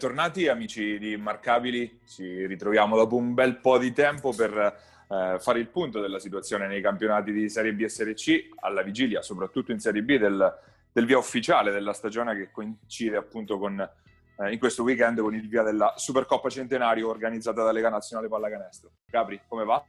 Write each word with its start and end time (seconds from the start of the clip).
bentornati 0.00 0.48
amici 0.48 0.98
di 0.98 1.12
Immarcabili, 1.12 2.00
ci 2.06 2.46
ritroviamo 2.46 2.96
dopo 2.96 3.16
un 3.16 3.34
bel 3.34 3.58
po' 3.58 3.76
di 3.76 3.92
tempo 3.92 4.32
per 4.32 4.56
eh, 4.56 5.36
fare 5.38 5.58
il 5.58 5.68
punto 5.68 6.00
della 6.00 6.18
situazione 6.18 6.66
nei 6.66 6.80
campionati 6.80 7.32
di 7.32 7.50
Serie 7.50 7.74
B 7.74 7.82
e 7.82 7.90
Serie 7.90 8.14
C, 8.14 8.48
alla 8.60 8.80
vigilia 8.80 9.20
soprattutto 9.20 9.72
in 9.72 9.78
Serie 9.78 10.02
B 10.02 10.16
del, 10.16 10.58
del 10.90 11.04
via 11.04 11.18
ufficiale 11.18 11.70
della 11.70 11.92
stagione 11.92 12.34
che 12.34 12.50
coincide 12.50 13.18
appunto 13.18 13.58
con, 13.58 13.78
eh, 13.78 14.50
in 14.50 14.58
questo 14.58 14.84
weekend 14.84 15.20
con 15.20 15.34
il 15.34 15.46
via 15.46 15.62
della 15.62 15.92
Supercoppa 15.94 16.48
Centenario 16.48 17.10
organizzata 17.10 17.62
da 17.62 17.70
Lega 17.70 17.90
Nazionale 17.90 18.28
Pallacanestro. 18.28 18.92
Gabri, 19.04 19.38
come 19.46 19.64
va? 19.64 19.84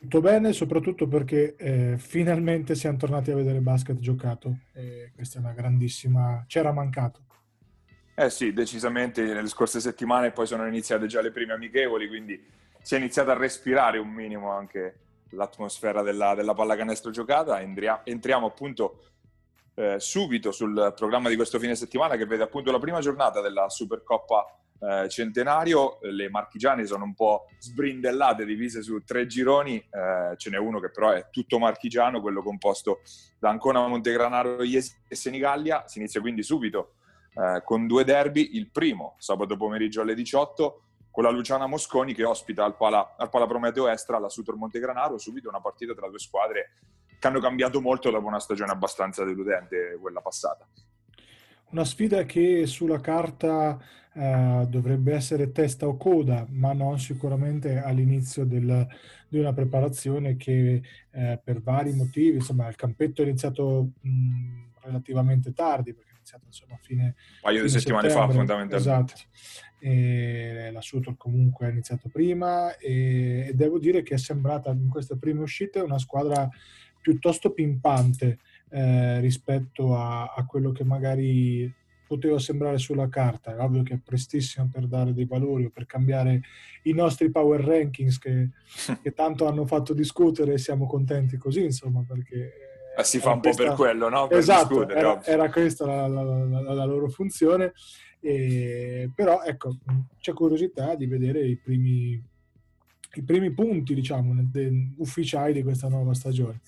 Tutto 0.00 0.20
bene, 0.20 0.52
soprattutto 0.52 1.06
perché 1.06 1.54
eh, 1.54 1.94
finalmente 1.96 2.74
siamo 2.74 2.98
tornati 2.98 3.30
a 3.30 3.36
vedere 3.36 3.60
basket 3.60 4.00
giocato. 4.00 4.62
E 4.74 5.12
questa 5.14 5.38
è 5.38 5.42
una 5.42 5.52
grandissima... 5.52 6.44
c'era 6.48 6.72
mancato. 6.72 7.25
Eh 8.18 8.30
sì, 8.30 8.54
decisamente 8.54 9.22
nelle 9.22 9.46
scorse 9.46 9.78
settimane 9.78 10.30
poi 10.30 10.46
sono 10.46 10.66
iniziate 10.66 11.06
già 11.06 11.20
le 11.20 11.30
prime 11.30 11.52
amichevoli, 11.52 12.08
quindi 12.08 12.42
si 12.80 12.94
è 12.94 12.98
iniziato 12.98 13.30
a 13.30 13.36
respirare 13.36 13.98
un 13.98 14.08
minimo 14.08 14.50
anche 14.52 15.00
l'atmosfera 15.32 16.00
della, 16.00 16.34
della 16.34 16.54
pallacanestro 16.54 17.10
giocata. 17.10 17.60
Entriamo, 17.60 18.00
entriamo 18.04 18.46
appunto 18.46 19.02
eh, 19.74 20.00
subito 20.00 20.50
sul 20.50 20.94
programma 20.96 21.28
di 21.28 21.36
questo 21.36 21.58
fine 21.58 21.74
settimana 21.74 22.16
che 22.16 22.24
vede 22.24 22.44
appunto 22.44 22.72
la 22.72 22.78
prima 22.78 23.00
giornata 23.00 23.42
della 23.42 23.68
Supercoppa 23.68 24.46
eh, 24.80 25.10
Centenario. 25.10 25.98
Le 26.00 26.30
marchigiane 26.30 26.86
sono 26.86 27.04
un 27.04 27.14
po' 27.14 27.48
sbrindellate, 27.58 28.46
divise 28.46 28.80
su 28.80 29.04
tre 29.04 29.26
gironi. 29.26 29.76
Eh, 29.76 30.36
ce 30.38 30.48
n'è 30.48 30.56
uno 30.56 30.80
che 30.80 30.90
però 30.90 31.10
è 31.10 31.26
tutto 31.30 31.58
marchigiano, 31.58 32.22
quello 32.22 32.42
composto 32.42 33.02
da 33.38 33.50
Ancona, 33.50 33.86
Montegranaro, 33.86 34.62
Iesi 34.62 34.94
e 35.06 35.14
Senigallia. 35.14 35.86
Si 35.86 35.98
inizia 35.98 36.22
quindi 36.22 36.42
subito 36.42 36.92
eh, 37.36 37.62
con 37.64 37.86
due 37.86 38.04
derby, 38.04 38.50
il 38.54 38.70
primo 38.70 39.14
sabato 39.18 39.56
pomeriggio 39.56 40.00
alle 40.00 40.14
18 40.14 40.80
con 41.10 41.24
la 41.24 41.30
Luciana 41.30 41.66
Mosconi 41.66 42.12
che 42.14 42.24
ospita 42.24 42.64
al 42.64 42.76
Pala, 42.76 43.14
al 43.16 43.30
Pala 43.30 43.46
Prometeo 43.46 43.88
Estra 43.88 44.18
la 44.18 44.28
Sutor 44.28 44.56
Montegranaro, 44.56 45.18
subito 45.18 45.48
una 45.48 45.60
partita 45.60 45.94
tra 45.94 46.08
due 46.08 46.18
squadre 46.18 46.72
che 47.18 47.26
hanno 47.26 47.40
cambiato 47.40 47.80
molto 47.80 48.10
dopo 48.10 48.26
una 48.26 48.40
stagione 48.40 48.72
abbastanza 48.72 49.24
deludente, 49.24 49.96
quella 50.00 50.20
passata. 50.20 50.66
Una 51.70 51.84
sfida 51.84 52.24
che 52.24 52.66
sulla 52.66 53.00
carta 53.00 53.78
eh, 54.12 54.66
dovrebbe 54.68 55.14
essere 55.14 55.52
testa 55.52 55.86
o 55.86 55.96
coda, 55.96 56.46
ma 56.50 56.72
non 56.72 56.98
sicuramente 56.98 57.78
all'inizio 57.78 58.44
del, 58.44 58.86
di 59.28 59.38
una 59.38 59.52
preparazione 59.52 60.36
che 60.36 60.82
eh, 61.10 61.40
per 61.42 61.60
vari 61.62 61.92
motivi, 61.92 62.36
insomma, 62.36 62.68
il 62.68 62.76
campetto 62.76 63.22
è 63.22 63.24
iniziato 63.24 63.88
mh, 64.00 64.80
relativamente 64.82 65.52
tardi, 65.52 65.94
iniziato 66.26 66.44
insomma 66.46 66.74
a 66.74 66.78
fine... 66.82 67.04
Un 67.04 67.14
paio 67.42 67.62
di 67.62 67.68
settimane 67.68 68.10
fa 68.10 68.28
fondamentalmente. 68.28 68.76
Esatto. 68.76 69.14
E 69.78 70.70
la 70.72 70.80
Sutor 70.80 71.16
comunque 71.16 71.66
ha 71.66 71.70
iniziato 71.70 72.08
prima 72.08 72.76
e, 72.76 73.46
e, 73.48 73.54
devo 73.54 73.78
dire 73.78 74.02
che 74.02 74.14
è 74.14 74.18
sembrata 74.18 74.70
in 74.70 74.88
queste 74.88 75.16
prime 75.16 75.42
uscite 75.42 75.78
una 75.78 75.98
squadra 75.98 76.48
piuttosto 77.00 77.52
pimpante 77.52 78.38
eh, 78.70 79.20
rispetto 79.20 79.96
a, 79.96 80.32
a, 80.34 80.44
quello 80.44 80.72
che 80.72 80.82
magari 80.82 81.72
poteva 82.06 82.38
sembrare 82.38 82.78
sulla 82.78 83.08
carta. 83.08 83.54
È 83.54 83.60
ovvio 83.60 83.82
che 83.82 83.94
è 83.94 84.00
prestissimo 84.02 84.68
per 84.72 84.86
dare 84.86 85.12
dei 85.12 85.26
valori 85.26 85.66
o 85.66 85.70
per 85.70 85.86
cambiare 85.86 86.40
i 86.82 86.92
nostri 86.92 87.30
power 87.30 87.60
rankings 87.60 88.18
che, 88.18 88.50
che 89.02 89.12
tanto 89.12 89.46
hanno 89.46 89.66
fatto 89.66 89.92
discutere 89.94 90.54
e 90.54 90.58
siamo 90.58 90.86
contenti 90.86 91.36
così, 91.36 91.62
insomma, 91.62 92.02
perché 92.06 92.65
eh, 92.96 93.04
si 93.04 93.18
fa 93.18 93.32
un 93.32 93.40
questa... 93.40 93.62
po' 93.62 93.68
per 93.68 93.76
quello, 93.76 94.08
no? 94.08 94.26
Per 94.26 94.38
esatto, 94.38 94.88
era, 94.88 95.22
era, 95.24 95.50
questa 95.50 95.86
la, 95.86 96.06
la, 96.08 96.22
la, 96.22 96.74
la 96.74 96.84
loro 96.84 97.08
funzione, 97.08 97.72
e, 98.20 99.10
però 99.14 99.42
ecco, 99.42 99.76
c'è 100.18 100.32
curiosità 100.32 100.94
di 100.94 101.06
vedere 101.06 101.46
i 101.46 101.56
primi, 101.56 102.22
i 103.14 103.22
primi 103.22 103.50
punti, 103.52 103.94
diciamo, 103.94 104.34
ufficiali 104.98 105.52
di 105.52 105.62
questa 105.62 105.88
nuova 105.88 106.14
stagione. 106.14 106.60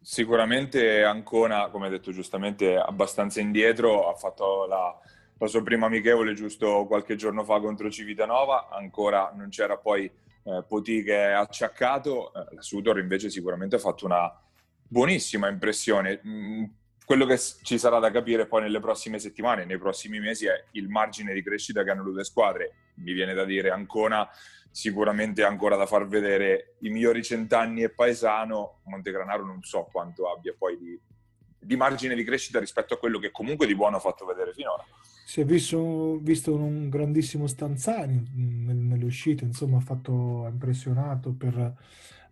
Sicuramente 0.00 1.02
Ancona, 1.02 1.68
come 1.70 1.88
detto 1.88 2.12
giustamente, 2.12 2.76
abbastanza 2.76 3.40
indietro, 3.40 4.10
ha 4.10 4.14
fatto 4.14 4.66
la, 4.66 4.94
la 5.38 5.46
sua 5.46 5.62
prima 5.62 5.86
amichevole 5.86 6.34
giusto 6.34 6.84
qualche 6.86 7.16
giorno 7.16 7.42
fa 7.42 7.58
contro 7.60 7.90
Civitanova, 7.90 8.68
ancora 8.68 9.32
non 9.34 9.48
c'era 9.48 9.78
poi 9.78 10.04
eh, 10.04 10.64
Poti 10.68 11.02
che 11.02 11.28
è 11.28 11.32
acciaccato, 11.32 12.34
eh, 12.34 12.54
la 12.54 12.60
Sudor 12.60 12.98
invece 12.98 13.30
sicuramente 13.30 13.76
ha 13.76 13.78
fatto 13.78 14.04
una, 14.04 14.30
buonissima 14.94 15.48
impressione. 15.48 16.20
Mm, 16.24 16.64
quello 17.04 17.26
che 17.26 17.36
ci 17.62 17.78
sarà 17.78 17.98
da 17.98 18.12
capire 18.12 18.46
poi 18.46 18.62
nelle 18.62 18.78
prossime 18.78 19.18
settimane, 19.18 19.64
nei 19.64 19.76
prossimi 19.76 20.20
mesi, 20.20 20.46
è 20.46 20.66
il 20.72 20.88
margine 20.88 21.34
di 21.34 21.42
crescita 21.42 21.82
che 21.82 21.90
hanno 21.90 22.04
le 22.04 22.12
due 22.12 22.24
squadre. 22.24 22.74
Mi 22.98 23.12
viene 23.12 23.34
da 23.34 23.44
dire 23.44 23.70
Ancona 23.70 24.28
sicuramente 24.70 25.42
ancora 25.42 25.74
da 25.74 25.86
far 25.86 26.06
vedere 26.06 26.76
i 26.80 26.90
migliori 26.90 27.24
cent'anni 27.24 27.82
e 27.82 27.90
paesano. 27.90 28.82
Montegranaro 28.84 29.44
non 29.44 29.64
so 29.64 29.88
quanto 29.90 30.30
abbia 30.30 30.54
poi 30.56 30.78
di, 30.78 31.00
di, 31.58 31.76
margine 31.76 32.14
di 32.14 32.22
crescita 32.22 32.60
rispetto 32.60 32.94
a 32.94 32.98
quello 32.98 33.18
che 33.18 33.32
comunque 33.32 33.66
di 33.66 33.74
buono 33.74 33.96
ha 33.96 34.00
fatto 34.00 34.24
vedere 34.24 34.52
finora. 34.52 34.84
Si 35.26 35.40
è 35.40 35.44
visto, 35.44 36.18
visto 36.20 36.54
un 36.54 36.88
grandissimo 36.88 37.48
Stanzani 37.48 38.30
nelle 38.32 39.04
uscite, 39.04 39.42
insomma 39.42 39.78
ha 39.78 39.82
fatto 39.82 40.46
impressionato 40.48 41.34
per... 41.36 41.74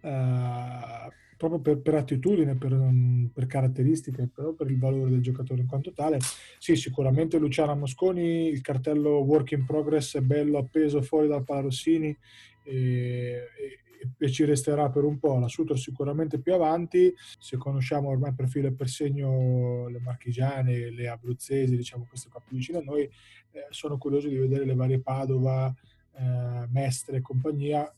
Uh, 0.03 1.21
proprio 1.49 1.61
per, 1.61 1.83
per 1.83 1.95
attitudine, 1.95 2.55
per, 2.55 2.73
um, 2.73 3.29
per, 3.33 3.47
caratteristiche, 3.47 4.29
però 4.33 4.53
per 4.53 4.71
il 4.71 4.79
valore 4.79 5.11
del 5.11 5.21
giocatore 5.21 5.61
in 5.61 5.67
quanto 5.67 5.93
tale. 5.93 6.19
Sì, 6.59 6.77
sicuramente 6.77 7.39
Luciana 7.39 7.75
Mosconi, 7.75 8.47
il 8.47 8.61
cartello 8.61 9.19
work 9.19 9.51
in 9.51 9.65
progress 9.65 10.17
è 10.17 10.21
bello 10.21 10.59
appeso 10.59 11.03
fuori 11.03 11.27
dal 11.27 11.43
Palarossini 11.43 12.17
e, 12.63 12.73
e, 12.73 14.13
e, 14.17 14.31
ci 14.31 14.45
resterà 14.45 14.89
per 14.89 15.03
un 15.03 15.19
po'. 15.19 15.41
La 15.41 15.49
Sutor 15.49 15.77
sicuramente 15.77 16.39
più 16.39 16.55
avanti, 16.55 17.13
se 17.41 17.57
conosciamo 17.57 18.09
ormai 18.09 18.33
per 18.35 18.47
filo 18.47 18.69
e 18.69 18.73
per 18.73 18.89
segno 18.89 19.89
le 19.89 19.99
marchigiane, 19.99 20.91
le 20.91 21.09
abruzzesi, 21.09 21.77
diciamo 21.77 22.07
queste 22.09 22.29
qua 22.29 22.41
più 22.41 22.57
vicine 22.57 22.79
a 22.79 22.83
noi, 22.83 23.03
eh, 23.03 23.67
sono 23.71 23.99
curioso 23.99 24.29
di 24.29 24.37
vedere 24.37 24.65
le 24.65 24.75
varie 24.75 25.01
Padova, 25.01 25.75
eh, 26.15 26.69
Mestre 26.71 27.17
e 27.17 27.21
compagnia 27.21 27.93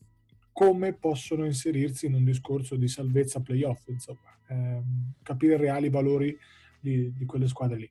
come 0.55 0.93
possono 0.93 1.45
inserirsi 1.45 2.07
in 2.07 2.15
un 2.15 2.25
discorso 2.25 2.77
di 2.77 2.87
salvezza 2.87 3.41
playoff, 3.41 3.89
insomma, 3.89 4.39
ehm, 4.47 5.15
capire 5.25 5.55
i 5.55 5.59
reali 5.59 5.91
valori 5.91 6.39
di, 6.79 7.13
di, 7.13 7.25
quelle 7.27 7.49
squadre 7.49 7.77
lì. 7.77 7.91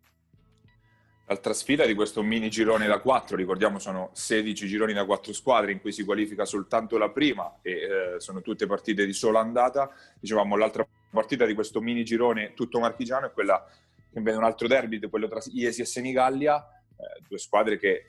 L'altra 1.25 1.51
sfida 1.51 1.85
di 1.85 1.94
questo 1.94 2.24
mini 2.24 2.50
girone 2.50 2.88
da 2.88 3.01
4, 3.01 3.35
ricordiamo 3.35 3.79
sono 3.79 4.12
16 4.13 4.66
gironi 4.66 4.94
da 4.94 5.03
4 5.03 5.34
squadre 5.34 5.74
in 5.74 5.81
cui 5.81 5.91
si 5.91 6.06
qualifica 6.06 6.46
soltanto 6.46 6.97
la 6.97 7.09
prima 7.09 7.59
e 7.62 7.72
eh, 7.72 8.19
sono 8.19 8.41
tutte 8.41 8.66
partite 8.66 9.06
di 9.06 9.13
sola 9.13 9.41
andata. 9.41 9.91
Dicevamo 10.18 10.56
l'altra 10.56 10.88
partita 11.09 11.45
di 11.45 11.53
questo 11.53 11.81
mini 11.81 12.06
girone 12.06 12.53
tutto 12.53 12.80
marchigiano 12.80 13.25
è 13.25 13.31
quella 13.31 13.62
che 14.13 14.22
vede 14.22 14.38
un 14.38 14.45
altro 14.45 14.68
derby, 14.68 15.00
quello 15.09 15.28
tra 15.28 15.41
Iesi 15.51 15.81
e 15.81 15.85
Senigallia, 15.85 16.66
eh, 16.95 17.22
due 17.28 17.38
squadre 17.38 17.78
che 17.78 18.06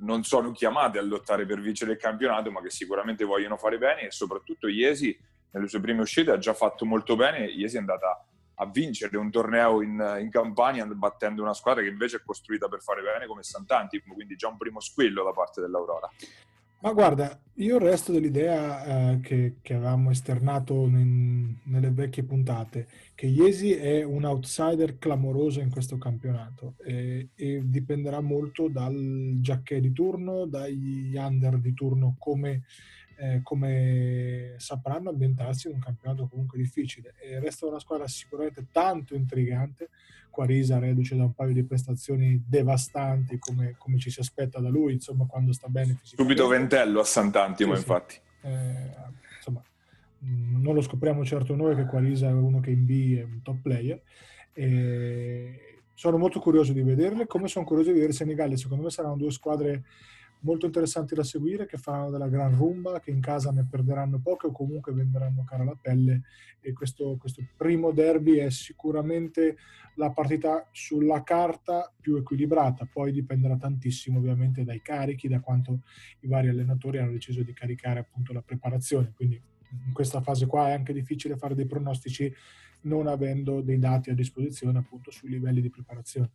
non 0.00 0.24
sono 0.24 0.52
chiamate 0.52 0.98
a 0.98 1.02
lottare 1.02 1.46
per 1.46 1.60
vincere 1.60 1.92
il 1.92 1.98
campionato, 1.98 2.50
ma 2.50 2.60
che 2.60 2.70
sicuramente 2.70 3.24
vogliono 3.24 3.56
fare 3.56 3.78
bene 3.78 4.02
e 4.02 4.10
soprattutto 4.10 4.68
Iesi 4.68 5.16
nelle 5.50 5.68
sue 5.68 5.80
prime 5.80 6.02
uscite 6.02 6.30
ha 6.30 6.38
già 6.38 6.54
fatto 6.54 6.84
molto 6.84 7.16
bene. 7.16 7.46
Iesi 7.46 7.76
è 7.76 7.80
andata 7.80 8.24
a 8.60 8.66
vincere 8.66 9.16
un 9.16 9.30
torneo 9.30 9.82
in, 9.82 10.18
in 10.20 10.30
Campania 10.30 10.84
battendo 10.86 11.42
una 11.42 11.54
squadra 11.54 11.82
che 11.82 11.88
invece 11.88 12.18
è 12.18 12.22
costruita 12.24 12.68
per 12.68 12.82
fare 12.82 13.02
bene 13.02 13.26
come 13.26 13.42
Sant'Antimo, 13.42 14.14
quindi 14.14 14.36
già 14.36 14.48
un 14.48 14.56
primo 14.56 14.80
squillo 14.80 15.22
da 15.24 15.32
parte 15.32 15.60
dell'Aurora. 15.60 16.10
Ma 16.80 16.92
guarda, 16.92 17.36
io 17.54 17.78
resto 17.78 18.12
dell'idea 18.12 18.84
eh, 19.14 19.20
che, 19.20 19.56
che, 19.62 19.74
avevamo 19.74 20.10
esternato 20.10 20.86
in, 20.86 21.52
nelle 21.64 21.90
vecchie 21.90 22.22
puntate, 22.22 22.86
che 23.16 23.26
Iesi 23.26 23.72
è 23.72 24.04
un 24.04 24.24
outsider 24.24 24.96
clamoroso 24.96 25.58
in 25.58 25.70
questo 25.70 25.98
campionato 25.98 26.76
e, 26.84 27.30
e 27.34 27.62
dipenderà 27.64 28.20
molto 28.20 28.68
dal 28.68 29.38
giacché 29.40 29.80
di 29.80 29.92
turno, 29.92 30.46
dagli 30.46 31.16
under 31.16 31.58
di 31.58 31.74
turno, 31.74 32.14
come 32.16 32.62
eh, 33.20 33.40
come 33.42 34.54
sapranno 34.58 35.10
ambientarsi 35.10 35.66
in 35.66 35.74
un 35.74 35.80
campionato 35.80 36.28
comunque 36.28 36.56
difficile. 36.56 37.14
E 37.20 37.40
resta 37.40 37.66
una 37.66 37.80
squadra 37.80 38.06
sicuramente 38.06 38.66
tanto 38.70 39.14
intrigante. 39.14 39.90
Quarisa 40.30 40.78
reduce 40.78 41.16
da 41.16 41.24
un 41.24 41.34
paio 41.34 41.52
di 41.52 41.64
prestazioni 41.64 42.40
devastanti 42.46 43.38
come, 43.38 43.74
come 43.76 43.98
ci 43.98 44.10
si 44.10 44.20
aspetta 44.20 44.60
da 44.60 44.68
lui, 44.68 44.92
insomma, 44.92 45.26
quando 45.26 45.52
sta 45.52 45.66
bene 45.66 45.98
Subito 46.02 46.46
Ventello 46.46 47.00
a 47.00 47.04
Sant'Antimo, 47.04 47.74
sì, 47.74 47.80
infatti. 47.80 48.14
Sì. 48.14 48.46
Eh, 48.46 48.92
insomma, 49.36 49.62
mm, 50.24 50.62
non 50.62 50.74
lo 50.74 50.80
scopriamo 50.80 51.24
certo 51.24 51.56
noi 51.56 51.74
che 51.74 51.86
Quarisa 51.86 52.28
è 52.28 52.32
uno 52.32 52.60
che 52.60 52.70
in 52.70 52.84
B 52.84 53.16
è 53.16 53.24
un 53.24 53.42
top 53.42 53.62
player. 53.62 54.00
E 54.52 55.80
sono 55.92 56.18
molto 56.18 56.38
curioso 56.38 56.72
di 56.72 56.82
vederle, 56.82 57.26
come 57.26 57.48
sono 57.48 57.64
curioso 57.64 57.88
di 57.88 57.94
vedere 57.94 58.12
Senigallia. 58.12 58.56
Secondo 58.56 58.84
me 58.84 58.90
saranno 58.90 59.16
due 59.16 59.32
squadre 59.32 59.82
molto 60.40 60.66
interessanti 60.66 61.14
da 61.14 61.24
seguire, 61.24 61.66
che 61.66 61.78
faranno 61.78 62.10
della 62.10 62.28
gran 62.28 62.56
rumba, 62.56 63.00
che 63.00 63.10
in 63.10 63.20
casa 63.20 63.50
ne 63.50 63.66
perderanno 63.68 64.20
poche 64.20 64.46
o 64.46 64.52
comunque 64.52 64.92
venderanno 64.92 65.44
cara 65.44 65.64
la 65.64 65.76
pelle. 65.80 66.22
E 66.60 66.72
questo, 66.72 67.16
questo 67.18 67.42
primo 67.56 67.92
derby 67.92 68.36
è 68.36 68.50
sicuramente 68.50 69.56
la 69.94 70.10
partita 70.10 70.68
sulla 70.70 71.22
carta 71.22 71.92
più 72.00 72.16
equilibrata, 72.16 72.88
poi 72.90 73.12
dipenderà 73.12 73.56
tantissimo 73.56 74.18
ovviamente 74.18 74.64
dai 74.64 74.80
carichi, 74.80 75.28
da 75.28 75.40
quanto 75.40 75.82
i 76.20 76.28
vari 76.28 76.48
allenatori 76.48 76.98
hanno 76.98 77.12
deciso 77.12 77.42
di 77.42 77.52
caricare 77.52 78.00
appunto 78.00 78.32
la 78.32 78.42
preparazione, 78.42 79.12
quindi 79.14 79.40
in 79.86 79.92
questa 79.92 80.20
fase 80.20 80.46
qua 80.46 80.68
è 80.68 80.72
anche 80.72 80.92
difficile 80.92 81.36
fare 81.36 81.54
dei 81.54 81.66
pronostici 81.66 82.32
non 82.82 83.06
avendo 83.06 83.60
dei 83.60 83.78
dati 83.78 84.10
a 84.10 84.14
disposizione 84.14 84.78
appunto 84.78 85.10
sui 85.10 85.30
livelli 85.30 85.60
di 85.60 85.68
preparazione. 85.68 86.30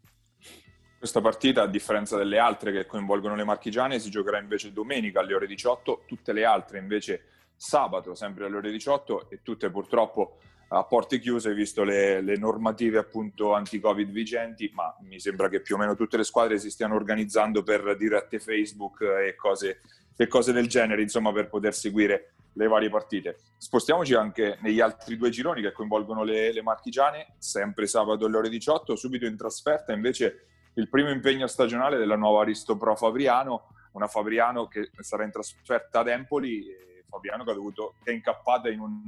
Questa 1.04 1.20
partita, 1.20 1.64
a 1.64 1.68
differenza 1.68 2.16
delle 2.16 2.40
altre 2.40 2.72
che 2.72 2.86
coinvolgono 2.86 3.36
le 3.36 3.44
marchigiane, 3.44 4.00
si 4.00 4.10
giocherà 4.10 4.40
invece 4.40 4.72
domenica 4.72 5.20
alle 5.20 5.34
ore 5.34 5.48
18, 5.48 6.04
tutte 6.08 6.32
le 6.32 6.46
altre 6.46 6.80
invece 6.80 7.24
sabato, 7.58 8.16
sempre 8.16 8.46
alle 8.46 8.56
ore 8.56 8.72
18 8.72 9.30
e 9.30 9.42
tutte 9.44 9.70
purtroppo 9.70 10.38
a 10.70 10.86
porte 10.86 11.20
chiuse 11.20 11.54
visto 11.54 11.84
le, 11.84 12.22
le, 12.22 12.38
normative 12.38 13.00
appunto 13.00 13.54
anti-covid 13.54 14.12
vigenti, 14.12 14.72
ma 14.74 14.96
mi 15.02 15.20
sembra 15.20 15.50
che 15.50 15.60
più 15.60 15.76
o 15.76 15.78
meno 15.78 15.94
tutte 15.94 16.16
le 16.16 16.24
squadre 16.24 16.58
si 16.58 16.70
stiano 16.70 16.96
organizzando 16.96 17.64
per 17.64 17.98
dirette 17.98 18.40
Facebook 18.40 19.02
e 19.02 19.36
cose, 19.36 19.82
e 20.16 20.28
cose 20.28 20.54
del 20.54 20.70
genere, 20.70 21.02
insomma, 21.02 21.34
per 21.34 21.50
poter 21.50 21.74
seguire 21.74 22.36
le 22.54 22.68
varie 22.68 22.90
partite. 22.90 23.40
Spostiamoci 23.58 24.14
anche 24.14 24.58
negli 24.62 24.80
altri 24.80 25.18
due 25.18 25.32
gironi 25.32 25.62
che 25.62 25.74
coinvolgono 25.74 26.24
le, 26.24 26.54
le 26.54 26.62
marchigiane, 26.62 27.36
sempre 27.40 27.88
sabato 27.88 28.26
alle 28.26 28.38
ore 28.38 28.48
18, 28.48 28.96
subito 28.96 29.26
in 29.26 29.36
trasferta 29.36 29.92
invece 29.92 30.48
il 30.75 30.90
primo 30.90 31.10
impegno 31.10 31.48
stagionale 31.48 31.98
della 31.98 32.16
nuova 32.16 32.42
Aristo 32.42 32.78
Pro 32.78 32.96
Fabriano, 32.96 33.70
una 33.94 34.08
Fabriano 34.08 34.68
che 34.68 34.90
sarà 35.00 35.24
in 35.24 35.31
trasferta 35.31 36.00
ad 36.00 36.08
Empoli, 36.08 36.66
Fabriano 37.08 37.44
che, 37.44 37.52
ha 37.52 37.56
dovuto, 37.56 37.96
che 38.04 38.12
è 38.12 38.14
incappata 38.14 38.70
in 38.70 38.80
un, 38.80 39.04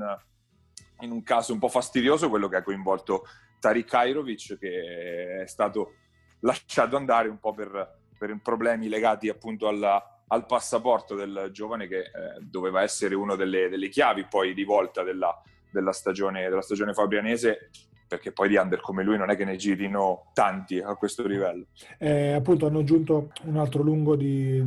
in 1.01 1.11
un 1.11 1.23
caso 1.23 1.53
un 1.53 1.59
po' 1.59 1.69
fastidioso, 1.69 2.29
quello 2.29 2.47
che 2.47 2.57
ha 2.57 2.63
coinvolto 2.63 3.23
Tariq 3.59 3.87
Kairovic, 3.87 4.57
che 4.59 5.41
è 5.41 5.47
stato 5.47 5.95
lasciato 6.41 6.95
andare 6.97 7.29
un 7.29 7.39
po' 7.39 7.53
per, 7.53 7.99
per 8.17 8.37
problemi 8.43 8.87
legati 8.87 9.27
appunto 9.27 9.67
alla, 9.67 10.21
al 10.27 10.45
passaporto 10.45 11.15
del 11.15 11.49
giovane 11.51 11.87
che 11.87 11.99
eh, 11.99 12.11
doveva 12.41 12.81
essere 12.81 13.15
una 13.15 13.35
delle, 13.35 13.69
delle, 13.69 13.89
chiavi 13.89 14.25
poi 14.25 14.53
di 14.53 14.63
volta 14.63 15.03
della, 15.03 15.41
della, 15.71 15.91
stagione, 15.91 16.47
della 16.47 16.61
stagione 16.61 16.93
fabrianese 16.93 17.69
perché 18.07 18.31
poi 18.31 18.49
di 18.49 18.55
under 18.55 18.79
come 18.81 19.03
lui 19.03 19.17
non 19.17 19.29
è 19.29 19.35
che 19.35 19.45
ne 19.45 19.55
girino 19.55 20.31
tanti 20.33 20.79
a 20.79 20.95
questo 20.95 21.25
livello. 21.25 21.65
Eh, 21.97 22.33
appunto 22.33 22.67
hanno 22.67 22.79
aggiunto 22.79 23.31
un 23.43 23.57
altro 23.57 23.81
lungo 23.81 24.15
di, 24.15 24.61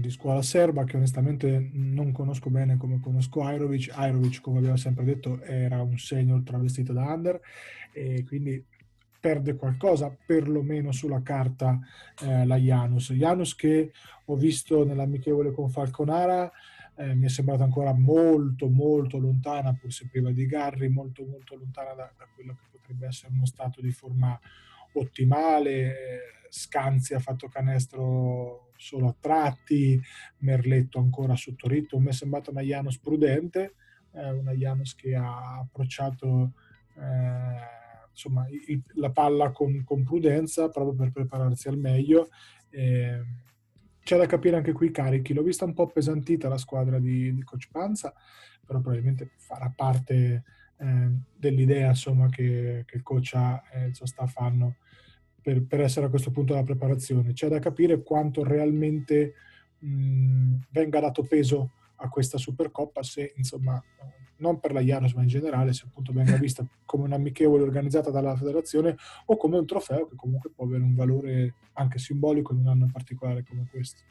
di, 0.00 0.10
scuola 0.10 0.42
serba 0.42 0.84
che 0.84 0.96
onestamente 0.96 1.70
non 1.72 2.12
conosco 2.12 2.50
bene 2.50 2.76
come 2.76 3.00
conosco 3.00 3.42
Airovic. 3.42 3.90
Airovic, 3.94 4.40
come 4.40 4.58
abbiamo 4.58 4.76
sempre 4.76 5.04
detto, 5.04 5.40
era 5.42 5.82
un 5.82 5.98
senior 5.98 6.42
travestito 6.42 6.92
da 6.92 7.02
under 7.02 7.40
e 7.92 8.24
quindi 8.26 8.64
perde 9.20 9.54
qualcosa, 9.54 10.14
perlomeno 10.26 10.90
sulla 10.90 11.22
carta, 11.22 11.78
eh, 12.22 12.44
la 12.44 12.56
Janus. 12.56 13.12
Janus 13.12 13.54
che 13.54 13.92
ho 14.24 14.34
visto 14.34 14.84
nell'amichevole 14.84 15.52
con 15.52 15.70
Falconara 15.70 16.50
eh, 16.96 17.14
mi 17.14 17.26
è 17.26 17.28
sembrata 17.28 17.64
ancora 17.64 17.92
molto 17.92 18.68
molto 18.68 19.18
lontana, 19.18 19.72
pur 19.74 19.92
se 19.92 20.08
priva 20.08 20.30
di 20.30 20.46
Garri, 20.46 20.88
molto 20.88 21.24
molto 21.24 21.56
lontana 21.56 21.94
da, 21.94 22.12
da 22.16 22.28
quello 22.34 22.54
che 22.54 22.66
potrebbe 22.70 23.06
essere 23.06 23.32
uno 23.32 23.46
stato 23.46 23.80
di 23.80 23.90
forma 23.90 24.38
ottimale. 24.92 26.40
Scanzi 26.48 27.14
ha 27.14 27.18
fatto 27.18 27.48
canestro 27.48 28.72
solo 28.76 29.08
a 29.08 29.16
tratti, 29.18 30.00
Merletto 30.38 30.98
ancora 30.98 31.34
sotto 31.36 31.68
ritmo. 31.68 31.98
Mi 32.00 32.08
è 32.08 32.12
sembrata 32.12 32.50
una 32.50 32.60
Janus 32.60 32.98
prudente, 32.98 33.74
eh, 34.12 34.30
una 34.30 34.52
Janus 34.52 34.94
che 34.94 35.14
ha 35.14 35.60
approcciato 35.60 36.52
eh, 36.96 38.10
insomma, 38.10 38.46
il, 38.48 38.82
la 38.94 39.10
palla 39.10 39.50
con, 39.50 39.82
con, 39.84 40.04
prudenza 40.04 40.68
proprio 40.68 40.94
per 40.94 41.10
prepararsi 41.10 41.68
al 41.68 41.78
meglio. 41.78 42.28
Eh, 42.68 43.20
c'è 44.02 44.16
da 44.16 44.26
capire 44.26 44.56
anche 44.56 44.72
qui 44.72 44.88
i 44.88 44.92
carichi. 44.92 45.32
L'ho 45.32 45.42
vista 45.42 45.64
un 45.64 45.74
po' 45.74 45.84
appesantita 45.84 46.48
la 46.48 46.58
squadra 46.58 46.98
di, 46.98 47.34
di 47.34 47.42
Coach 47.42 47.68
Panza, 47.70 48.12
però 48.64 48.80
probabilmente 48.80 49.30
farà 49.36 49.72
parte 49.74 50.42
eh, 50.76 51.10
dell'idea 51.36 51.90
insomma, 51.90 52.28
che, 52.28 52.82
che, 52.86 52.96
il 52.96 53.02
coach 53.02 53.32
ha 53.34 53.62
e 53.72 53.86
il 53.86 53.94
suo 53.94 54.06
staff 54.06 54.36
hanno 54.38 54.76
per, 55.40 55.64
per, 55.64 55.80
essere 55.80 56.06
a 56.06 56.08
questo 56.08 56.30
punto 56.30 56.52
della 56.52 56.64
preparazione. 56.64 57.32
C'è 57.32 57.48
da 57.48 57.58
capire 57.58 58.02
quanto 58.02 58.42
realmente 58.44 59.34
mh, 59.78 60.54
venga 60.70 61.00
dato 61.00 61.22
peso 61.22 61.72
a 61.96 62.08
questa 62.08 62.38
Supercoppa 62.38 63.02
se 63.02 63.32
insomma 63.36 63.80
non 64.42 64.58
per 64.58 64.72
la 64.72 64.80
Janus 64.80 65.14
ma 65.14 65.22
in 65.22 65.28
generale 65.28 65.72
se 65.72 65.84
appunto 65.86 66.12
venga 66.12 66.36
vista 66.36 66.66
come 66.84 67.04
un'amichevole 67.04 67.62
organizzata 67.62 68.10
dalla 68.10 68.36
federazione 68.36 68.96
o 69.26 69.36
come 69.36 69.56
un 69.56 69.64
trofeo 69.64 70.08
che 70.08 70.16
comunque 70.16 70.50
può 70.50 70.66
avere 70.66 70.82
un 70.82 70.94
valore 70.94 71.54
anche 71.74 71.98
simbolico 71.98 72.52
in 72.52 72.58
un 72.58 72.68
anno 72.68 72.88
particolare 72.92 73.44
come 73.48 73.66
questo. 73.70 74.02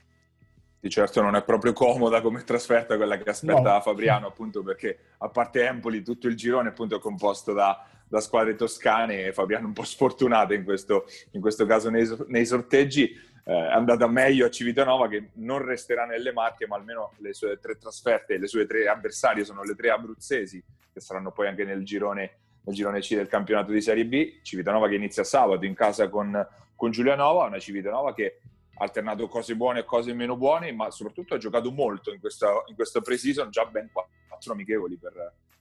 Di 0.80 0.90
certo 0.90 1.22
non 1.22 1.36
è 1.36 1.44
proprio 1.44 1.74
comoda 1.74 2.22
come 2.22 2.44
trasferta 2.44 2.96
quella 2.96 3.18
che 3.18 3.30
aspetta 3.30 3.74
no. 3.74 3.82
Fabriano 3.82 4.26
appunto 4.26 4.64
perché 4.64 4.98
a 5.20 5.30
parte 5.30 5.68
Empoli 5.68 6.02
tutto 6.02 6.28
il 6.28 6.36
girone 6.36 6.70
appunto 6.70 6.96
è 6.96 7.00
composto 7.00 7.54
da, 7.54 7.86
da 8.08 8.20
squadre 8.20 8.56
toscane 8.56 9.26
e 9.26 9.34
Fabriano 9.34 9.68
un 9.68 9.74
po' 9.74 9.84
sfortunata 9.84 10.56
in 10.56 10.64
questo, 10.64 11.06
in 11.32 11.42
questo 11.42 11.68
caso 11.68 11.92
nei, 11.92 12.10
nei 12.28 12.46
sorteggi 12.48 13.14
eh, 13.44 13.54
è 13.54 13.72
andata 13.72 14.08
meglio 14.08 14.46
a 14.46 14.50
Civitanova 14.50 15.08
che 15.08 15.30
non 15.36 15.64
resterà 15.64 16.06
nelle 16.06 16.32
Marche, 16.32 16.68
ma 16.68 16.76
almeno 16.76 17.14
le 17.18 17.34
sue 17.34 17.60
tre 17.60 17.78
trasferte, 17.78 18.38
le 18.38 18.48
sue 18.48 18.66
tre 18.66 18.88
avversarie 18.88 19.44
sono 19.44 19.64
le 19.64 19.76
tre 19.76 19.90
abruzzesi, 19.90 20.64
che 20.94 21.00
saranno 21.00 21.32
poi 21.32 21.48
anche 21.48 21.64
nel 21.64 21.84
girone, 21.84 22.38
nel 22.64 22.76
girone 22.76 23.00
C 23.00 23.16
del 23.16 23.28
campionato 23.28 23.72
di 23.72 23.82
Serie 23.82 24.06
B. 24.06 24.42
Civitanova 24.42 24.88
che 24.88 24.96
inizia 24.96 25.24
sabato 25.24 25.66
in 25.66 25.74
casa 25.74 26.10
con, 26.10 26.48
con 26.76 26.92
Giulianova, 26.92 27.46
una 27.46 27.60
Civitanova 27.60 28.14
che 28.14 28.42
ha 28.76 28.84
alternato 28.84 29.28
cose 29.28 29.56
buone 29.56 29.80
e 29.80 29.86
cose 29.86 30.14
meno 30.14 30.38
buone, 30.38 30.72
ma 30.72 30.92
soprattutto 30.92 31.34
ha 31.34 31.38
giocato 31.38 31.72
molto 31.72 32.14
in 32.14 32.20
questa, 32.20 32.64
in 32.68 32.76
questa 32.76 33.02
pre-season, 33.02 33.50
già 33.50 33.66
ben 33.66 33.90
quattro 33.92 34.54
amichevoli 34.54 34.98
per, 34.98 35.14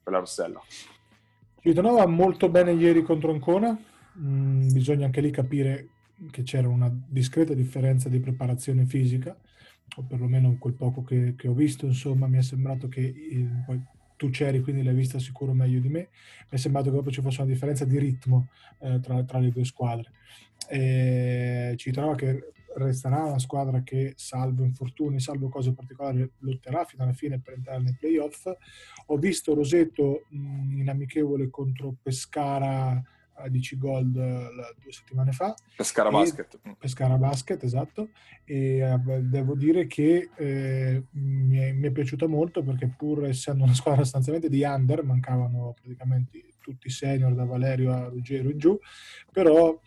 per 0.02 0.12
la 0.12 0.18
Rossella. 0.18 0.60
Civitanova 1.62 2.06
molto 2.06 2.48
bene 2.48 2.72
ieri 2.72 3.02
contro 3.02 3.30
Ancona, 3.30 3.76
mm, 4.18 4.72
bisogna 4.72 5.06
anche 5.06 5.20
lì 5.20 5.30
capire 5.30 5.88
che 6.30 6.42
c'era 6.42 6.68
una 6.68 6.92
discreta 7.08 7.54
differenza 7.54 8.08
di 8.08 8.20
preparazione 8.20 8.84
fisica, 8.84 9.36
o 9.96 10.02
perlomeno 10.02 10.56
quel 10.58 10.74
poco 10.74 11.02
che, 11.02 11.34
che 11.36 11.48
ho 11.48 11.54
visto, 11.54 11.86
insomma, 11.86 12.26
mi 12.26 12.38
è 12.38 12.42
sembrato 12.42 12.88
che 12.88 13.00
eh, 13.00 13.48
poi 13.66 13.80
tu 14.16 14.28
c'eri, 14.28 14.60
quindi 14.60 14.82
l'hai 14.82 14.94
vista 14.94 15.18
sicuro 15.18 15.54
meglio 15.54 15.80
di 15.80 15.88
me, 15.88 16.00
mi 16.00 16.48
è 16.50 16.56
sembrato 16.56 16.86
che 16.86 16.92
proprio 16.92 17.12
ci 17.12 17.22
fosse 17.22 17.40
una 17.40 17.50
differenza 17.50 17.84
di 17.86 17.98
ritmo 17.98 18.48
eh, 18.80 19.00
tra, 19.00 19.24
tra, 19.24 19.38
le 19.38 19.50
due 19.50 19.64
squadre. 19.64 20.10
E 20.68 21.72
ci 21.76 21.90
trova 21.90 22.14
che 22.14 22.52
resterà 22.76 23.24
una 23.24 23.38
squadra 23.38 23.82
che, 23.82 24.12
salvo 24.16 24.62
infortuni, 24.62 25.20
salvo 25.20 25.48
cose 25.48 25.72
particolari, 25.72 26.30
lotterà 26.40 26.84
fino 26.84 27.02
alla 27.02 27.14
fine 27.14 27.40
per 27.40 27.54
entrare 27.54 27.82
nei 27.82 27.96
playoff. 27.98 28.46
Ho 29.06 29.16
visto 29.16 29.54
Roseto 29.54 30.26
mh, 30.28 30.80
in 30.80 30.88
amichevole 30.88 31.48
contro 31.48 31.94
Pescara 32.02 33.02
DC 33.48 33.76
Gold 33.76 34.12
due 34.12 34.92
settimane 34.92 35.32
fa. 35.32 35.54
Pescara 35.76 36.10
Basket. 36.10 36.60
Pescara 36.78 37.16
Basket, 37.16 37.62
esatto. 37.62 38.10
E 38.44 38.78
eh, 38.78 38.98
devo 39.22 39.54
dire 39.54 39.86
che 39.86 40.30
eh, 40.36 41.04
mi, 41.12 41.56
è, 41.56 41.72
mi, 41.72 41.86
è, 41.86 41.90
piaciuta 41.90 42.26
molto 42.26 42.62
perché 42.62 42.92
pur 42.96 43.26
essendo 43.26 43.64
una 43.64 43.74
squadra 43.74 44.02
sostanzialmente 44.02 44.48
di 44.48 44.62
under, 44.62 45.04
mancavano 45.04 45.74
praticamente 45.80 46.44
tutti 46.60 46.88
i 46.88 46.90
senior 46.90 47.34
da 47.34 47.44
Valerio 47.44 47.92
a 47.92 48.08
Ruggero 48.08 48.50
in 48.50 48.58
giù, 48.58 48.78
però 49.32 49.78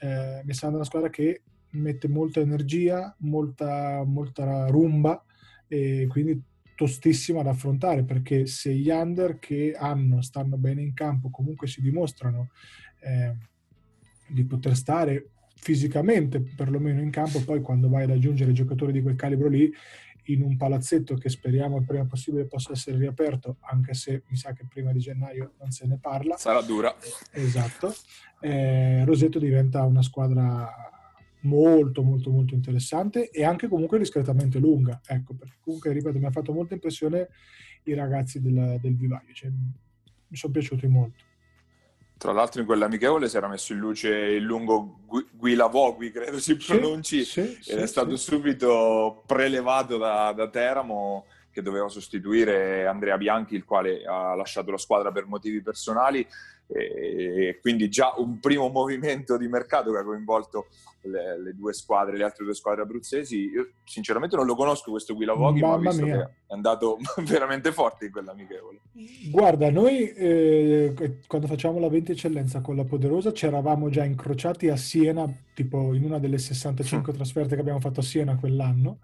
eh, 0.00 0.42
mi 0.44 0.52
sembra 0.52 0.78
una 0.78 0.86
squadra 0.86 1.10
che 1.10 1.42
mette 1.70 2.08
molta 2.08 2.40
energia, 2.40 3.14
molta, 3.20 4.02
molta 4.04 4.66
rumba 4.66 5.22
e 5.66 6.06
quindi 6.08 6.40
tostissima 6.74 7.42
da 7.42 7.50
affrontare 7.50 8.04
perché 8.04 8.46
se 8.46 8.72
gli 8.72 8.88
under 8.88 9.40
che 9.40 9.74
hanno, 9.76 10.22
stanno 10.22 10.56
bene 10.56 10.80
in 10.80 10.94
campo, 10.94 11.28
comunque 11.28 11.66
si 11.66 11.80
dimostrano 11.80 12.50
eh, 13.00 13.34
di 14.26 14.44
poter 14.44 14.76
stare 14.76 15.30
fisicamente 15.60 16.40
perlomeno 16.40 17.00
in 17.00 17.10
campo, 17.10 17.42
poi 17.42 17.60
quando 17.60 17.88
vai 17.88 18.04
ad 18.04 18.10
aggiungere 18.10 18.52
giocatori 18.52 18.92
di 18.92 19.02
quel 19.02 19.16
calibro 19.16 19.48
lì 19.48 19.72
in 20.24 20.42
un 20.42 20.56
palazzetto 20.56 21.14
che 21.14 21.28
speriamo 21.28 21.78
il 21.78 21.84
prima 21.84 22.04
possibile 22.04 22.44
possa 22.44 22.72
essere 22.72 22.98
riaperto, 22.98 23.56
anche 23.60 23.94
se 23.94 24.24
mi 24.28 24.36
sa 24.36 24.52
che 24.52 24.66
prima 24.68 24.92
di 24.92 24.98
gennaio 24.98 25.54
non 25.58 25.70
se 25.70 25.86
ne 25.86 25.98
parla. 25.98 26.36
Sarà 26.36 26.60
dura. 26.60 26.94
Esatto. 27.32 27.94
Eh, 28.40 29.04
Rosetto 29.04 29.38
diventa 29.38 29.82
una 29.84 30.02
squadra 30.02 30.70
molto 31.42 32.02
molto 32.02 32.30
molto 32.30 32.54
interessante 32.54 33.30
e 33.30 33.44
anche 33.44 33.68
comunque 33.68 33.98
discretamente 33.98 34.58
lunga. 34.58 35.00
Ecco, 35.06 35.34
perché 35.34 35.56
comunque, 35.60 35.92
ripeto, 35.92 36.18
mi 36.18 36.26
ha 36.26 36.30
fatto 36.30 36.52
molta 36.52 36.74
impressione 36.74 37.28
i 37.84 37.94
ragazzi 37.94 38.40
del, 38.40 38.78
del 38.80 38.96
vivaio, 38.96 39.32
cioè, 39.32 39.50
mi 39.50 40.36
sono 40.36 40.52
piaciuti 40.52 40.86
molto. 40.86 41.24
Tra 42.18 42.32
l'altro 42.32 42.60
in 42.60 42.66
quell'amichevole 42.66 43.28
si 43.28 43.36
era 43.36 43.46
messo 43.46 43.72
in 43.72 43.78
luce 43.78 44.08
il 44.08 44.42
lungo 44.42 44.98
Guilavogui, 45.30 46.10
credo 46.10 46.40
si 46.40 46.56
pronunci, 46.56 47.24
sì, 47.24 47.44
sì, 47.60 47.70
ed 47.70 47.76
sì, 47.78 47.82
è 47.82 47.86
stato 47.86 48.16
subito 48.16 49.22
prelevato 49.24 49.96
da, 49.96 50.32
da 50.32 50.48
Teramo 50.48 51.26
che 51.52 51.62
doveva 51.62 51.88
sostituire 51.88 52.86
Andrea 52.86 53.16
Bianchi, 53.16 53.54
il 53.54 53.64
quale 53.64 54.04
ha 54.04 54.34
lasciato 54.34 54.72
la 54.72 54.78
squadra 54.78 55.12
per 55.12 55.26
motivi 55.26 55.62
personali 55.62 56.26
e 56.70 57.58
quindi 57.62 57.88
già 57.88 58.12
un 58.18 58.38
primo 58.40 58.68
movimento 58.68 59.38
di 59.38 59.48
mercato 59.48 59.90
che 59.90 59.98
ha 59.98 60.04
coinvolto 60.04 60.66
le, 61.02 61.40
le, 61.40 61.54
due 61.54 61.72
squadre, 61.72 62.16
le 62.16 62.24
altre 62.24 62.44
due 62.44 62.54
squadre 62.54 62.82
abruzzesi. 62.82 63.48
Io 63.48 63.70
sinceramente 63.84 64.36
non 64.36 64.44
lo 64.44 64.54
conosco 64.54 64.90
questo 64.90 65.14
Guila 65.14 65.32
Voghi, 65.32 65.60
ma 65.60 65.72
ho 65.72 65.78
visto 65.78 66.04
mia. 66.04 66.16
che 66.16 66.22
è 66.46 66.52
andato 66.52 66.98
veramente 67.24 67.72
forte 67.72 68.06
in 68.06 68.12
quell'amichevole. 68.12 68.80
Guarda, 69.30 69.70
noi 69.70 70.10
eh, 70.10 71.20
quando 71.26 71.46
facciamo 71.46 71.78
la 71.78 71.88
20 71.88 72.12
eccellenza 72.12 72.60
con 72.60 72.76
la 72.76 72.84
Poderosa 72.84 73.32
ci 73.32 73.46
eravamo 73.46 73.88
già 73.88 74.04
incrociati 74.04 74.68
a 74.68 74.76
Siena, 74.76 75.26
tipo 75.54 75.94
in 75.94 76.04
una 76.04 76.18
delle 76.18 76.38
65 76.38 77.12
trasferte 77.12 77.54
che 77.54 77.60
abbiamo 77.60 77.80
fatto 77.80 78.00
a 78.00 78.04
Siena 78.04 78.36
quell'anno, 78.36 78.98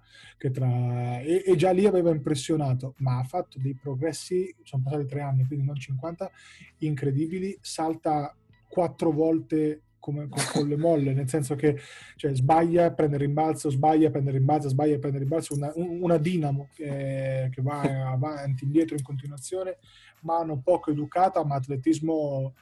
tra... 0.51 1.21
e, 1.21 1.43
e, 1.47 1.57
già 1.57 1.71
lì 1.71 1.87
aveva 1.87 2.11
impressionato, 2.11 2.95
ma 2.99 3.19
ha 3.19 3.25
fatto 3.25 3.59
dei 3.59 3.75
progressi, 3.75 4.55
sono 4.63 4.83
passati 4.85 5.07
tre 5.07 5.21
anni, 5.21 5.47
quindi 5.47 5.65
non 5.65 5.77
50, 5.77 6.31
incredibili, 6.79 7.54
salta 7.61 8.35
quattro 8.69 9.11
volte 9.11 9.83
come 10.05 10.29
con, 10.29 10.69
le 10.69 10.77
molle, 10.77 11.15
nel 11.15 11.31
senso 11.31 11.55
che 11.55 11.81
cioè, 12.17 12.35
sbaglia, 12.35 12.93
prende 12.93 13.17
rimbalzo, 13.17 13.71
sbaglia, 13.71 14.11
prende 14.11 14.33
rimbalzo, 14.33 14.69
sbaglia, 14.69 14.99
prende 14.99 15.19
rimbalzo, 15.19 15.55
una, 15.55 15.73
una 15.75 16.19
dinamo 16.19 16.69
che, 16.75 17.49
che 17.51 17.63
va 17.63 18.11
avanti, 18.11 18.65
indietro 18.65 18.97
in 18.97 19.03
continuazione, 19.03 19.79
mano 20.21 20.61
poco 20.63 20.91
educata, 20.91 21.43
ma 21.43 21.55
atletismo 21.55 22.53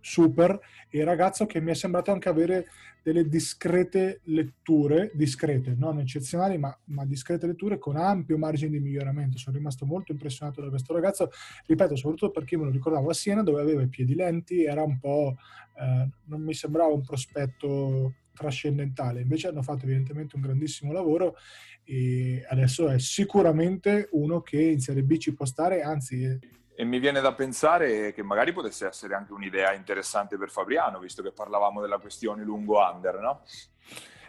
super 0.00 0.58
e 0.88 1.04
ragazzo 1.04 1.46
che 1.46 1.60
mi 1.60 1.70
è 1.70 1.74
sembrato 1.74 2.10
anche 2.10 2.28
avere 2.28 2.66
delle 3.02 3.28
discrete 3.28 4.20
letture, 4.24 5.10
discrete, 5.14 5.74
non 5.76 5.98
eccezionali, 6.00 6.58
ma, 6.58 6.76
ma, 6.86 7.04
discrete 7.06 7.46
letture 7.46 7.78
con 7.78 7.96
ampio 7.96 8.36
margine 8.36 8.70
di 8.70 8.80
miglioramento. 8.80 9.38
Sono 9.38 9.56
rimasto 9.56 9.86
molto 9.86 10.12
impressionato 10.12 10.60
da 10.60 10.68
questo 10.68 10.92
ragazzo, 10.92 11.30
ripeto, 11.66 11.96
soprattutto 11.96 12.30
perché 12.30 12.56
me 12.56 12.64
lo 12.64 12.70
ricordavo 12.70 13.08
a 13.08 13.14
Siena 13.14 13.42
dove 13.42 13.60
aveva 13.60 13.82
i 13.82 13.88
piedi 13.88 14.14
lenti, 14.14 14.64
era 14.64 14.82
un 14.82 14.98
po', 14.98 15.36
eh, 15.78 16.08
non 16.24 16.42
mi 16.42 16.54
sembrava 16.54 16.92
un 16.92 17.02
prospetto 17.02 18.14
trascendentale, 18.34 19.20
invece 19.20 19.48
hanno 19.48 19.62
fatto 19.62 19.84
evidentemente 19.84 20.36
un 20.36 20.42
grandissimo 20.42 20.92
lavoro 20.92 21.36
e 21.84 22.44
adesso 22.48 22.88
è 22.88 22.98
sicuramente 22.98 24.08
uno 24.12 24.40
che 24.40 24.60
in 24.60 24.80
Serie 24.80 25.02
B 25.02 25.16
ci 25.18 25.34
può 25.34 25.44
stare, 25.44 25.82
anzi 25.82 26.38
e 26.80 26.84
mi 26.84 26.98
viene 26.98 27.20
da 27.20 27.34
pensare 27.34 28.14
che 28.14 28.22
magari 28.22 28.54
potesse 28.54 28.86
essere 28.86 29.12
anche 29.12 29.34
un'idea 29.34 29.74
interessante 29.74 30.38
per 30.38 30.48
Fabriano, 30.48 30.98
visto 30.98 31.22
che 31.22 31.30
parlavamo 31.30 31.78
della 31.78 31.98
questione 31.98 32.42
lungo-under, 32.42 33.18
no? 33.18 33.42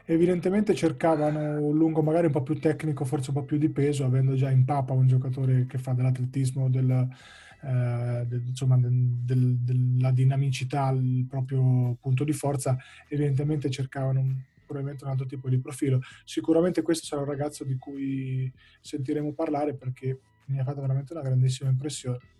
Evidentemente 0.03 0.75
cercavano 0.75 1.61
un 1.61 1.77
lungo 1.77 2.01
magari 2.01 2.25
un 2.25 2.33
po' 2.33 2.43
più 2.43 2.59
tecnico, 2.59 3.05
forse 3.05 3.29
un 3.29 3.37
po' 3.37 3.43
più 3.43 3.57
di 3.57 3.69
peso, 3.69 4.03
avendo 4.03 4.35
già 4.35 4.49
in 4.49 4.65
Papa 4.65 4.91
un 4.91 5.07
giocatore 5.07 5.65
che 5.65 5.77
fa 5.77 5.93
dell'atletismo, 5.93 6.69
del, 6.69 6.91
eh, 6.91 8.25
del, 8.27 8.43
insomma, 8.45 8.77
del, 8.77 9.55
della 9.55 10.11
dinamicità 10.11 10.89
il 10.89 11.25
proprio 11.29 11.95
punto 12.01 12.25
di 12.25 12.33
forza, 12.33 12.75
evidentemente 13.07 13.69
cercavano 13.69 14.19
un, 14.19 14.35
probabilmente 14.65 15.05
un 15.05 15.11
altro 15.11 15.25
tipo 15.25 15.47
di 15.47 15.57
profilo. 15.57 16.01
Sicuramente 16.25 16.81
questo 16.81 17.05
sarà 17.05 17.21
un 17.21 17.29
ragazzo 17.29 17.63
di 17.63 17.77
cui 17.77 18.51
sentiremo 18.81 19.31
parlare 19.31 19.73
perché 19.73 20.19
mi 20.47 20.59
ha 20.59 20.65
fatto 20.65 20.81
veramente 20.81 21.13
una 21.13 21.21
grandissima 21.21 21.69
impressione. 21.69 22.39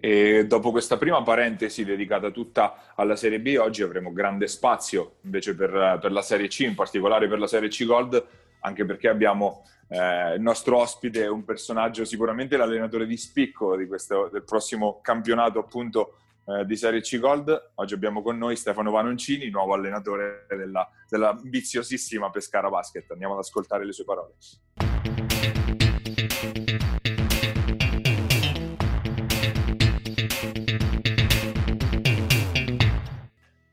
E 0.00 0.46
dopo 0.46 0.70
questa 0.70 0.96
prima 0.96 1.20
parentesi 1.24 1.84
dedicata 1.84 2.30
tutta 2.30 2.94
alla 2.94 3.16
Serie 3.16 3.40
B, 3.40 3.56
oggi 3.58 3.82
avremo 3.82 4.12
grande 4.12 4.46
spazio 4.46 5.16
invece 5.22 5.56
per, 5.56 5.98
per 6.00 6.12
la 6.12 6.22
Serie 6.22 6.46
C, 6.46 6.60
in 6.60 6.76
particolare 6.76 7.26
per 7.26 7.40
la 7.40 7.48
Serie 7.48 7.68
C 7.68 7.84
Gold, 7.84 8.24
anche 8.60 8.84
perché 8.84 9.08
abbiamo 9.08 9.64
eh, 9.88 10.34
il 10.34 10.40
nostro 10.40 10.78
ospite, 10.78 11.26
un 11.26 11.44
personaggio 11.44 12.04
sicuramente 12.04 12.56
l'allenatore 12.56 13.06
di 13.06 13.16
spicco 13.16 13.76
di 13.76 13.88
questo, 13.88 14.28
del 14.32 14.44
prossimo 14.44 15.00
campionato 15.02 15.58
appunto 15.58 16.18
eh, 16.46 16.64
di 16.64 16.76
Serie 16.76 17.00
C 17.00 17.18
Gold. 17.18 17.72
Oggi 17.74 17.94
abbiamo 17.94 18.22
con 18.22 18.38
noi 18.38 18.54
Stefano 18.54 18.92
Vanoncini, 18.92 19.50
nuovo 19.50 19.74
allenatore 19.74 20.46
della, 20.48 20.88
della 21.08 21.30
ambiziosissima 21.30 22.30
Pescara 22.30 22.68
Basket. 22.68 23.10
Andiamo 23.10 23.32
ad 23.32 23.40
ascoltare 23.40 23.84
le 23.84 23.92
sue 23.92 24.04
parole. 24.04 24.34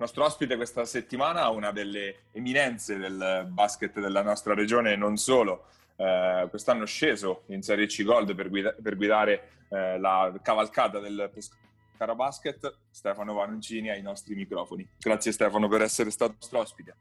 Nostro 0.06 0.24
ospite 0.24 0.56
questa 0.56 0.86
settimana, 0.86 1.50
una 1.50 1.72
delle 1.72 2.26
eminenze 2.32 2.98
del 2.98 3.48
basket 3.50 4.00
della 4.00 4.22
nostra 4.22 4.54
regione 4.54 4.94
e 4.94 4.96
non 4.96 5.18
solo. 5.18 5.66
Eh, 5.96 6.46
quest'anno 6.50 6.86
sceso 6.86 7.44
in 7.48 7.64
Serie 7.64 7.88
C 7.88 8.04
Gold 8.04 8.36
per, 8.36 8.50
guida- 8.50 8.76
per 8.80 8.96
guidare 8.96 9.50
eh, 9.70 9.98
la 9.98 10.32
cavalcata 10.44 11.00
del 11.00 11.32
Pescara 11.34 12.14
Basket, 12.14 12.78
Stefano 12.92 13.34
Vanoncini 13.34 13.90
ai 13.90 14.04
nostri 14.04 14.36
microfoni. 14.36 14.88
Grazie 15.00 15.32
Stefano 15.32 15.68
per 15.68 15.82
essere 15.82 16.12
stato 16.12 16.36
nostro 16.40 16.60
ospite. 16.60 16.96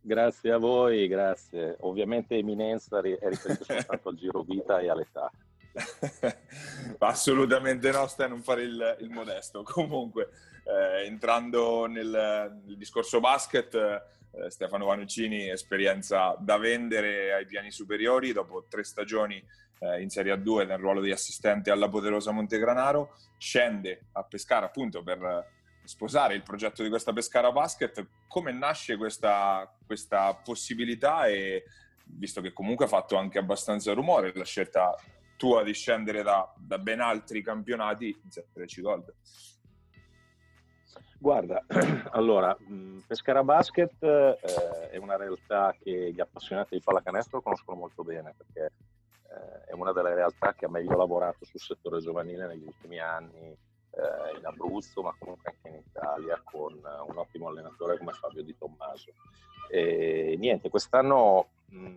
Grazie 0.00 0.50
a 0.50 0.58
voi, 0.58 1.06
grazie. 1.06 1.76
Ovviamente 1.80 2.36
eminenza 2.36 2.98
è 2.98 3.28
riferito 3.28 3.62
soltanto 3.62 4.08
al 4.08 4.16
giro 4.16 4.42
vita 4.42 4.80
e 4.80 4.88
all'età. 4.88 5.30
Assolutamente 6.98 7.92
no, 7.92 8.06
stai 8.08 8.26
a 8.26 8.30
non 8.30 8.42
fare 8.42 8.62
il, 8.62 8.96
il 9.00 9.10
modesto. 9.10 9.62
Comunque, 9.62 10.30
eh, 10.64 11.06
entrando 11.06 11.86
nel, 11.86 12.60
nel, 12.64 12.76
discorso 12.76 13.20
basket, 13.20 13.74
eh, 13.74 14.50
Stefano 14.50 14.86
Vanuccini, 14.86 15.48
esperienza 15.48 16.36
da 16.38 16.56
vendere 16.56 17.32
ai 17.32 17.46
piani 17.46 17.70
superiori 17.70 18.32
dopo 18.32 18.66
tre 18.68 18.84
stagioni 18.84 19.42
eh, 19.80 20.02
in 20.02 20.10
Serie 20.10 20.34
A2 20.34 20.66
nel 20.66 20.78
ruolo 20.78 21.00
di 21.00 21.10
assistente 21.10 21.70
alla 21.70 21.88
poderosa 21.88 22.30
Montegranaro, 22.30 23.16
scende 23.38 24.06
a 24.12 24.22
Pescara 24.22 24.66
appunto 24.66 25.02
per 25.02 25.58
sposare 25.84 26.34
il 26.34 26.42
progetto 26.42 26.82
di 26.82 26.88
questa 26.88 27.12
Pescara 27.12 27.50
Basket. 27.50 28.06
Come 28.28 28.52
nasce 28.52 28.96
questa, 28.96 29.72
questa 29.84 30.34
possibilità 30.34 31.26
e 31.26 31.64
visto 32.04 32.40
che 32.40 32.52
comunque 32.52 32.84
ha 32.84 32.88
fatto 32.88 33.16
anche 33.16 33.38
abbastanza 33.38 33.92
rumore 33.92 34.32
la 34.34 34.44
scelta 34.44 34.94
tua 35.36 35.62
di 35.62 35.72
scendere 35.72 36.22
da, 36.22 36.52
da 36.56 36.78
ben 36.78 37.00
altri 37.00 37.42
campionati 37.42 38.08
in 38.08 38.30
Serie 38.30 38.66
C 38.66 38.80
Gold? 38.80 39.12
Guarda, 41.18 41.64
allora, 42.12 42.56
Pescara 43.06 43.42
Basket 43.42 44.02
eh, 44.02 44.90
è 44.90 44.96
una 44.96 45.16
realtà 45.16 45.74
che 45.78 46.12
gli 46.12 46.20
appassionati 46.20 46.76
di 46.76 46.82
pallacanestro 46.82 47.42
conoscono 47.42 47.78
molto 47.78 48.02
bene 48.02 48.34
perché 48.36 48.72
eh, 49.28 49.64
è 49.66 49.72
una 49.72 49.92
delle 49.92 50.14
realtà 50.14 50.54
che 50.54 50.64
ha 50.64 50.70
meglio 50.70 50.96
lavorato 50.96 51.44
sul 51.44 51.60
settore 51.60 52.00
giovanile 52.00 52.46
negli 52.46 52.64
ultimi 52.64 52.98
anni 52.98 53.56
eh, 53.90 54.38
in 54.38 54.46
Abruzzo, 54.46 55.02
ma 55.02 55.14
comunque 55.18 55.52
anche 55.54 55.76
in 55.76 55.82
Italia 55.86 56.40
con 56.42 56.74
un 56.74 57.16
ottimo 57.16 57.48
allenatore 57.48 57.98
come 57.98 58.12
Fabio 58.12 58.42
Di 58.42 58.56
Tommaso. 58.56 59.12
E 59.68 60.36
niente, 60.38 60.70
quest'anno 60.70 61.48
mh, 61.66 61.94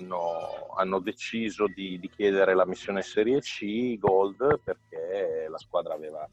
hanno, 0.00 0.68
hanno 0.76 0.98
deciso 0.98 1.66
di, 1.66 1.98
di, 1.98 2.08
chiedere 2.08 2.54
la 2.54 2.66
missione 2.66 3.02
Serie 3.02 3.40
C 3.40 3.98
Gold 3.98 4.60
perché 4.62 5.46
la 5.48 5.58
squadra 5.58 5.94
aveva, 5.94 6.28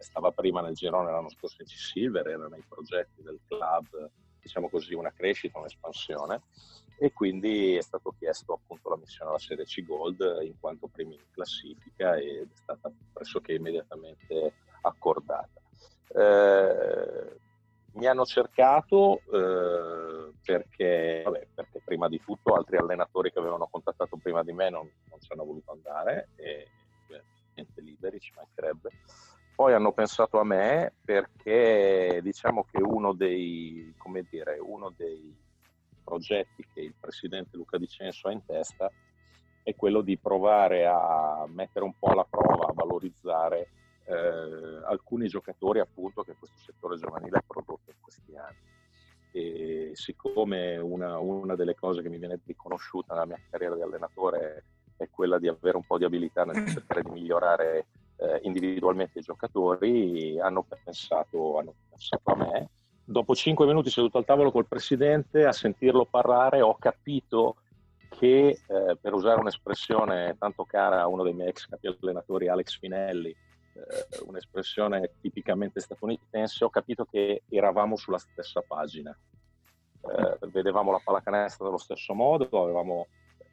stava 0.00 0.30
prima 0.30 0.60
nel 0.60 0.74
girone 0.74 1.10
l'anno 1.10 1.30
scorso 1.30 1.62
in 1.62 1.68
C-Silver, 1.68 2.26
era 2.26 2.48
nei 2.48 2.64
progetti 2.68 3.22
del 3.22 3.40
club, 3.46 4.10
diciamo 4.40 4.68
così, 4.68 4.94
una 4.94 5.12
crescita, 5.12 5.58
un'espansione 5.58 6.42
e 7.00 7.12
quindi 7.12 7.76
è 7.76 7.82
stato 7.82 8.14
chiesto 8.18 8.54
appunto 8.54 8.88
la 8.88 8.96
missione 8.96 9.30
alla 9.30 9.38
Serie 9.38 9.64
C 9.64 9.84
Gold 9.84 10.40
in 10.42 10.58
quanto 10.58 10.88
primi 10.88 11.14
in 11.14 11.30
classifica 11.30 12.16
ed 12.16 12.48
è 12.50 12.56
stata 12.56 12.90
pressoché 13.12 13.54
immediatamente 13.54 14.54
accordata. 14.82 15.60
Eh, 16.08 17.38
mi 17.92 18.06
hanno 18.06 18.24
cercato 18.24 19.20
eh, 19.32 20.32
perché, 20.44 21.22
vabbè, 21.24 21.48
perché, 21.54 21.80
prima 21.84 22.08
di 22.08 22.20
tutto 22.20 22.54
altri 22.54 22.76
allenatori 22.76 23.30
che 23.30 23.38
avevano 23.38 23.68
contattato 23.70 24.16
prima 24.16 24.42
di 24.42 24.52
me 24.52 24.68
non, 24.70 24.90
non 25.10 25.20
ci 25.20 25.32
hanno 25.32 25.44
voluto 25.44 25.72
andare 25.72 26.30
e 26.36 26.68
niente 27.54 27.80
liberi, 27.80 28.20
ci 28.20 28.32
mancherebbe. 28.34 28.90
Poi 29.58 29.72
hanno 29.72 29.90
pensato 29.90 30.38
a 30.38 30.44
me 30.44 30.92
perché 31.04 32.20
diciamo 32.22 32.64
che 32.70 32.80
uno 32.80 33.12
dei, 33.12 33.92
dire, 34.30 34.56
uno 34.60 34.94
dei 34.96 35.36
progetti 36.04 36.64
che 36.72 36.80
il 36.80 36.94
presidente 36.94 37.56
Luca 37.56 37.76
Di 37.76 37.88
Censo 37.88 38.28
ha 38.28 38.30
in 38.30 38.44
testa 38.46 38.88
è 39.64 39.74
quello 39.74 40.02
di 40.02 40.16
provare 40.16 40.86
a 40.86 41.44
mettere 41.48 41.84
un 41.84 41.92
po' 41.98 42.06
alla 42.06 42.24
prova, 42.24 42.68
a 42.68 42.72
valorizzare 42.72 43.70
eh, 44.04 44.14
alcuni 44.86 45.26
giocatori 45.26 45.80
appunto 45.80 46.22
che 46.22 46.36
questo 46.38 46.58
settore 46.60 46.96
giovanile 46.96 47.38
ha 47.38 47.44
prodotto 47.44 47.90
in 47.90 47.96
questi 48.00 48.36
anni. 48.36 48.58
E 49.32 49.90
siccome 49.94 50.76
una, 50.76 51.18
una, 51.18 51.56
delle 51.56 51.74
cose 51.74 52.00
che 52.00 52.08
mi 52.08 52.18
viene 52.18 52.38
riconosciuta 52.46 53.14
nella 53.14 53.26
mia 53.26 53.40
carriera 53.50 53.74
di 53.74 53.82
allenatore 53.82 54.62
è 54.96 55.08
quella 55.10 55.40
di 55.40 55.48
avere 55.48 55.78
un 55.78 55.84
po' 55.84 55.98
di 55.98 56.04
abilità 56.04 56.44
nel 56.44 56.64
cercare 56.68 57.02
di 57.02 57.10
migliorare 57.10 57.86
eh, 58.18 58.40
individualmente 58.42 59.20
i 59.20 59.22
giocatori, 59.22 60.38
hanno 60.40 60.64
pensato, 60.82 61.58
hanno 61.58 61.74
pensato 61.88 62.30
a 62.30 62.36
me. 62.36 62.70
Dopo 63.04 63.34
cinque 63.34 63.64
minuti 63.64 63.88
seduto 63.88 64.18
al 64.18 64.26
tavolo 64.26 64.50
col 64.50 64.66
presidente, 64.66 65.46
a 65.46 65.52
sentirlo 65.52 66.04
parlare, 66.04 66.60
ho 66.60 66.76
capito 66.76 67.56
che, 68.10 68.58
eh, 68.66 68.96
per 69.00 69.14
usare 69.14 69.40
un'espressione 69.40 70.36
tanto 70.38 70.64
cara 70.64 71.00
a 71.00 71.06
uno 71.06 71.22
dei 71.22 71.32
miei 71.32 71.48
ex 71.48 71.66
capi 71.66 71.86
allenatori, 71.86 72.48
Alex 72.48 72.78
Finelli, 72.78 73.30
eh, 73.30 74.24
un'espressione 74.26 75.12
tipicamente 75.20 75.80
statunitense, 75.80 76.64
ho 76.64 76.70
capito 76.70 77.04
che 77.04 77.42
eravamo 77.48 77.96
sulla 77.96 78.18
stessa 78.18 78.62
pagina. 78.66 79.16
Eh, 80.00 80.46
vedevamo 80.48 80.90
la 80.90 81.00
pallacanestro 81.02 81.66
dello 81.66 81.78
stesso 81.78 82.14
modo, 82.14 82.62
avevamo, 82.62 83.06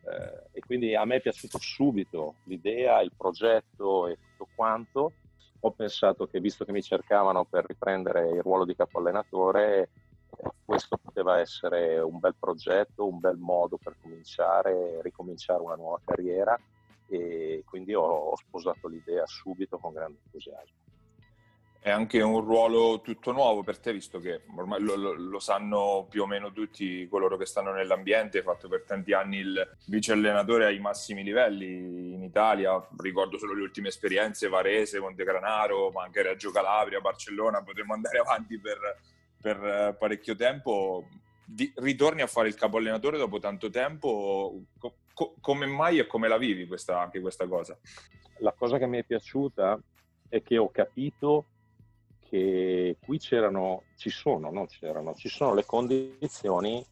eh, 0.05 0.49
e 0.51 0.59
quindi 0.61 0.95
a 0.95 1.03
me 1.05 1.15
è 1.15 1.21
piaciuto 1.21 1.57
subito 1.59 2.35
l'idea, 2.43 3.01
il 3.01 3.11
progetto 3.15 4.07
e 4.07 4.17
tutto 4.17 4.49
quanto. 4.55 5.13
Ho 5.61 5.71
pensato 5.71 6.27
che 6.27 6.39
visto 6.39 6.63
che 6.63 6.71
mi 6.71 6.83
cercavano 6.83 7.45
per 7.45 7.65
riprendere 7.65 8.29
il 8.29 8.41
ruolo 8.41 8.65
di 8.65 8.75
capo 8.75 8.99
allenatore, 8.99 9.89
eh, 10.37 10.49
questo 10.63 10.97
poteva 10.97 11.39
essere 11.39 11.99
un 11.99 12.19
bel 12.19 12.35
progetto, 12.39 13.07
un 13.07 13.19
bel 13.19 13.37
modo 13.37 13.77
per 13.77 13.95
cominciare, 14.01 15.01
ricominciare 15.01 15.61
una 15.61 15.75
nuova 15.75 15.99
carriera 16.03 16.59
e 17.07 17.63
quindi 17.65 17.93
ho, 17.93 18.03
ho 18.03 18.35
sposato 18.35 18.87
l'idea 18.87 19.25
subito 19.25 19.77
con 19.77 19.93
grande 19.93 20.19
entusiasmo. 20.23 20.84
È 21.85 21.91
anche 21.91 22.19
un 22.19 22.41
ruolo 22.41 22.99
tutto 23.01 23.31
nuovo 23.31 23.61
per 23.61 23.77
te, 23.77 23.93
visto 23.93 24.19
che 24.19 24.41
ormai 24.55 24.81
lo, 24.81 24.95
lo, 24.95 25.37
sanno 25.37 26.07
più 26.09 26.23
o 26.23 26.25
meno 26.25 26.51
tutti 26.51 27.07
coloro 27.07 27.37
che 27.37 27.45
stanno 27.45 27.71
nell'ambiente. 27.73 28.39
Hai 28.39 28.43
fatto 28.43 28.67
per 28.67 28.85
tanti 28.87 29.13
anni 29.13 29.37
il 29.37 29.77
vice 29.85 30.13
allenatore 30.13 30.65
ai 30.65 30.79
massimi 30.79 31.21
livelli 31.21 32.13
in 32.15 32.23
Italia. 32.23 32.83
Ricordo 32.97 33.37
solo 33.37 33.53
le 33.53 33.61
ultime 33.61 33.89
esperienze: 33.89 34.49
Varese, 34.49 34.99
Montegranaro, 34.99 35.91
ma 35.91 36.01
anche 36.01 36.23
Reggio 36.23 36.49
Calabria, 36.49 37.01
Barcellona. 37.01 37.61
Potremmo 37.61 37.93
andare 37.93 38.17
avanti 38.17 38.57
per, 38.59 38.79
per 39.39 39.95
parecchio 39.99 40.35
tempo. 40.35 41.07
Di, 41.45 41.71
ritorni 41.75 42.23
a 42.23 42.27
fare 42.27 42.47
il 42.47 42.55
capo 42.55 42.77
allenatore 42.77 43.19
dopo 43.19 43.37
tanto 43.37 43.69
tempo 43.69 44.59
co- 44.79 45.35
come 45.39 45.67
mai 45.67 45.99
e 45.99 46.07
come 46.07 46.27
la 46.27 46.39
vivi 46.39 46.65
questa, 46.65 46.99
anche 46.99 47.19
questa 47.19 47.45
cosa? 47.45 47.77
La 48.39 48.53
cosa 48.57 48.79
che 48.79 48.87
mi 48.87 48.97
è 48.97 49.03
piaciuta 49.03 49.79
è 50.27 50.41
che 50.41 50.57
ho 50.57 50.71
capito 50.71 51.45
che 52.27 52.97
qui 52.99 53.17
c'erano, 53.17 53.83
ci 53.95 54.09
sono, 54.09 54.51
non 54.51 54.67
c'erano, 54.67 55.13
ci 55.13 55.29
sono 55.29 55.53
le 55.53 55.65
condizioni 55.65 56.85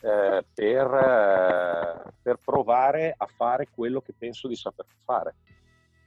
eh, 0.00 0.44
per, 0.54 0.94
eh, 0.94 2.12
per, 2.22 2.38
provare 2.44 3.14
a 3.16 3.26
fare 3.26 3.68
quello 3.74 4.00
che 4.00 4.14
penso 4.16 4.48
di 4.48 4.56
saper 4.56 4.86
fare. 5.04 5.34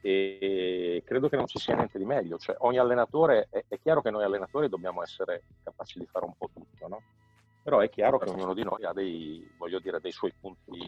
E 0.00 1.02
credo 1.06 1.28
che 1.28 1.36
non 1.36 1.46
ci 1.46 1.58
sia 1.58 1.76
niente 1.76 1.98
di 1.98 2.04
meglio. 2.04 2.36
Cioè, 2.38 2.56
ogni 2.60 2.78
allenatore, 2.78 3.46
è, 3.50 3.64
è 3.68 3.78
chiaro 3.78 4.02
che 4.02 4.10
noi 4.10 4.24
allenatori 4.24 4.68
dobbiamo 4.68 5.02
essere 5.02 5.44
capaci 5.62 5.98
di 5.98 6.06
fare 6.06 6.24
un 6.24 6.34
po' 6.36 6.50
tutto, 6.52 6.88
no? 6.88 7.02
però 7.62 7.78
è 7.78 7.88
chiaro 7.88 8.18
che 8.18 8.28
ognuno 8.28 8.54
di 8.54 8.64
noi 8.64 8.84
ha 8.84 8.92
dei, 8.92 9.48
dire, 9.80 10.00
dei 10.00 10.10
suoi 10.10 10.34
punti 10.38 10.80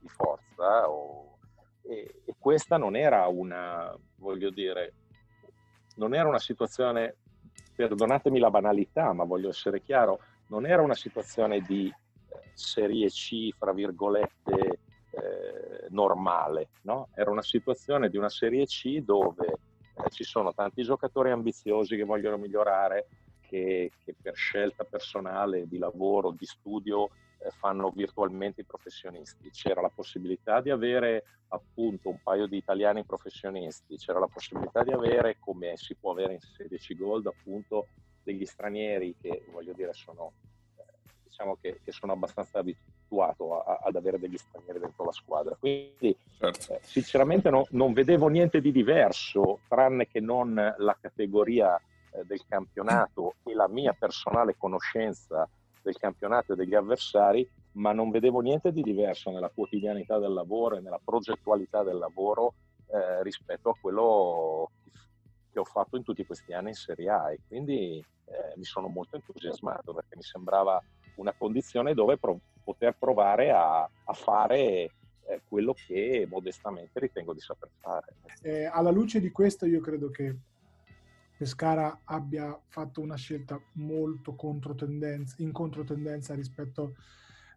di 0.00 0.08
forza 0.08 0.88
o, 0.88 1.36
e, 1.82 2.22
e, 2.24 2.34
questa 2.38 2.78
non 2.78 2.96
era 2.96 3.26
una, 3.26 3.94
voglio 4.16 4.50
dire, 4.50 4.94
non 5.96 6.14
era 6.14 6.26
una 6.26 6.38
situazione, 6.38 7.16
perdonatemi 7.76 8.38
la 8.38 8.50
banalità, 8.50 9.12
ma 9.12 9.24
voglio 9.24 9.50
essere 9.50 9.82
chiaro, 9.82 10.20
non 10.48 10.66
era 10.66 10.82
una 10.82 10.94
situazione 10.94 11.60
di 11.60 11.86
eh, 11.86 12.50
serie 12.54 13.08
C, 13.08 13.50
fra 13.56 13.72
virgolette, 13.72 14.78
eh, 15.10 15.86
normale, 15.90 16.68
no? 16.82 17.08
Era 17.14 17.30
una 17.30 17.42
situazione 17.42 18.08
di 18.08 18.16
una 18.16 18.28
serie 18.28 18.64
C 18.64 18.98
dove 19.00 19.46
eh, 19.46 20.10
ci 20.10 20.24
sono 20.24 20.52
tanti 20.52 20.82
giocatori 20.82 21.30
ambiziosi 21.30 21.96
che 21.96 22.04
vogliono 22.04 22.38
migliorare, 22.38 23.06
che, 23.40 23.90
che 24.04 24.14
per 24.20 24.34
scelta 24.34 24.84
personale, 24.84 25.68
di 25.68 25.78
lavoro, 25.78 26.30
di 26.30 26.44
studio 26.44 27.10
fanno 27.58 27.90
virtualmente 27.90 28.62
i 28.62 28.64
professionisti. 28.64 29.50
C'era 29.50 29.80
la 29.80 29.90
possibilità 29.94 30.60
di 30.60 30.70
avere 30.70 31.24
appunto 31.48 32.08
un 32.08 32.18
paio 32.22 32.46
di 32.46 32.56
italiani 32.56 33.04
professionisti, 33.04 33.96
c'era 33.96 34.18
la 34.18 34.26
possibilità 34.26 34.82
di 34.82 34.92
avere, 34.92 35.36
come 35.38 35.76
si 35.76 35.94
può 35.94 36.12
avere 36.12 36.34
in 36.34 36.40
16 36.40 36.96
Gold, 36.96 37.26
appunto 37.26 37.88
degli 38.22 38.44
stranieri 38.44 39.14
che 39.20 39.44
voglio 39.52 39.72
dire 39.72 39.92
sono, 39.92 40.32
eh, 40.76 40.82
diciamo 41.22 41.56
che, 41.60 41.80
che, 41.84 41.92
sono 41.92 42.12
abbastanza 42.12 42.58
abituato 42.58 43.62
a, 43.62 43.80
ad 43.84 43.94
avere 43.94 44.18
degli 44.18 44.36
stranieri 44.36 44.80
dentro 44.80 45.04
la 45.04 45.12
squadra. 45.12 45.54
Quindi 45.54 46.16
certo. 46.38 46.74
eh, 46.74 46.80
sinceramente 46.82 47.50
no, 47.50 47.66
non 47.70 47.92
vedevo 47.92 48.26
niente 48.26 48.60
di 48.60 48.72
diverso, 48.72 49.60
tranne 49.68 50.08
che 50.08 50.20
non 50.20 50.54
la 50.54 50.96
categoria 51.00 51.80
eh, 52.10 52.24
del 52.24 52.44
campionato 52.48 53.36
e 53.44 53.54
la 53.54 53.68
mia 53.68 53.92
personale 53.92 54.56
conoscenza 54.58 55.48
del 55.86 55.98
campionato 55.98 56.52
e 56.52 56.56
degli 56.56 56.74
avversari, 56.74 57.48
ma 57.72 57.92
non 57.92 58.10
vedevo 58.10 58.40
niente 58.40 58.72
di 58.72 58.82
diverso 58.82 59.30
nella 59.30 59.50
quotidianità 59.50 60.18
del 60.18 60.32
lavoro 60.32 60.76
e 60.76 60.80
nella 60.80 61.00
progettualità 61.02 61.84
del 61.84 61.96
lavoro 61.96 62.54
eh, 62.88 63.22
rispetto 63.22 63.70
a 63.70 63.76
quello 63.80 64.70
che 65.52 65.60
ho 65.60 65.64
fatto 65.64 65.96
in 65.96 66.02
tutti 66.02 66.26
questi 66.26 66.52
anni 66.52 66.70
in 66.70 66.74
Serie 66.74 67.08
A 67.08 67.32
e 67.32 67.38
quindi 67.46 67.98
eh, 67.98 68.52
mi 68.56 68.64
sono 68.64 68.88
molto 68.88 69.14
entusiasmato 69.14 69.94
perché 69.94 70.16
mi 70.16 70.22
sembrava 70.22 70.82
una 71.16 71.32
condizione 71.32 71.94
dove 71.94 72.18
pro- 72.18 72.40
poter 72.64 72.96
provare 72.98 73.52
a, 73.52 73.82
a 73.82 74.12
fare 74.12 74.58
eh, 74.58 75.40
quello 75.48 75.72
che 75.72 76.26
modestamente 76.28 76.98
ritengo 76.98 77.32
di 77.32 77.40
saper 77.40 77.70
fare. 77.80 78.14
Eh, 78.42 78.64
alla 78.64 78.90
luce 78.90 79.20
di 79.20 79.30
questo 79.30 79.66
io 79.66 79.80
credo 79.80 80.10
che 80.10 80.34
Pescara 81.36 82.00
abbia 82.04 82.58
fatto 82.68 83.00
una 83.00 83.16
scelta 83.16 83.60
molto 83.74 84.34
controtendenza, 84.34 85.36
in 85.38 85.52
controtendenza 85.52 86.34
rispetto 86.34 86.96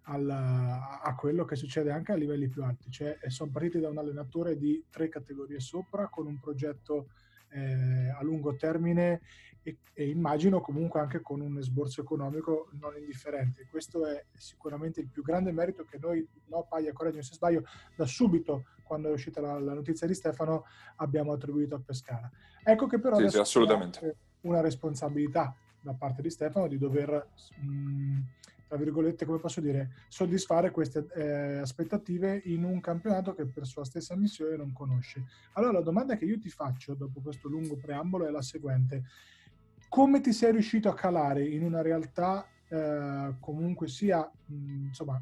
al, 0.03 0.29
a 0.29 1.15
quello 1.17 1.45
che 1.45 1.55
succede 1.55 1.91
anche 1.91 2.11
a 2.11 2.15
livelli 2.15 2.49
più 2.49 2.63
alti. 2.63 2.91
Cioè, 2.91 3.19
sono 3.27 3.51
partiti 3.51 3.79
da 3.79 3.89
un 3.89 3.97
allenatore 3.97 4.57
di 4.57 4.83
tre 4.89 5.07
categorie 5.07 5.59
sopra 5.59 6.07
con 6.07 6.27
un 6.27 6.39
progetto 6.39 7.09
eh, 7.49 8.09
a 8.09 8.23
lungo 8.23 8.55
termine 8.55 9.21
e, 9.62 9.77
e, 9.93 10.09
immagino 10.09 10.62
comunque 10.62 10.99
anche 10.99 11.21
con 11.21 11.41
un 11.41 11.57
esborso 11.57 12.01
economico 12.01 12.69
non 12.79 12.95
indifferente. 12.97 13.67
Questo 13.69 14.05
è 14.05 14.25
sicuramente 14.33 14.99
il 14.99 15.07
più 15.07 15.21
grande 15.21 15.51
merito 15.51 15.83
che 15.83 15.97
noi, 15.99 16.25
no 16.47 16.65
Paglia, 16.67 16.93
correggimi 16.93 17.23
se 17.23 17.33
sbaglio, 17.33 17.63
da 17.95 18.05
subito 18.05 18.65
quando 18.83 19.09
è 19.09 19.12
uscita 19.12 19.41
la, 19.41 19.59
la, 19.59 19.73
notizia 19.73 20.07
di 20.07 20.13
Stefano 20.13 20.65
abbiamo 20.97 21.33
attribuito 21.33 21.75
a 21.75 21.81
Pescara. 21.85 22.29
Ecco 22.63 22.88
che 22.88 22.99
però 22.99 23.17
sì, 23.17 23.29
sì, 23.29 23.38
assolutamente. 23.38 24.15
una 24.41 24.62
responsabilità 24.62 25.55
da 25.81 25.93
parte 25.93 26.21
di 26.21 26.29
Stefano 26.29 26.67
di 26.67 26.77
dover 26.77 27.29
mh, 27.62 28.19
tra 28.69 28.77
virgolette, 28.77 29.25
come 29.25 29.39
posso 29.39 29.62
dire, 29.62 29.89
soddisfare 30.10 30.69
queste 30.69 31.08
eh, 31.15 31.58
aspettative 31.58 32.39
in 32.45 32.63
un 32.63 32.79
campionato 32.79 33.34
che 33.34 33.47
per 33.47 33.65
sua 33.65 33.84
stessa 33.84 34.15
missione 34.15 34.55
non 34.55 34.71
conosce. 34.73 35.25
Allora 35.53 35.79
la 35.79 35.82
domanda 35.82 36.15
che 36.17 36.25
io 36.25 36.38
ti 36.38 36.49
faccio 36.49 36.93
dopo 36.93 37.19
questo 37.19 37.49
lungo 37.49 37.77
preambolo 37.77 38.27
è 38.27 38.29
la 38.29 38.43
seguente. 38.43 39.05
Come 39.89 40.21
ti 40.21 40.32
sei 40.34 40.51
riuscito 40.51 40.88
a 40.88 40.93
calare 40.93 41.43
in 41.47 41.63
una 41.63 41.82
realtà 41.82 42.47
eh, 42.67 43.38
comunque 43.39 43.88
sia, 43.88 44.19
mh, 44.45 44.86
insomma, 44.86 45.19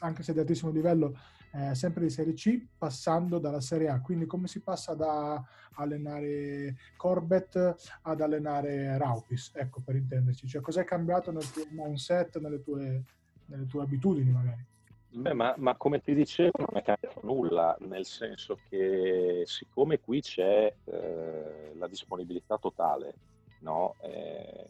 anche 0.00 0.22
se 0.22 0.32
di 0.32 0.38
altissimo 0.40 0.70
livello, 0.70 1.16
eh, 1.52 1.74
sempre 1.74 2.02
di 2.02 2.10
Serie 2.10 2.34
C, 2.34 2.66
passando 2.76 3.38
dalla 3.38 3.60
Serie 3.60 3.88
A. 3.88 4.00
Quindi 4.00 4.26
come 4.26 4.46
si 4.46 4.60
passa 4.60 4.94
da 4.94 5.42
allenare 5.74 6.76
Corbett 6.96 7.74
ad 8.02 8.20
allenare 8.20 8.96
Raupis, 8.98 9.52
ecco 9.54 9.80
per 9.84 9.96
intenderci. 9.96 10.46
Cioè 10.46 10.60
cos'è 10.60 10.84
cambiato 10.84 11.30
nel 11.32 11.50
tuo 11.50 11.64
mindset, 11.70 12.38
nelle 12.38 12.60
tue, 12.60 13.04
nelle 13.46 13.66
tue 13.66 13.82
abitudini 13.82 14.30
magari? 14.30 14.66
Beh, 15.10 15.32
ma, 15.32 15.54
ma, 15.56 15.74
come 15.74 16.02
ti 16.02 16.14
dicevo 16.14 16.58
non 16.58 16.76
è 16.76 16.82
cambiato 16.82 17.20
nulla, 17.24 17.74
nel 17.80 18.04
senso 18.04 18.58
che 18.68 19.42
siccome 19.46 20.00
qui 20.00 20.20
c'è 20.20 20.72
eh, 20.84 21.72
la 21.74 21.88
disponibilità 21.88 22.58
totale, 22.58 23.14
no? 23.60 23.94
eh, 24.02 24.66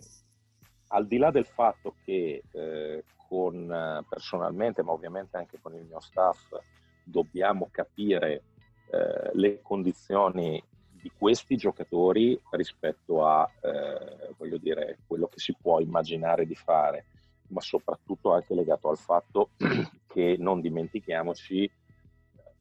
al 0.88 1.06
di 1.08 1.16
là 1.16 1.32
del 1.32 1.44
fatto 1.44 1.96
che 2.04 2.42
eh, 2.52 3.04
con, 3.28 3.70
eh, 3.70 4.04
personalmente, 4.08 4.82
ma 4.82 4.92
ovviamente 4.92 5.36
anche 5.36 5.58
con 5.60 5.74
il 5.74 5.84
mio 5.84 6.00
staff, 6.00 6.56
dobbiamo 7.04 7.68
capire 7.70 8.42
eh, 8.90 9.30
le 9.34 9.60
condizioni 9.62 10.62
di 11.00 11.12
questi 11.16 11.56
giocatori 11.56 12.40
rispetto 12.50 13.24
a 13.24 13.48
eh, 13.60 14.34
voglio 14.36 14.58
dire, 14.58 14.98
quello 15.06 15.26
che 15.28 15.38
si 15.38 15.54
può 15.60 15.80
immaginare 15.80 16.46
di 16.46 16.54
fare, 16.54 17.06
ma 17.48 17.60
soprattutto 17.60 18.32
anche 18.32 18.54
legato 18.54 18.88
al 18.88 18.98
fatto 18.98 19.50
che 20.06 20.36
non 20.38 20.60
dimentichiamoci, 20.60 21.70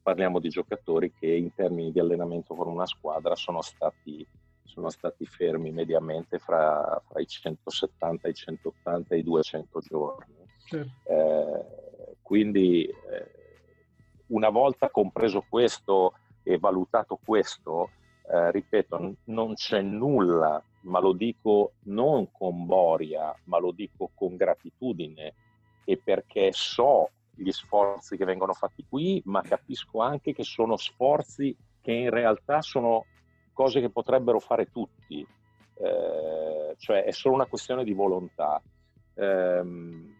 parliamo 0.02 0.38
di 0.38 0.48
giocatori 0.48 1.12
che 1.12 1.26
in 1.26 1.52
termini 1.54 1.92
di 1.92 2.00
allenamento 2.00 2.54
con 2.54 2.68
una 2.68 2.86
squadra 2.86 3.34
sono 3.34 3.60
stati, 3.60 4.26
sono 4.64 4.88
stati 4.90 5.26
fermi 5.26 5.70
mediamente 5.70 6.38
fra, 6.38 7.02
fra 7.06 7.20
i 7.20 7.26
170, 7.26 8.28
i 8.28 8.34
180 8.34 9.14
e 9.14 9.18
i 9.18 9.22
200 9.22 9.80
giorni. 9.80 10.37
Certo. 10.68 11.10
Eh, 11.10 12.16
quindi 12.20 12.84
eh, 12.84 12.94
una 14.28 14.50
volta 14.50 14.90
compreso 14.90 15.44
questo 15.48 16.12
e 16.42 16.58
valutato 16.58 17.18
questo, 17.24 17.90
eh, 18.30 18.50
ripeto, 18.50 19.14
non 19.24 19.54
c'è 19.54 19.80
nulla, 19.80 20.62
ma 20.82 21.00
lo 21.00 21.12
dico 21.12 21.72
non 21.84 22.30
con 22.30 22.66
boria, 22.66 23.34
ma 23.44 23.58
lo 23.58 23.72
dico 23.72 24.10
con 24.14 24.36
gratitudine 24.36 25.34
e 25.84 25.96
perché 25.96 26.50
so 26.52 27.10
gli 27.34 27.50
sforzi 27.50 28.18
che 28.18 28.26
vengono 28.26 28.52
fatti 28.52 28.84
qui, 28.86 29.22
ma 29.24 29.40
capisco 29.40 30.02
anche 30.02 30.34
che 30.34 30.44
sono 30.44 30.76
sforzi 30.76 31.56
che 31.80 31.92
in 31.92 32.10
realtà 32.10 32.60
sono 32.60 33.06
cose 33.54 33.80
che 33.80 33.88
potrebbero 33.88 34.38
fare 34.38 34.70
tutti, 34.70 35.26
eh, 35.74 36.74
cioè 36.76 37.04
è 37.04 37.10
solo 37.12 37.34
una 37.34 37.46
questione 37.46 37.84
di 37.84 37.94
volontà. 37.94 38.60
Eh, 39.14 40.16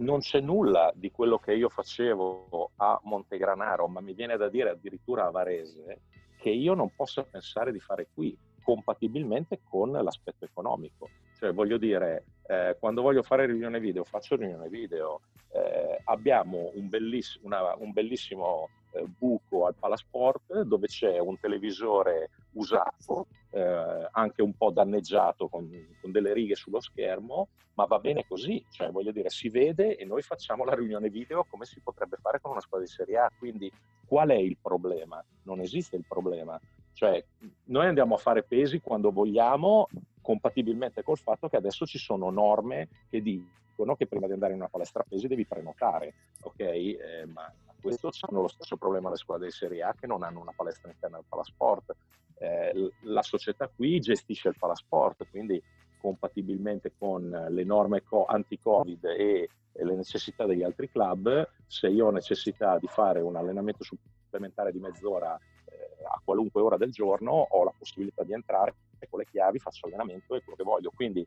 non 0.00 0.20
c'è 0.20 0.40
nulla 0.40 0.92
di 0.94 1.10
quello 1.10 1.38
che 1.38 1.54
io 1.54 1.68
facevo 1.68 2.72
a 2.76 3.00
Montegranaro, 3.04 3.86
ma 3.88 4.00
mi 4.00 4.14
viene 4.14 4.36
da 4.36 4.48
dire 4.48 4.70
addirittura 4.70 5.26
a 5.26 5.30
Varese, 5.30 6.00
che 6.38 6.50
io 6.50 6.74
non 6.74 6.90
possa 6.94 7.22
pensare 7.22 7.72
di 7.72 7.80
fare 7.80 8.08
qui, 8.12 8.36
compatibilmente 8.62 9.60
con 9.62 9.90
l'aspetto 9.90 10.44
economico. 10.44 11.08
Cioè, 11.36 11.52
voglio 11.52 11.78
dire, 11.78 12.24
eh, 12.46 12.76
quando 12.78 13.02
voglio 13.02 13.22
fare 13.22 13.46
riunione 13.46 13.80
video, 13.80 14.04
faccio 14.04 14.36
riunione 14.36 14.68
video. 14.68 15.20
Eh, 15.52 16.00
abbiamo 16.04 16.70
un, 16.74 16.88
belliss- 16.88 17.38
una, 17.42 17.74
un 17.76 17.92
bellissimo 17.92 18.68
eh, 18.92 19.04
buco 19.06 19.66
al 19.66 19.74
Palasport 19.74 20.62
dove 20.62 20.86
c'è 20.86 21.18
un 21.18 21.38
televisore 21.38 22.30
usato, 22.52 23.26
eh, 23.50 24.08
anche 24.10 24.42
un 24.42 24.54
po' 24.54 24.70
danneggiato 24.70 25.48
con, 25.48 25.68
con, 26.00 26.10
delle 26.10 26.32
righe 26.32 26.54
sullo 26.54 26.80
schermo, 26.80 27.48
ma 27.74 27.84
va 27.84 27.98
bene 27.98 28.26
così, 28.26 28.64
cioè 28.70 28.90
voglio 28.90 29.12
dire 29.12 29.30
si 29.30 29.48
vede 29.48 29.96
e 29.96 30.04
noi 30.04 30.22
facciamo 30.22 30.64
la 30.64 30.74
riunione 30.74 31.08
video 31.08 31.46
come 31.48 31.64
si 31.64 31.80
potrebbe 31.80 32.16
fare 32.20 32.40
con 32.40 32.52
una 32.52 32.60
squadra 32.60 32.86
di 32.86 32.92
Serie 32.92 33.18
A, 33.18 33.30
quindi 33.38 33.70
qual 34.06 34.30
è 34.30 34.36
il 34.36 34.56
problema? 34.60 35.22
Non 35.44 35.60
esiste 35.60 35.96
il 35.96 36.04
problema, 36.06 36.60
cioè 36.92 37.22
noi 37.66 37.86
andiamo 37.86 38.14
a 38.14 38.18
fare 38.18 38.42
pesi 38.42 38.80
quando 38.80 39.10
vogliamo 39.10 39.88
compatibilmente 40.20 41.02
col 41.02 41.18
fatto 41.18 41.48
che 41.48 41.56
adesso 41.56 41.86
ci 41.86 41.98
sono 41.98 42.30
norme 42.30 42.88
che 43.08 43.22
dicono 43.22 43.96
che 43.96 44.06
prima 44.06 44.26
di 44.26 44.32
andare 44.32 44.52
in 44.52 44.58
una 44.58 44.68
palestra 44.68 45.04
pesi 45.08 45.26
devi 45.26 45.46
prenotare, 45.46 46.14
ok? 46.42 46.60
Eh, 46.60 47.26
ma 47.26 47.50
questo 47.80 48.10
hanno 48.22 48.42
lo 48.42 48.48
stesso 48.48 48.76
problema 48.76 49.10
le 49.10 49.16
squadre 49.16 49.46
di 49.46 49.52
Serie 49.52 49.82
A 49.82 49.94
che 49.98 50.06
non 50.06 50.22
hanno 50.22 50.40
una 50.40 50.52
palestra 50.54 50.90
interna 50.90 51.16
al 51.16 51.24
Palasport. 51.28 51.94
Eh, 52.38 52.92
la 53.02 53.22
società 53.22 53.68
qui 53.68 54.00
gestisce 54.00 54.48
il 54.48 54.56
Palasport, 54.58 55.26
quindi 55.30 55.62
compatibilmente 56.00 56.92
con 56.98 57.28
le 57.50 57.64
norme 57.64 58.02
anti-Covid 58.26 59.04
e, 59.04 59.48
e 59.72 59.84
le 59.84 59.94
necessità 59.94 60.46
degli 60.46 60.62
altri 60.62 60.90
club, 60.90 61.48
se 61.66 61.88
io 61.88 62.06
ho 62.06 62.10
necessità 62.10 62.78
di 62.78 62.86
fare 62.86 63.20
un 63.20 63.36
allenamento 63.36 63.84
supplementare 63.84 64.72
di 64.72 64.78
mezz'ora 64.78 65.36
eh, 65.36 66.04
a 66.04 66.20
qualunque 66.24 66.62
ora 66.62 66.76
del 66.76 66.90
giorno, 66.90 67.46
ho 67.50 67.64
la 67.64 67.74
possibilità 67.76 68.24
di 68.24 68.32
entrare 68.32 68.74
con 69.08 69.18
le 69.18 69.26
chiavi, 69.30 69.58
faccio 69.58 69.86
allenamento 69.86 70.34
e 70.34 70.42
quello 70.42 70.56
che 70.56 70.64
voglio. 70.64 70.90
Quindi 70.94 71.26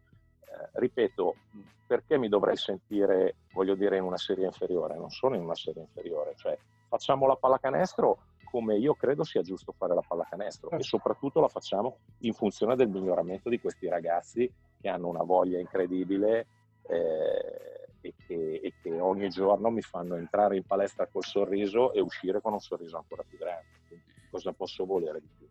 ripeto, 0.74 1.36
perché 1.86 2.18
mi 2.18 2.30
dovrei 2.30 2.58
sentire, 2.58 3.36
voglio 3.54 3.76
dire, 3.76 3.98
in 3.98 4.04
una 4.04 4.18
serie 4.18 4.46
inferiore? 4.46 4.98
Non 4.98 5.10
sono 5.10 5.36
in 5.36 5.42
una 5.42 5.56
serie 5.56 5.82
inferiore, 5.82 6.34
cioè 6.36 6.58
facciamo 6.88 7.26
la 7.28 7.36
pallacanestro 7.36 8.20
come 8.54 8.78
io 8.78 8.94
credo 8.94 9.24
sia 9.24 9.42
giusto 9.42 9.72
fare 9.72 9.96
la 9.96 10.04
pallacanestro 10.08 10.70
e 10.70 10.84
soprattutto 10.84 11.42
la 11.42 11.48
facciamo 11.48 11.98
in 12.20 12.34
funzione 12.34 12.76
del 12.76 12.88
miglioramento 12.88 13.50
di 13.50 13.60
questi 13.60 13.88
ragazzi 13.90 14.48
che 14.80 14.90
hanno 14.90 15.08
una 15.08 15.24
voglia 15.24 15.58
incredibile 15.58 16.46
eh, 16.88 17.88
e, 18.02 18.14
che, 18.28 18.60
e, 18.62 18.74
che, 18.80 19.00
ogni 19.00 19.30
giorno 19.30 19.72
mi 19.72 19.82
fanno 19.82 20.18
entrare 20.18 20.56
in 20.56 20.66
palestra 20.66 21.08
col 21.08 21.24
sorriso 21.24 21.94
e 21.94 22.02
uscire 22.02 22.42
con 22.42 22.54
un 22.54 22.60
sorriso 22.60 22.98
ancora 22.98 23.24
più 23.28 23.40
grande. 23.40 23.80
Quindi, 23.88 24.06
cosa 24.30 24.52
posso 24.52 24.86
volere 24.86 25.20
di 25.20 25.30
più? 25.36 25.43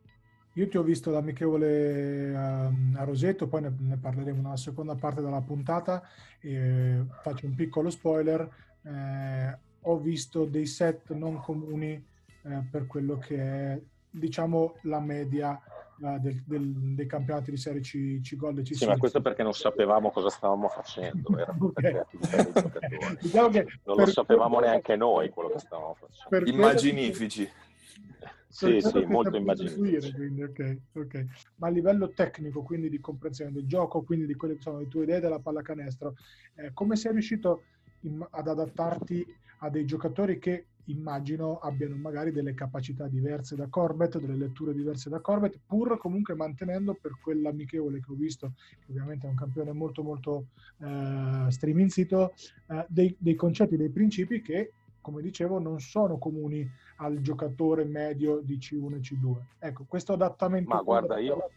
Io 0.55 0.69
ti 0.69 0.77
ho 0.77 0.83
visto 0.83 1.11
l'amichevole 1.11 2.37
a, 2.37 2.65
ehm, 2.67 2.97
a 2.99 3.05
Roseto, 3.05 3.47
poi 3.47 3.63
ne, 3.63 3.97
parleremo 3.97 4.43
nella 4.43 4.57
seconda 4.57 4.95
parte 4.95 5.23
della 5.23 5.41
puntata. 5.41 6.03
E 6.41 7.05
faccio 7.23 7.47
un 7.47 7.55
piccolo 7.55 7.89
spoiler. 7.89 8.49
Eh, 8.83 9.59
ho 9.83 9.99
visto 9.99 10.45
dei 10.45 10.67
set 10.67 11.13
non 11.13 11.41
comuni 11.41 11.93
eh, 11.93 12.63
per 12.71 12.87
quello 12.87 13.19
che 13.19 13.37
è, 13.37 13.81
diciamo, 14.11 14.77
la 14.83 15.01
media 15.01 15.59
eh, 16.05 16.19
del, 16.19 16.43
del, 16.45 16.73
dei 16.95 17.07
campionati 17.07 17.51
di 17.51 17.57
Serie 17.57 17.81
C, 17.81 18.21
C 18.21 18.37
Gold 18.37 18.59
e 18.59 18.63
C 18.63 18.75
Sì, 18.75 18.87
ma 18.87 18.97
questo 18.99 19.21
perché 19.21 19.43
non 19.43 19.55
sapevamo 19.55 20.11
cosa 20.11 20.29
stavamo 20.29 20.69
facendo, 20.69 21.39
era 21.39 21.55
okay. 21.59 22.03
diciamo 23.23 23.49
che 23.49 23.67
non 23.85 23.97
lo 23.97 24.07
sapevamo 24.07 24.61
neanche 24.61 24.97
noi 24.97 25.31
quello 25.31 25.51
che 25.51 25.61
stavamo 25.61 25.95
facendo. 25.95 26.51
Immaginifici. 26.51 27.49
Sì, 28.53 28.83
sì, 28.83 29.05
molto 29.07 29.35
immaginabile. 29.35 30.13
Quindi, 30.13 30.43
okay, 30.43 30.79
okay. 30.93 31.27
Ma 31.57 31.69
a 31.69 31.71
livello 31.71 32.13
tecnico, 32.13 32.63
quindi 32.63 32.91
di 32.91 33.01
comprensione 33.01 33.51
del 33.51 33.67
gioco, 33.67 34.03
quindi 34.03 34.27
di 34.27 34.35
quelle 34.35 34.57
che 34.57 34.61
sono 34.61 34.79
le 34.79 34.89
tue 34.89 35.05
idee 35.05 35.21
della 35.21 35.39
pallacanestro, 35.39 36.15
eh, 36.57 36.71
come 36.75 36.97
sei 36.97 37.13
riuscito 37.13 37.63
in, 38.01 38.25
ad 38.31 38.47
adattarti 38.47 39.25
a 39.61 39.71
dei 39.71 39.87
giocatori 39.87 40.39
che 40.39 40.67
immagino 40.87 41.61
abbiano 41.61 41.97
magari 41.97 42.31
delle 42.31 42.53
capacità 42.53 43.09
diverse 43.09 43.57
da 43.57 43.69
Corbett, 43.69 44.19
delle 44.19 44.37
letture 44.37 44.75
diverse 44.75 45.09
da 45.09 45.21
Corbett, 45.21 45.59
pur 45.67 45.97
comunque 45.97 46.35
mantenendo 46.35 46.99
per 47.01 47.13
quell'amichevole 47.23 48.01
che 48.01 48.13
ho 48.13 48.15
visto, 48.15 48.53
che 48.85 48.91
ovviamente 48.91 49.27
è 49.27 49.31
un 49.31 49.37
campione 49.37 49.73
molto 49.73 50.03
molto 50.03 50.49
eh, 50.79 51.47
striminzito, 51.49 52.35
eh, 52.69 52.85
dei, 52.87 53.17
dei 53.19 53.35
concetti, 53.35 53.79
dei 53.79 53.91
principi 53.91 54.43
che 54.43 54.73
come 55.03 55.21
dicevo, 55.21 55.59
non 55.59 55.81
sono 55.81 56.17
comuni 56.17 56.67
al 57.03 57.21
giocatore 57.21 57.85
medio 57.85 58.41
di 58.41 58.57
C1 58.57 58.95
e 58.95 59.01
C2. 59.01 59.37
Ecco, 59.59 59.85
questo 59.89 60.13
adattamento... 60.13 60.75
Ma 60.75 60.83
guarda, 60.83 61.19
io... 61.19 61.51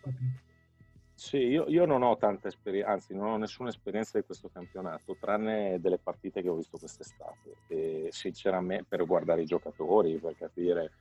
Sì, 1.13 1.37
io, 1.37 1.65
io, 1.69 1.85
non 1.85 2.03
ho 2.03 2.17
tanta 2.17 2.49
esperienza, 2.49 2.91
anzi 2.91 3.13
non 3.13 3.27
ho 3.27 3.37
nessuna 3.37 3.69
esperienza 3.69 4.17
di 4.19 4.25
questo 4.25 4.49
campionato, 4.49 5.15
tranne 5.17 5.79
delle 5.79 5.97
partite 5.97 6.41
che 6.41 6.49
ho 6.49 6.55
visto 6.55 6.77
quest'estate. 6.77 7.55
E 7.67 8.09
sinceramente, 8.11 8.85
per 8.89 9.05
guardare 9.05 9.41
i 9.41 9.45
giocatori, 9.45 10.17
per 10.17 10.35
capire... 10.37 10.91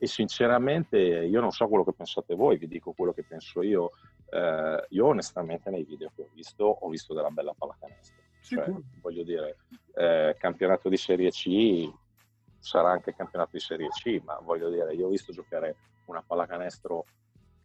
E 0.00 0.06
sinceramente 0.06 0.96
io 0.96 1.40
non 1.40 1.50
so 1.50 1.66
quello 1.66 1.84
che 1.84 1.92
pensate 1.92 2.36
voi, 2.36 2.56
vi 2.56 2.68
dico 2.68 2.92
quello 2.92 3.12
che 3.12 3.24
penso 3.24 3.62
io. 3.62 3.90
Eh, 4.30 4.86
io 4.90 5.06
onestamente 5.06 5.70
nei 5.70 5.82
video 5.82 6.12
che 6.14 6.22
ho 6.22 6.28
visto, 6.32 6.64
ho 6.64 6.88
visto 6.88 7.14
della 7.14 7.30
bella 7.30 7.52
pallacanestro. 7.52 8.16
Cioè, 8.40 8.72
voglio 9.00 9.24
dire, 9.24 9.56
eh, 9.96 10.36
campionato 10.38 10.88
di 10.88 10.96
Serie 10.96 11.30
C 11.30 11.90
sarà 12.58 12.90
anche 12.90 13.14
campionato 13.14 13.50
di 13.52 13.60
Serie 13.60 13.88
C, 13.88 14.20
ma 14.24 14.38
voglio 14.42 14.68
dire, 14.68 14.94
io 14.94 15.06
ho 15.06 15.10
visto 15.10 15.32
giocare 15.32 15.76
una 16.06 16.22
pallacanestro, 16.26 17.04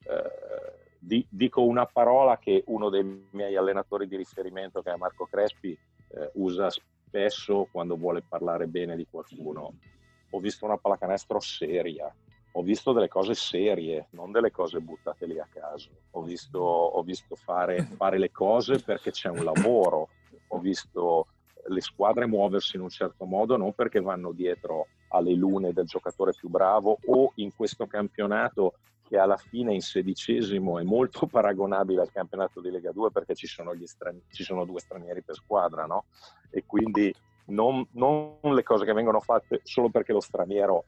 eh, 0.05 0.91
di, 0.99 1.25
dico 1.29 1.63
una 1.63 1.85
parola 1.85 2.37
che 2.37 2.63
uno 2.67 2.89
dei 2.89 3.27
miei 3.31 3.55
allenatori 3.55 4.07
di 4.07 4.15
riferimento, 4.15 4.81
che 4.81 4.91
è 4.91 4.95
Marco 4.95 5.25
Crespi, 5.25 5.77
eh, 6.09 6.29
usa 6.35 6.69
spesso 6.69 7.67
quando 7.71 7.97
vuole 7.97 8.21
parlare 8.21 8.67
bene 8.67 8.95
di 8.95 9.07
qualcuno. 9.09 9.73
Ho 10.29 10.39
visto 10.39 10.65
una 10.65 10.77
pallacanestro 10.77 11.39
seria, 11.39 12.13
ho 12.55 12.61
visto 12.61 12.91
delle 12.91 13.07
cose 13.07 13.33
serie, 13.33 14.07
non 14.11 14.31
delle 14.31 14.51
cose 14.51 14.79
buttate 14.79 15.25
lì 15.25 15.39
a 15.39 15.47
caso. 15.51 15.89
Ho 16.11 16.21
visto, 16.21 16.59
ho 16.59 17.01
visto 17.01 17.35
fare, 17.35 17.83
fare 17.83 18.17
le 18.17 18.31
cose 18.31 18.79
perché 18.79 19.11
c'è 19.11 19.29
un 19.29 19.43
lavoro, 19.43 20.09
ho 20.47 20.59
visto 20.59 21.27
le 21.67 21.81
squadre 21.81 22.25
muoversi 22.25 22.75
in 22.75 22.81
un 22.81 22.89
certo 22.89 23.25
modo 23.25 23.57
non 23.57 23.73
perché 23.73 24.01
vanno 24.01 24.31
dietro 24.31 24.87
alle 25.09 25.33
lune 25.33 25.73
del 25.73 25.85
giocatore 25.85 26.33
più 26.33 26.49
bravo 26.49 26.97
o 27.05 27.31
in 27.35 27.55
questo 27.55 27.87
campionato 27.87 28.73
che 29.07 29.17
alla 29.17 29.37
fine 29.37 29.73
in 29.73 29.81
sedicesimo 29.81 30.79
è 30.79 30.83
molto 30.83 31.27
paragonabile 31.27 32.01
al 32.01 32.11
campionato 32.11 32.61
di 32.61 32.71
Lega 32.71 32.91
2 32.91 33.11
perché 33.11 33.35
ci 33.35 33.47
sono, 33.47 33.73
strani- 33.83 34.23
ci 34.31 34.43
sono 34.43 34.65
due 34.65 34.79
stranieri 34.79 35.21
per 35.21 35.35
squadra 35.35 35.85
no? 35.85 36.05
e 36.49 36.63
quindi 36.65 37.13
non, 37.45 37.85
non, 37.91 38.39
le 38.41 38.63
cose 38.63 38.85
che 38.85 38.93
vengono 38.93 39.19
fatte 39.19 39.61
solo 39.63 39.89
perché 39.89 40.13
lo 40.13 40.21
straniero 40.21 40.85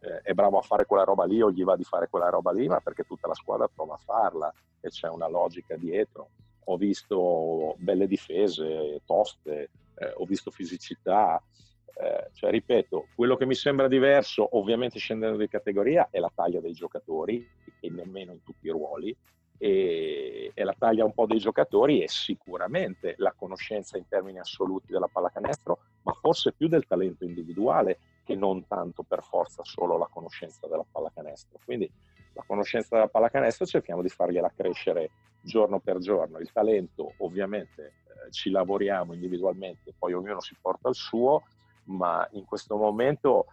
eh, 0.00 0.20
è 0.22 0.32
bravo 0.32 0.58
a 0.58 0.62
fare 0.62 0.86
quella 0.86 1.04
roba 1.04 1.24
lì 1.24 1.40
o 1.40 1.50
gli 1.50 1.64
va 1.64 1.76
di 1.76 1.84
fare 1.84 2.08
quella 2.08 2.28
roba 2.28 2.52
lì 2.52 2.66
ma 2.66 2.80
perché 2.80 3.04
tutta 3.04 3.28
la 3.28 3.34
squadra 3.34 3.68
prova 3.68 3.94
a 3.94 3.98
farla 3.98 4.52
e 4.80 4.88
c'è 4.88 5.08
una 5.08 5.28
logica 5.28 5.76
dietro 5.76 6.30
ho 6.70 6.76
visto 6.76 7.74
belle 7.78 8.06
difese, 8.06 9.00
toste, 9.06 9.70
eh, 9.98 10.12
ho 10.16 10.24
visto 10.24 10.50
fisicità. 10.50 11.42
Eh, 12.00 12.30
cioè, 12.32 12.50
ripeto, 12.50 13.08
quello 13.14 13.36
che 13.36 13.46
mi 13.46 13.54
sembra 13.54 13.88
diverso, 13.88 14.56
ovviamente 14.56 14.98
scendendo 14.98 15.36
di 15.36 15.48
categoria, 15.48 16.08
è 16.10 16.18
la 16.18 16.30
taglia 16.32 16.60
dei 16.60 16.72
giocatori, 16.72 17.46
e 17.80 17.90
nemmeno 17.90 18.32
in 18.32 18.42
tutti 18.42 18.66
i 18.66 18.70
ruoli, 18.70 19.16
e, 19.58 20.52
e, 20.54 20.64
la 20.64 20.74
taglia 20.78 21.04
un 21.04 21.12
po' 21.12 21.26
dei 21.26 21.38
giocatori 21.38 22.00
e 22.00 22.08
sicuramente 22.08 23.14
la 23.18 23.34
conoscenza 23.36 23.98
in 23.98 24.06
termini 24.06 24.38
assoluti 24.38 24.92
della 24.92 25.08
pallacanestro, 25.12 25.78
ma 26.02 26.12
forse 26.12 26.52
più 26.52 26.68
del 26.68 26.86
talento 26.86 27.24
individuale 27.24 27.98
che 28.24 28.36
non 28.36 28.66
tanto 28.68 29.02
per 29.02 29.22
forza 29.22 29.64
solo 29.64 29.98
la 29.98 30.08
conoscenza 30.12 30.68
della 30.68 30.84
pallacanestro. 30.88 31.58
Quindi 31.64 31.90
la 32.34 32.44
conoscenza 32.46 32.94
della 32.94 33.08
pallacanestro 33.08 33.66
cerchiamo 33.66 34.02
di 34.02 34.08
fargliela 34.08 34.52
crescere 34.54 35.10
giorno 35.42 35.80
per 35.80 35.98
giorno. 35.98 36.38
Il 36.38 36.52
talento 36.52 37.14
ovviamente 37.18 37.94
ci 38.30 38.50
lavoriamo 38.50 39.14
individualmente, 39.14 39.94
poi 39.98 40.12
ognuno 40.12 40.40
si 40.40 40.56
porta 40.60 40.88
il 40.88 40.94
suo, 40.94 41.44
ma 41.84 42.26
in 42.32 42.44
questo 42.44 42.76
momento 42.76 43.46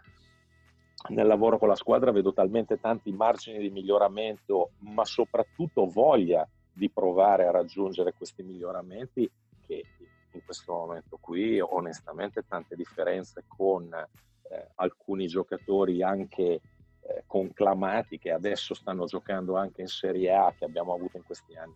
nel 1.09 1.27
lavoro 1.27 1.57
con 1.57 1.67
la 1.67 1.75
squadra 1.75 2.11
vedo 2.11 2.33
talmente 2.33 2.79
tanti 2.79 3.11
margini 3.11 3.59
di 3.59 3.69
miglioramento, 3.69 4.71
ma 4.79 5.05
soprattutto 5.05 5.85
voglia 5.85 6.47
di 6.71 6.89
provare 6.89 7.45
a 7.45 7.51
raggiungere 7.51 8.13
questi 8.13 8.43
miglioramenti 8.43 9.29
che 9.65 9.83
in 10.31 10.43
questo 10.43 10.73
momento 10.73 11.17
qui 11.19 11.59
onestamente 11.59 12.43
tante 12.47 12.75
differenze 12.75 13.45
con 13.47 13.93
eh, 13.93 14.67
alcuni 14.75 15.27
giocatori 15.27 16.03
anche 16.03 16.43
eh, 16.43 17.23
conclamati 17.25 18.17
che 18.17 18.31
adesso 18.31 18.73
stanno 18.73 19.05
giocando 19.05 19.55
anche 19.55 19.81
in 19.81 19.87
Serie 19.87 20.33
A 20.33 20.53
che 20.57 20.65
abbiamo 20.65 20.93
avuto 20.93 21.17
in 21.17 21.23
questi 21.23 21.55
anni. 21.55 21.75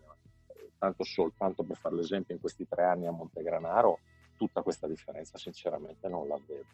Tanto 0.80 1.04
soltanto 1.04 1.62
per 1.62 1.76
fare 1.76 1.94
l'esempio 1.94 2.34
in 2.34 2.40
questi 2.40 2.66
tre 2.66 2.84
anni 2.84 3.06
a 3.06 3.10
Montegranaro 3.10 3.98
tutta 4.40 4.62
questa 4.62 4.86
differenza 4.86 5.36
sinceramente 5.36 6.08
non 6.08 6.26
la 6.26 6.40
vedo. 6.46 6.64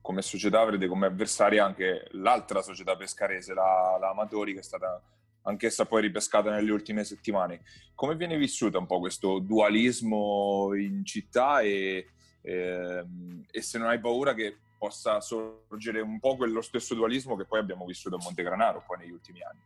Come 0.00 0.20
società 0.20 0.60
avrete 0.60 0.88
come 0.88 1.06
avversaria 1.06 1.64
anche 1.64 2.08
l'altra 2.10 2.60
società 2.60 2.96
pescarese, 2.96 3.54
la, 3.54 3.96
la 4.00 4.08
Amatori, 4.08 4.52
che 4.52 4.58
è 4.58 4.64
stata 4.64 5.00
anch'essa 5.42 5.86
poi 5.86 6.02
ripescata 6.02 6.50
nelle 6.50 6.72
ultime 6.72 7.04
settimane. 7.04 7.62
Come 7.94 8.16
viene 8.16 8.36
vissuto 8.36 8.80
un 8.80 8.86
po' 8.86 8.98
questo 8.98 9.38
dualismo 9.38 10.74
in 10.74 11.04
città 11.04 11.60
e, 11.60 12.08
e, 12.40 13.04
e 13.48 13.62
se 13.62 13.78
non 13.78 13.86
hai 13.86 14.00
paura 14.00 14.34
che 14.34 14.56
possa 14.76 15.20
sorgere 15.20 16.00
un 16.00 16.18
po' 16.18 16.34
quello 16.34 16.60
stesso 16.60 16.96
dualismo 16.96 17.36
che 17.36 17.44
poi 17.44 17.60
abbiamo 17.60 17.84
vissuto 17.84 18.16
a 18.16 18.20
Montegranaro 18.20 18.82
poi 18.84 18.98
negli 18.98 19.12
ultimi 19.12 19.42
anni? 19.42 19.60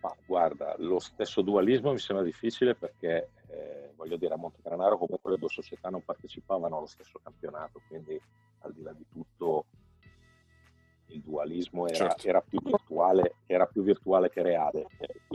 Ma 0.00 0.14
guarda, 0.26 0.74
lo 0.78 1.00
stesso 1.00 1.42
dualismo 1.42 1.92
mi 1.92 1.98
sembra 1.98 2.24
difficile 2.24 2.74
perché 2.74 3.30
eh, 3.48 3.92
voglio 3.96 4.16
dire 4.16 4.34
a 4.34 4.36
Montegranaro 4.36 4.96
comunque 4.96 5.32
le 5.32 5.38
due 5.38 5.48
società 5.48 5.88
non 5.88 6.04
partecipavano 6.04 6.76
allo 6.76 6.86
stesso 6.86 7.18
campionato, 7.22 7.80
quindi 7.88 8.20
al 8.60 8.72
di 8.72 8.82
là 8.82 8.92
di 8.92 9.04
tutto 9.10 9.64
il 11.08 11.20
dualismo 11.20 11.86
era, 11.86 12.08
certo. 12.08 12.28
era, 12.28 12.40
più, 12.40 12.60
virtuale, 12.62 13.36
era 13.46 13.66
più, 13.66 13.82
virtuale, 13.82 14.30
che 14.30 14.42
reale. 14.42 14.86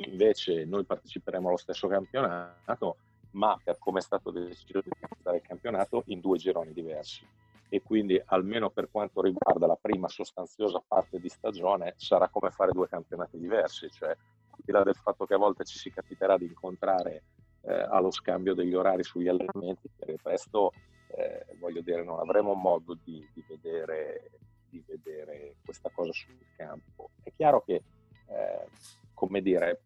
Invece 0.05 0.65
noi 0.65 0.83
parteciperemo 0.83 1.47
allo 1.47 1.57
stesso 1.57 1.87
campionato, 1.87 2.97
ma 3.31 3.59
per 3.61 3.77
come 3.79 3.99
è 3.99 4.01
stato 4.01 4.31
deciso 4.31 4.81
di 4.81 4.89
organizzare 4.89 5.37
il 5.37 5.43
campionato 5.43 6.03
in 6.07 6.19
due 6.19 6.37
gironi 6.37 6.73
diversi. 6.73 7.25
E 7.69 7.81
quindi 7.81 8.21
almeno 8.25 8.69
per 8.69 8.89
quanto 8.91 9.21
riguarda 9.21 9.65
la 9.65 9.77
prima 9.79 10.07
sostanziosa 10.07 10.83
parte 10.87 11.19
di 11.19 11.27
stagione 11.27 11.95
sarà 11.97 12.29
come 12.29 12.51
fare 12.51 12.71
due 12.71 12.87
campionati 12.87 13.39
diversi, 13.39 13.89
cioè 13.89 14.15
al 14.63 14.65
di 14.65 14.71
là 14.71 14.83
del 14.83 14.95
fatto 14.95 15.25
che 15.25 15.33
a 15.33 15.37
volte 15.37 15.65
ci 15.65 15.77
si 15.77 15.91
capiterà 15.91 16.37
di 16.37 16.45
incontrare 16.45 17.23
eh, 17.61 17.73
allo 17.73 18.11
scambio 18.11 18.53
degli 18.53 18.73
orari 18.73 19.03
sugli 19.03 19.27
allenamenti, 19.27 19.89
per 19.93 20.09
il 20.09 20.19
resto 20.23 20.71
eh, 21.07 21.45
voglio 21.59 21.81
dire 21.81 22.03
non 22.03 22.19
avremo 22.19 22.53
modo 22.53 22.97
di, 23.03 23.27
di, 23.33 23.43
vedere, 23.47 24.31
di, 24.69 24.81
vedere, 24.87 25.55
questa 25.63 25.89
cosa 25.93 26.11
sul 26.13 26.37
campo. 26.55 27.09
È 27.21 27.31
chiaro 27.35 27.61
che, 27.61 27.83
eh, 28.27 28.67
come 29.13 29.41
dire, 29.41 29.81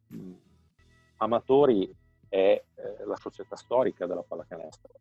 Amatori 1.17 1.93
è 2.29 2.35
eh, 2.75 3.05
la 3.05 3.15
società 3.15 3.55
storica 3.55 4.05
della 4.05 4.23
pallacanestro 4.23 4.93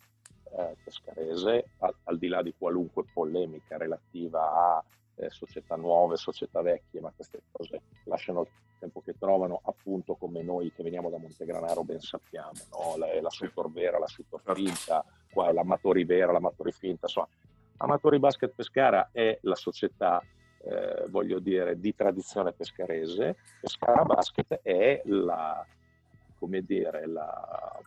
eh, 0.56 0.76
pescarese, 0.82 1.70
al, 1.78 1.94
al 2.04 2.18
di 2.18 2.28
là 2.28 2.42
di 2.42 2.54
qualunque 2.56 3.04
polemica 3.12 3.76
relativa 3.76 4.76
a 4.76 4.84
eh, 5.16 5.30
società 5.30 5.76
nuove, 5.76 6.16
società 6.16 6.60
vecchie, 6.62 7.00
ma 7.00 7.12
queste 7.14 7.42
cose 7.50 7.80
lasciano 8.04 8.42
il 8.42 8.48
tempo 8.78 9.00
che 9.00 9.14
trovano, 9.18 9.60
appunto 9.64 10.14
come 10.14 10.42
noi 10.42 10.72
che 10.72 10.82
veniamo 10.82 11.10
da 11.10 11.18
Montegranaro 11.18 11.82
ben 11.82 12.00
sappiamo, 12.00 12.52
no? 12.70 12.96
la, 12.96 13.20
la 13.20 13.30
super 13.30 13.68
vera, 13.70 13.98
la 13.98 14.06
super 14.06 14.40
finta, 14.54 15.04
qua 15.32 15.48
è 15.48 15.52
l'amatori 15.52 16.04
vera, 16.04 16.32
l'amatori 16.32 16.72
finta, 16.72 17.06
insomma. 17.06 17.28
Amatori 17.78 18.18
Basket 18.18 18.52
Pescara 18.54 19.10
è 19.12 19.38
la 19.42 19.54
società, 19.54 20.22
eh, 20.62 21.06
voglio 21.08 21.38
dire, 21.38 21.78
di 21.78 21.94
tradizione 21.94 22.52
pescarese, 22.52 23.36
Pescara 23.60 24.02
Basket 24.04 24.60
è 24.62 25.02
la, 25.04 25.64
come 26.38 26.62
dire, 26.62 27.06
la, 27.06 27.78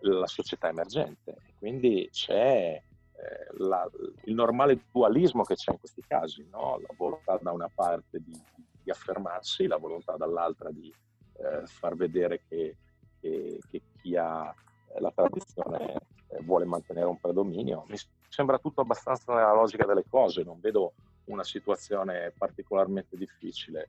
la 0.00 0.26
società 0.26 0.68
emergente, 0.68 1.36
quindi 1.58 2.08
c'è 2.10 2.80
eh, 3.16 3.46
la, 3.58 3.88
il 4.24 4.34
normale 4.34 4.82
dualismo 4.92 5.42
che 5.42 5.54
c'è 5.54 5.72
in 5.72 5.78
questi 5.78 6.02
casi, 6.06 6.46
no? 6.50 6.78
la 6.80 6.94
volontà 6.96 7.38
da 7.40 7.52
una 7.52 7.70
parte 7.72 8.20
di, 8.20 8.38
di 8.82 8.90
affermarsi, 8.90 9.66
la 9.66 9.78
volontà 9.78 10.16
dall'altra 10.16 10.70
di 10.70 10.92
eh, 11.38 11.66
far 11.66 11.96
vedere 11.96 12.42
che, 12.48 12.76
che, 13.20 13.58
che, 13.70 13.82
chi 14.00 14.16
ha 14.16 14.54
eh, 14.94 15.00
la 15.00 15.12
tradizione 15.14 15.94
eh, 16.28 16.42
vuole 16.42 16.66
mantenere 16.66 17.06
un 17.06 17.18
predominio. 17.18 17.84
Mi 17.88 17.96
sembra 18.28 18.58
tutto 18.58 18.82
abbastanza 18.82 19.34
nella 19.34 19.54
logica 19.54 19.86
delle 19.86 20.04
cose, 20.08 20.42
non 20.42 20.60
vedo 20.60 20.92
una 21.24 21.44
situazione 21.44 22.32
particolarmente 22.36 23.16
difficile. 23.16 23.88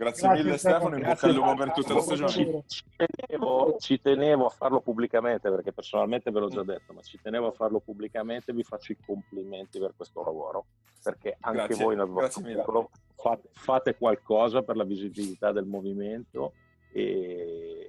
Grazie, 0.00 0.28
grazie 0.28 0.44
mille 0.44 0.56
Stefano, 0.56 0.96
in 0.96 1.02
bocca 1.02 1.26
al 1.26 1.34
lupo 1.34 1.54
per 1.56 1.72
tutta 1.72 1.92
la 1.92 2.00
stagione. 2.00 2.64
Ci, 2.66 2.84
tenevo, 2.96 3.76
ci, 3.78 4.00
tenevo, 4.00 4.46
a 4.46 4.48
farlo 4.48 4.80
pubblicamente 4.80 5.50
perché 5.50 5.72
personalmente 5.72 6.30
ve 6.30 6.40
l'ho 6.40 6.48
già 6.48 6.62
detto, 6.62 6.94
ma 6.94 7.02
ci 7.02 7.18
tenevo 7.20 7.48
a 7.48 7.52
farlo 7.52 7.80
pubblicamente 7.80 8.50
e 8.50 8.54
vi 8.54 8.62
faccio 8.62 8.92
i 8.92 8.96
complimenti 9.04 9.78
per 9.78 9.92
questo 9.94 10.24
lavoro 10.24 10.64
perché 11.02 11.36
anche 11.40 11.66
grazie, 11.66 11.84
voi 11.84 11.96
nel 11.96 12.06
vostro 12.06 12.42
piccolo 12.42 12.90
fate, 13.14 13.48
fate, 13.52 13.96
qualcosa 13.96 14.62
per 14.62 14.76
la 14.76 14.84
visibilità 14.84 15.52
del 15.52 15.66
movimento 15.66 16.54
e 16.92 17.86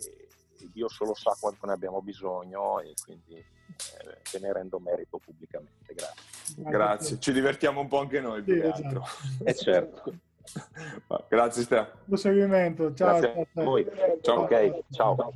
Dio 0.74 0.90
solo 0.90 1.14
sa 1.14 1.34
quanto 1.40 1.66
ne 1.66 1.72
abbiamo 1.72 2.02
bisogno 2.02 2.82
e 2.82 2.94
quindi 3.06 3.36
eh, 3.36 4.18
ve 4.34 4.40
ne 4.42 4.52
rendo 4.52 4.80
merito 4.80 5.18
pubblicamente. 5.18 5.94
Grazie. 5.94 6.56
Grazie, 6.58 7.20
ci 7.20 7.32
divertiamo 7.32 7.80
un 7.80 7.88
po' 7.88 8.00
anche 8.00 8.20
noi. 8.20 8.44
Sì, 8.44 8.60
esatto. 8.60 9.02
Eh 9.46 9.56
certo. 9.56 10.14
Grazie 11.28 11.64
Stefano. 11.64 12.00
Buon 12.06 12.20
seguimento. 12.20 12.94
Ciao. 12.94 13.20
Grazie 13.20 13.48
a 13.54 13.64
voi. 13.64 13.88
Ciao. 14.22 14.40
Ok, 14.42 14.80
ciao. 14.92 15.34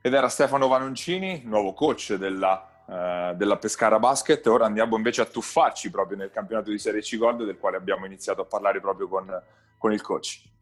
Ed 0.00 0.14
era 0.14 0.28
Stefano 0.28 0.68
Vanoncini, 0.68 1.42
nuovo 1.44 1.74
coach 1.74 2.14
della, 2.14 2.66
uh, 2.86 3.36
della, 3.36 3.58
Pescara 3.58 3.98
Basket. 3.98 4.46
Ora 4.46 4.64
andiamo 4.64 4.96
invece 4.96 5.20
a 5.20 5.26
tuffarci 5.26 5.90
proprio 5.90 6.16
nel 6.16 6.30
campionato 6.30 6.70
di 6.70 6.78
Serie 6.78 7.02
C 7.02 7.18
Gold, 7.18 7.44
del 7.44 7.58
quale 7.58 7.76
abbiamo 7.76 8.06
iniziato 8.06 8.40
a 8.40 8.44
parlare 8.46 8.80
proprio 8.80 9.06
con, 9.06 9.42
con 9.76 9.92
il 9.92 10.00
coach. 10.00 10.57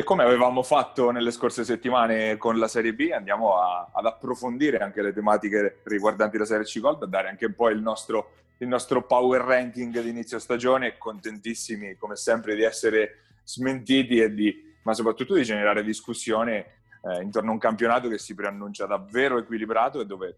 E 0.00 0.02
come 0.02 0.22
avevamo 0.22 0.62
fatto 0.62 1.10
nelle 1.10 1.30
scorse 1.30 1.62
settimane 1.62 2.38
con 2.38 2.58
la 2.58 2.68
Serie 2.68 2.94
B, 2.94 3.10
andiamo 3.12 3.58
a, 3.58 3.90
ad 3.92 4.06
approfondire 4.06 4.78
anche 4.78 5.02
le 5.02 5.12
tematiche 5.12 5.80
riguardanti 5.82 6.38
la 6.38 6.46
Serie 6.46 6.64
C 6.64 6.80
Gold, 6.80 7.02
a 7.02 7.06
dare 7.06 7.28
anche 7.28 7.44
un 7.44 7.54
po' 7.54 7.68
il 7.68 7.82
nostro, 7.82 8.30
il 8.60 8.68
nostro 8.68 9.04
power 9.04 9.42
ranking 9.42 10.00
di 10.00 10.08
inizio 10.08 10.38
stagione, 10.38 10.96
contentissimi 10.96 11.96
come 11.96 12.16
sempre 12.16 12.54
di 12.54 12.62
essere 12.62 13.24
smentiti 13.44 14.20
e 14.20 14.32
di, 14.32 14.74
ma 14.84 14.94
soprattutto 14.94 15.34
di 15.34 15.42
generare 15.42 15.84
discussione 15.84 16.54
eh, 17.02 17.20
intorno 17.20 17.50
a 17.50 17.52
un 17.52 17.58
campionato 17.58 18.08
che 18.08 18.16
si 18.16 18.34
preannuncia 18.34 18.86
davvero 18.86 19.36
equilibrato 19.36 20.00
e 20.00 20.06
dove 20.06 20.36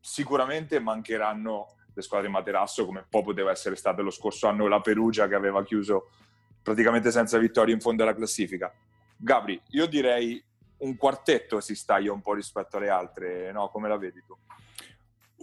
sicuramente 0.00 0.80
mancheranno 0.80 1.66
le 1.92 2.00
squadre 2.00 2.30
Materasso 2.30 2.86
come 2.86 3.04
poi 3.06 3.22
poteva 3.22 3.50
essere 3.50 3.76
stato 3.76 4.00
lo 4.00 4.10
scorso 4.10 4.46
anno 4.46 4.68
la 4.68 4.80
Perugia 4.80 5.28
che 5.28 5.34
aveva 5.34 5.62
chiuso 5.62 6.12
praticamente 6.62 7.10
senza 7.10 7.36
vittorie 7.36 7.74
in 7.74 7.80
fondo 7.82 8.04
alla 8.04 8.14
classifica. 8.14 8.72
Gabri, 9.24 9.60
io 9.70 9.86
direi 9.86 10.42
un 10.78 10.96
quartetto 10.96 11.60
si 11.60 11.76
staglia 11.76 12.12
un 12.12 12.20
po' 12.20 12.34
rispetto 12.34 12.76
alle 12.76 12.88
altre, 12.88 13.52
no? 13.52 13.68
Come 13.68 13.86
la 13.86 13.96
vedi 13.96 14.20
tu? 14.26 14.36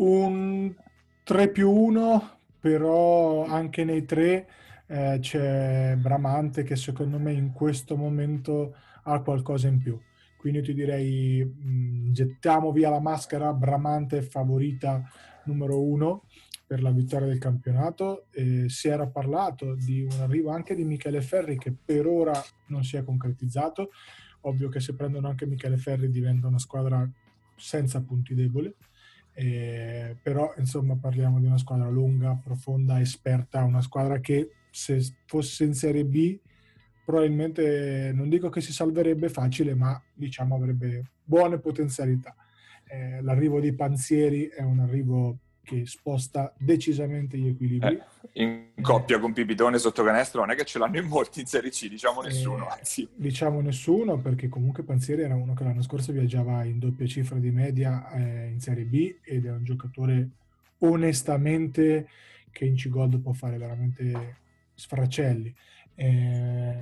Un 0.04 0.76
3 1.24 1.50
più 1.50 1.72
1, 1.72 2.40
però 2.60 3.46
anche 3.46 3.86
nei 3.86 4.04
tre 4.04 4.50
eh, 4.86 5.20
c'è 5.22 5.96
Bramante 5.96 6.64
che 6.64 6.76
secondo 6.76 7.20
me 7.20 7.32
in 7.32 7.54
questo 7.54 7.96
momento 7.96 8.76
ha 9.04 9.22
qualcosa 9.22 9.70
in 9.70 9.78
più. 9.78 9.98
Quindi 10.36 10.62
ti 10.62 10.74
direi 10.74 11.42
mm, 11.46 12.12
gettiamo 12.12 12.74
via 12.74 12.90
la 12.90 13.00
maschera, 13.00 13.54
Bramante 13.54 14.22
favorita 14.24 15.02
numero 15.46 15.82
uno 15.82 16.26
per 16.70 16.84
la 16.84 16.92
vittoria 16.92 17.26
del 17.26 17.40
campionato. 17.40 18.28
Eh, 18.30 18.70
si 18.70 18.90
era 18.90 19.08
parlato 19.08 19.74
di 19.74 20.04
un 20.04 20.20
arrivo 20.22 20.52
anche 20.52 20.76
di 20.76 20.84
Michele 20.84 21.20
Ferri 21.20 21.58
che 21.58 21.74
per 21.74 22.06
ora 22.06 22.40
non 22.68 22.84
si 22.84 22.96
è 22.96 23.04
concretizzato. 23.04 23.90
Ovvio 24.42 24.70
che 24.70 24.80
se 24.80 24.94
prendono 24.94 25.28
anche 25.28 25.48
Michele 25.48 25.78
Ferri 25.78 26.12
diventa 26.12 26.46
una 26.46 26.60
squadra 26.60 27.10
senza 27.56 28.04
punti 28.04 28.36
deboli. 28.36 28.72
Eh, 29.34 30.16
però 30.22 30.54
insomma 30.58 30.96
parliamo 30.96 31.40
di 31.40 31.48
una 31.48 31.58
squadra 31.58 31.90
lunga, 31.90 32.40
profonda, 32.40 33.02
esperta, 33.02 33.64
una 33.64 33.82
squadra 33.82 34.20
che 34.20 34.52
se 34.70 35.02
fosse 35.26 35.64
in 35.64 35.74
Serie 35.74 36.06
B 36.06 36.40
probabilmente 37.04 38.12
non 38.14 38.30
dico 38.30 38.50
che 38.50 38.62
si 38.62 38.72
salverebbe 38.72 39.30
facile, 39.30 39.74
ma 39.74 40.00
diciamo 40.14 40.54
avrebbe 40.54 41.14
buone 41.24 41.58
potenzialità. 41.58 42.36
Eh, 42.86 43.24
l'arrivo 43.24 43.60
di 43.60 43.74
Panzieri 43.74 44.46
è 44.46 44.62
un 44.62 44.82
arrivo 44.82 45.40
che 45.70 45.86
sposta 45.86 46.52
decisamente 46.58 47.38
gli 47.38 47.48
equilibri. 47.48 48.02
Eh, 48.32 48.42
in 48.44 48.82
coppia 48.82 49.20
con 49.20 49.34
Pipitone 49.34 49.78
sotto 49.78 50.04
canestro 50.04 50.42
non 50.42 50.50
è 50.50 50.56
che 50.56 50.66
ce 50.66 50.80
l'hanno 50.80 50.98
in 50.98 51.06
molti 51.06 51.42
in 51.42 51.46
Serie 51.46 51.70
C, 51.70 51.88
diciamo 51.88 52.22
nessuno, 52.22 52.68
eh, 52.70 52.80
anzi. 52.80 53.08
Diciamo 53.14 53.62
nessuno 53.62 54.18
perché 54.18 54.50
comunque 54.50 54.82
Panzieri 54.82 55.22
era 55.22 55.36
uno 55.36 55.54
che 55.54 55.64
l'anno 55.64 55.84
scorso 55.84 56.12
viaggiava 56.12 56.64
in 56.64 56.80
doppia 56.80 57.06
cifra 57.06 57.38
di 57.38 57.52
media 57.52 58.12
eh, 58.14 58.48
in 58.48 58.60
Serie 58.60 58.86
B 58.86 59.18
ed 59.22 59.46
è 59.46 59.52
un 59.52 59.64
giocatore 59.64 60.30
onestamente 60.80 62.08
che 62.50 62.66
in 62.66 62.76
C-Gold 62.76 63.20
può 63.20 63.34
fare 63.34 63.58
veramente 63.58 64.38
sfracelli. 64.74 65.54
Eh, 65.94 66.78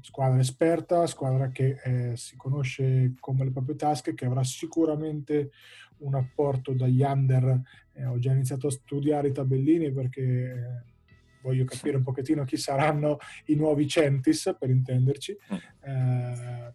squadra 0.00 0.38
esperta, 0.38 1.08
squadra 1.08 1.48
che 1.48 1.80
eh, 1.82 2.16
si 2.16 2.36
conosce 2.36 3.14
come 3.18 3.44
le 3.44 3.50
proprie 3.50 3.74
tasche, 3.74 4.14
che 4.14 4.26
avrà 4.26 4.44
sicuramente 4.44 5.50
un 6.00 6.14
apporto 6.14 6.72
dagli 6.72 7.02
under. 7.02 7.60
Eh, 7.92 8.06
ho 8.06 8.18
già 8.18 8.32
iniziato 8.32 8.68
a 8.68 8.70
studiare 8.70 9.28
i 9.28 9.32
tabellini 9.32 9.92
perché 9.92 10.22
eh, 10.22 10.82
voglio 11.42 11.64
capire 11.64 11.96
un 11.96 12.02
pochettino 12.02 12.44
chi 12.44 12.56
saranno 12.56 13.18
i 13.46 13.54
nuovi 13.54 13.86
Centis, 13.86 14.54
per 14.58 14.70
intenderci. 14.70 15.36
Mm. 15.52 15.90
Eh, 15.90 16.72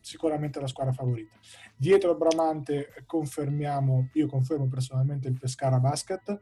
sicuramente 0.00 0.60
la 0.60 0.68
squadra 0.68 0.92
favorita. 0.92 1.34
Dietro 1.76 2.10
al 2.10 2.16
Bramante 2.16 2.94
confermiamo, 3.06 4.10
io 4.12 4.26
confermo 4.28 4.68
personalmente 4.68 5.26
il 5.28 5.36
Pescara 5.38 5.80
Basket, 5.80 6.40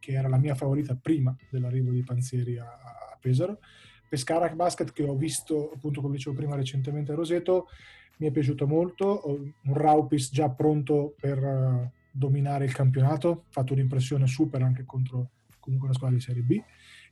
che 0.00 0.12
era 0.12 0.28
la 0.28 0.38
mia 0.38 0.56
favorita 0.56 0.96
prima 1.00 1.36
dell'arrivo 1.48 1.92
di 1.92 2.02
Panzieri 2.02 2.58
a, 2.58 2.64
a 2.64 3.16
Pesaro. 3.20 3.60
Pescara 4.08 4.48
Basket 4.48 4.92
che 4.92 5.04
ho 5.04 5.16
visto, 5.16 5.70
appunto 5.72 6.00
come 6.00 6.16
dicevo 6.16 6.36
prima, 6.36 6.56
recentemente 6.56 7.12
a 7.12 7.14
Roseto, 7.14 7.68
mi 8.18 8.28
è 8.28 8.30
piaciuto 8.30 8.66
molto, 8.66 9.22
un 9.26 9.74
Raupis 9.74 10.30
già 10.32 10.48
pronto 10.48 11.14
per 11.20 11.38
uh, 11.42 11.90
dominare 12.10 12.64
il 12.64 12.72
campionato, 12.72 13.30
ha 13.30 13.50
fatto 13.50 13.74
un'impressione 13.74 14.26
super 14.26 14.62
anche 14.62 14.84
contro 14.84 15.30
comunque 15.60 15.88
una 15.88 15.96
squadra 15.96 16.16
di 16.16 16.22
Serie 16.22 16.42
B. 16.42 16.62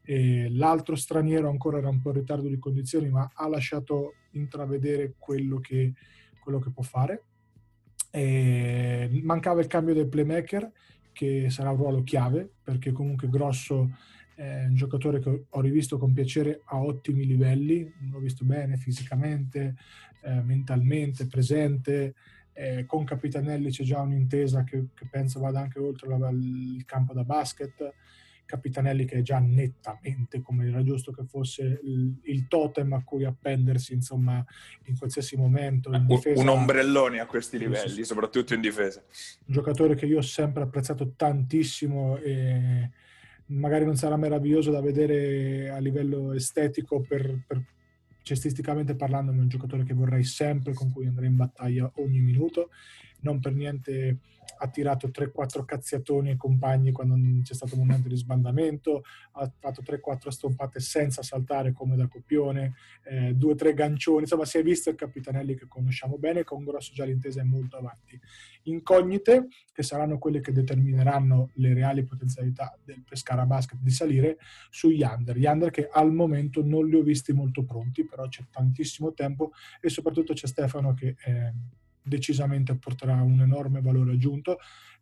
E 0.06 0.48
l'altro 0.50 0.96
straniero 0.96 1.48
ancora 1.48 1.78
era 1.78 1.88
un 1.88 2.00
po' 2.00 2.10
in 2.10 2.16
ritardo 2.16 2.48
di 2.48 2.58
condizioni, 2.58 3.08
ma 3.08 3.30
ha 3.34 3.48
lasciato 3.48 4.14
intravedere 4.32 5.14
quello 5.18 5.58
che, 5.60 5.92
quello 6.40 6.58
che 6.58 6.70
può 6.70 6.82
fare. 6.82 7.24
E 8.10 9.08
mancava 9.22 9.60
il 9.60 9.66
cambio 9.66 9.94
del 9.94 10.08
playmaker, 10.08 10.70
che 11.12 11.48
sarà 11.50 11.70
un 11.70 11.76
ruolo 11.76 12.02
chiave, 12.02 12.50
perché 12.62 12.92
comunque 12.92 13.28
Grosso 13.28 13.90
è 14.34 14.66
un 14.66 14.74
giocatore 14.74 15.20
che 15.20 15.44
ho 15.48 15.60
rivisto 15.60 15.96
con 15.96 16.12
piacere 16.12 16.60
a 16.66 16.82
ottimi 16.82 17.24
livelli, 17.24 17.90
l'ho 18.10 18.18
visto 18.18 18.44
bene 18.44 18.76
fisicamente, 18.76 19.76
eh, 20.24 20.42
mentalmente, 20.42 21.26
presente. 21.26 22.14
Eh, 22.52 22.84
con 22.87 23.04
Capitanelli 23.04 23.70
c'è 23.70 23.82
già 23.82 24.00
un'intesa 24.00 24.62
che, 24.62 24.87
che 24.94 25.08
penso 25.10 25.40
vada 25.40 25.60
anche 25.60 25.80
oltre 25.80 26.08
la, 26.08 26.30
il 26.30 26.82
campo 26.87 27.12
da 27.12 27.24
basket. 27.24 27.92
Capitanelli 28.46 29.06
che 29.06 29.16
è 29.16 29.22
già 29.22 29.38
nettamente, 29.38 30.42
come 30.42 30.68
era 30.68 30.82
giusto 30.82 31.12
che 31.12 31.24
fosse, 31.24 31.80
il, 31.82 32.14
il 32.24 32.46
totem 32.46 32.92
a 32.92 33.02
cui 33.02 33.24
appendersi, 33.24 33.94
insomma, 33.94 34.44
in 34.84 34.98
qualsiasi 34.98 35.37
momento. 35.37 35.90
In 35.92 36.06
difesa, 36.06 36.42
un 36.42 36.48
ombrellone 36.48 37.20
a 37.20 37.26
questi 37.26 37.58
livelli, 37.58 37.88
sì, 37.88 38.04
soprattutto 38.04 38.52
in 38.52 38.60
difesa. 38.60 39.02
Un 39.46 39.52
giocatore 39.54 39.94
che 39.94 40.04
io 40.06 40.18
ho 40.18 40.22
sempre 40.22 40.62
apprezzato 40.62 41.14
tantissimo 41.16 42.18
e 42.18 42.90
magari 43.46 43.84
non 43.84 43.96
sarà 43.96 44.16
meraviglioso 44.16 44.70
da 44.70 44.80
vedere 44.80 45.70
a 45.70 45.78
livello 45.78 46.32
estetico 46.32 47.00
per, 47.00 47.44
per 47.46 47.62
cestisticamente 48.24 48.96
parlando 48.96 49.30
è 49.30 49.34
un 49.34 49.48
giocatore 49.48 49.84
che 49.84 49.94
vorrei 49.94 50.24
sempre 50.24 50.72
con 50.72 50.90
cui 50.90 51.06
andare 51.06 51.26
in 51.26 51.37
battaglia 51.37 51.90
ogni 51.96 52.20
minuto 52.20 52.70
non 53.24 53.40
per 53.40 53.52
niente 53.54 54.18
ha 54.58 54.68
tirato 54.68 55.08
3-4 55.08 55.64
cazziatoni 55.64 56.30
ai 56.30 56.37
compagni 56.37 56.92
quando 56.92 57.16
c'è 57.42 57.54
stato 57.54 57.74
un 57.74 57.87
momento 57.87 58.08
di 58.08 58.16
sbandamento, 58.16 59.02
ha 59.32 59.50
fatto 59.58 59.82
3-4 59.82 60.28
stompate 60.28 60.80
senza 60.80 61.22
saltare 61.22 61.72
come 61.72 61.96
da 61.96 62.06
copione, 62.06 62.74
eh, 63.04 63.34
2-3 63.34 63.74
gancioni, 63.74 64.20
insomma 64.20 64.44
si 64.44 64.58
è 64.58 64.62
visto 64.62 64.90
il 64.90 64.96
Capitanelli 64.96 65.54
che 65.56 65.66
conosciamo 65.66 66.18
bene, 66.18 66.44
con 66.44 66.64
Grosso 66.64 66.92
già 66.92 67.04
l'intesa 67.04 67.40
è 67.40 67.44
molto 67.44 67.76
avanti. 67.76 68.18
Incognite, 68.64 69.48
che 69.72 69.82
saranno 69.82 70.18
quelle 70.18 70.40
che 70.40 70.52
determineranno 70.52 71.50
le 71.54 71.74
reali 71.74 72.04
potenzialità 72.04 72.78
del 72.82 73.02
Pescara 73.06 73.44
Basket 73.44 73.78
di 73.80 73.90
salire, 73.90 74.38
sugli 74.70 75.02
under. 75.02 75.37
Gli 75.37 75.46
under 75.46 75.70
che 75.70 75.88
al 75.90 76.12
momento 76.12 76.62
non 76.64 76.87
li 76.87 76.94
ho 76.94 77.02
visti 77.02 77.32
molto 77.32 77.64
pronti, 77.64 78.04
però 78.06 78.26
c'è 78.28 78.44
tantissimo 78.50 79.12
tempo 79.12 79.52
e 79.80 79.88
soprattutto 79.88 80.32
c'è 80.32 80.46
Stefano 80.46 80.94
che... 80.94 81.16
Eh, 81.24 81.82
decisamente 82.04 82.76
porterà 82.76 83.14
un 83.22 83.40
enorme 83.40 83.80
valore 83.80 84.12
aggiunto. 84.12 84.58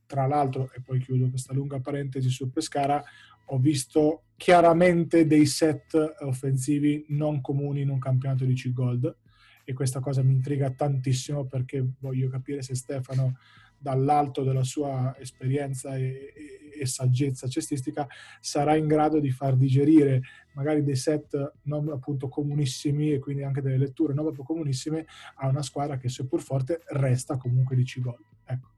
Tra 0.07 0.27
l'altro, 0.27 0.71
e 0.73 0.81
poi 0.81 1.01
chiudo 1.01 1.29
questa 1.29 1.53
lunga 1.53 1.81
parentesi 1.81 2.29
su 2.29 2.51
Pescara, 2.51 3.03
ho 3.47 3.59
visto 3.59 4.25
chiaramente 4.37 5.27
dei 5.27 5.47
set 5.47 5.95
offensivi 6.21 7.05
non 7.09 7.41
comuni 7.41 7.81
in 7.81 7.91
un 7.91 7.99
campionato 7.99 8.45
di 8.45 8.55
C-Gold 8.55 9.17
e 9.65 9.73
questa 9.73 10.01
cosa 10.01 10.23
mi 10.23 10.33
intriga 10.33 10.71
tantissimo 10.71 11.45
perché 11.47 11.85
voglio 11.99 12.29
capire 12.29 12.63
se 12.63 12.75
Stefano 12.75 13.37
dall'alto 13.83 14.45
della 14.45 14.63
sua 14.63 15.15
esperienza 15.19 15.97
e, 15.97 16.33
e, 16.35 16.81
e, 16.81 16.87
saggezza 16.87 17.49
cestistica 17.49 18.07
sarà 18.41 18.77
in 18.77 18.87
grado 18.87 19.19
di 19.19 19.31
far 19.31 19.57
digerire 19.57 20.23
magari 20.53 20.85
dei 20.85 20.95
set 20.95 21.55
non 21.63 21.89
appunto 21.89 22.29
comunissimi 22.29 23.13
e 23.13 23.19
quindi 23.19 23.43
anche 23.43 23.61
delle 23.61 23.79
letture 23.79 24.15
non 24.15 24.25
proprio 24.25 24.45
comunissime 24.45 25.07
a 25.37 25.49
una 25.49 25.63
squadra 25.63 25.97
che 25.97 26.09
seppur 26.09 26.41
forte 26.41 26.83
resta 26.89 27.37
comunque 27.37 27.75
di 27.75 27.85
C-Gol. 27.85 28.19
Ecco. 28.45 28.69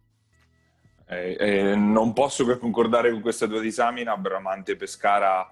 Eh, 1.07 1.37
eh, 1.38 1.75
non 1.77 2.14
posso 2.14 2.47
che 2.47 2.57
concordare 2.57 3.11
con 3.11 3.21
questa 3.21 3.47
tua 3.47 3.61
disamina, 3.61 4.17
Bramante 4.17 4.73
e 4.73 4.77
Pescara 4.77 5.47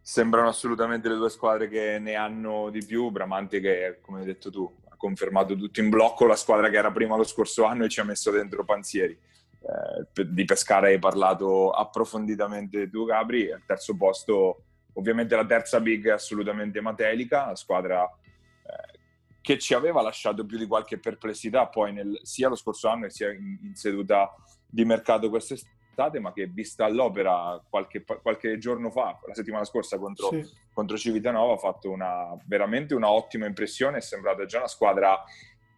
sembrano 0.00 0.48
assolutamente 0.48 1.08
le 1.08 1.16
due 1.16 1.30
squadre 1.30 1.68
che 1.68 1.98
ne 1.98 2.14
hanno 2.14 2.70
di 2.70 2.84
più, 2.84 3.10
Bramante 3.10 3.60
che 3.60 3.98
come 4.00 4.20
hai 4.20 4.26
detto 4.26 4.50
tu 4.50 4.80
confermato 5.02 5.56
tutto 5.56 5.80
in 5.80 5.88
blocco 5.88 6.26
la 6.26 6.36
squadra 6.36 6.70
che 6.70 6.76
era 6.76 6.92
prima 6.92 7.16
lo 7.16 7.24
scorso 7.24 7.64
anno 7.64 7.84
e 7.84 7.88
ci 7.88 7.98
ha 7.98 8.04
messo 8.04 8.30
dentro 8.30 8.64
Panzieri. 8.64 9.12
Eh, 9.12 10.26
di 10.28 10.44
Pescara 10.44 10.86
hai 10.86 11.00
parlato 11.00 11.70
approfonditamente 11.70 12.88
tu, 12.88 13.04
Gabri. 13.04 13.50
Al 13.50 13.64
terzo 13.66 13.96
posto, 13.96 14.62
ovviamente, 14.92 15.34
la 15.34 15.44
terza 15.44 15.80
big 15.80 16.06
è 16.06 16.12
assolutamente 16.12 16.80
Matelica, 16.80 17.46
la 17.46 17.56
squadra 17.56 18.04
eh, 18.04 18.98
che 19.40 19.58
ci 19.58 19.74
aveva 19.74 20.02
lasciato 20.02 20.46
più 20.46 20.56
di 20.56 20.68
qualche 20.68 21.00
perplessità 21.00 21.66
poi 21.66 21.92
nel, 21.92 22.20
sia 22.22 22.48
lo 22.48 22.54
scorso 22.54 22.86
anno 22.86 23.08
sia 23.08 23.32
in, 23.32 23.58
in 23.60 23.74
seduta 23.74 24.32
di 24.64 24.84
mercato 24.84 25.28
quest'estate 25.28 25.80
estate, 25.92 26.18
ma 26.18 26.32
che 26.32 26.46
vista 26.46 26.86
all'opera 26.86 27.62
qualche, 27.68 28.02
qualche 28.22 28.58
giorno 28.58 28.90
fa, 28.90 29.18
la 29.26 29.34
settimana 29.34 29.64
scorsa 29.64 29.98
contro, 29.98 30.28
sì. 30.30 30.44
contro 30.72 30.96
Civitanova, 30.96 31.54
ha 31.54 31.58
fatto 31.58 31.90
una, 31.90 32.36
veramente 32.46 32.94
una 32.94 33.10
ottima 33.10 33.46
impressione. 33.46 33.98
È 33.98 34.00
sembrata 34.00 34.46
già 34.46 34.58
una 34.58 34.68
squadra 34.68 35.22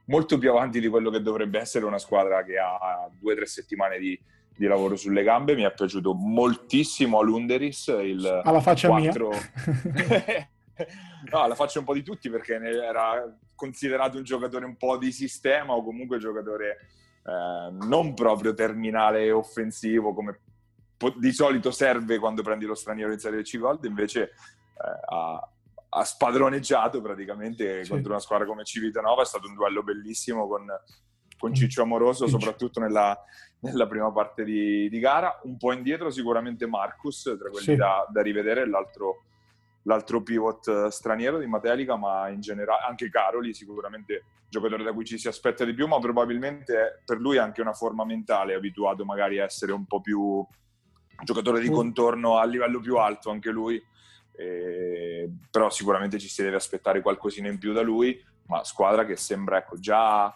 molto 0.07 0.39
più 0.39 0.51
avanti 0.51 0.81
di 0.81 0.89
quello 0.89 1.11
che 1.11 1.21
dovrebbe 1.21 1.59
essere 1.59 1.85
una 1.85 1.99
squadra 1.99 2.45
che 2.45 2.59
ha 2.59 3.09
due 3.19 3.33
o 3.33 3.37
tre 3.37 3.47
settimane 3.47 3.99
di, 3.99 4.19
di, 4.57 4.67
lavoro 4.67 4.97
sulle 4.97 5.25
gambe. 5.25 5.55
Mi 5.55 5.63
è 5.63 5.73
piaciuto 5.73 6.15
moltissimo 6.15 7.19
all'Underis. 7.19 7.87
Il 8.03 8.41
alla 8.45 8.61
faccia 8.61 8.89
4... 8.89 9.29
mia. 9.29 9.39
no, 11.31 11.39
alla 11.43 11.55
faccia 11.55 11.81
un 11.81 11.85
po' 11.85 11.95
di 11.95 12.03
tutti 12.03 12.31
perché 12.31 12.55
era 12.55 13.37
considerato 13.55 14.17
un 14.17 14.25
giocatore 14.25 14.65
un 14.65 14.77
po' 14.77 14.97
di 14.97 15.13
sistema 15.13 15.75
o 15.75 15.83
comunque 15.85 16.19
giocatore 16.19 16.79
eh, 17.27 17.87
non 17.87 18.15
proprio 18.15 18.55
terminale 18.55 19.31
offensivo 19.31 20.13
come 20.13 20.41
po- 20.97 21.15
di 21.17 21.33
solito 21.33 21.71
serve 21.71 22.19
quando 22.19 22.43
prendi 22.43 22.67
lo 22.67 22.75
straniero 22.75 23.13
in 23.13 23.19
Serie 23.19 23.43
C 23.43 23.59
Gold, 23.59 23.85
invece 23.85 24.23
eh, 24.23 25.15
ha, 25.15 25.49
ha, 25.89 26.05
spadroneggiato 26.05 27.01
praticamente 27.01 27.85
sì. 27.85 27.91
contro 27.91 28.13
una 28.13 28.21
squadra 28.21 28.47
come 28.47 28.65
Civitanova, 28.65 29.23
è 29.23 29.27
stato 29.27 29.47
un 29.47 29.55
duello 29.55 29.83
bellissimo 29.83 30.47
con, 30.47 30.67
con 31.39 31.51
mm. 31.51 31.55
Ciccio 31.55 31.83
Amoroso, 31.83 32.27
soprattutto 32.27 32.81
nella, 32.81 33.19
nella 33.61 33.87
prima 33.87 34.11
parte 34.13 34.45
di, 34.45 34.89
di, 34.89 34.99
gara. 34.99 35.41
Un 35.45 35.57
po' 35.57 35.73
indietro 35.73 36.11
sicuramente 36.11 36.67
Marcus, 36.67 37.23
tra 37.23 37.49
quelli 37.49 37.65
sì. 37.65 37.77
da, 37.77 38.07
da, 38.11 38.23
rivedere, 38.23 38.69
l'altro, 38.69 39.25
l'altro 39.85 40.23
pivot 40.23 40.89
straniero 40.89 41.39
di 41.39 41.47
Matelica, 41.47 41.97
ma 41.97 42.29
in 42.29 42.41
generale 42.41 42.85
anche 42.87 43.11
Caroli 43.11 43.55
sicuramente 43.55 44.25
giocatore 44.49 44.85
da 44.85 44.93
cui 44.93 45.05
ci 45.05 45.19
si 45.19 45.29
aspetta 45.29 45.65
di 45.65 45.75
più, 45.75 45.87
ma 45.87 45.99
probabilmente 45.99 47.03
per 47.05 47.19
lui 47.19 47.37
è 47.37 47.41
anche 47.41 47.61
una 47.61 47.73
forma 47.73 48.05
mentale, 48.05 48.55
abituato 48.55 49.05
magari 49.05 49.41
a 49.41 49.45
essere 49.45 49.73
un 49.73 49.85
po' 49.87 50.01
più 50.01 50.47
giocatore 51.23 51.61
di 51.61 51.69
contorno 51.69 52.39
a 52.39 52.45
livello 52.45 52.81
più 52.81 52.97
alto 52.97 53.31
anche 53.31 53.51
lui, 53.51 53.83
eh, 54.37 55.31
però 55.51 55.71
sicuramente 55.71 56.19
ci 56.19 56.29
si 56.29 56.43
deve 56.43 56.57
aspettare 56.57 57.01
qualcosina 57.01 57.49
in 57.49 57.59
più 57.59 57.73
da 57.73 57.83
lui, 57.83 58.23
ma 58.47 58.65
squadra 58.65 59.05
che 59.05 59.17
sembra 59.17 59.59
ecco, 59.59 59.79
già, 59.79 60.35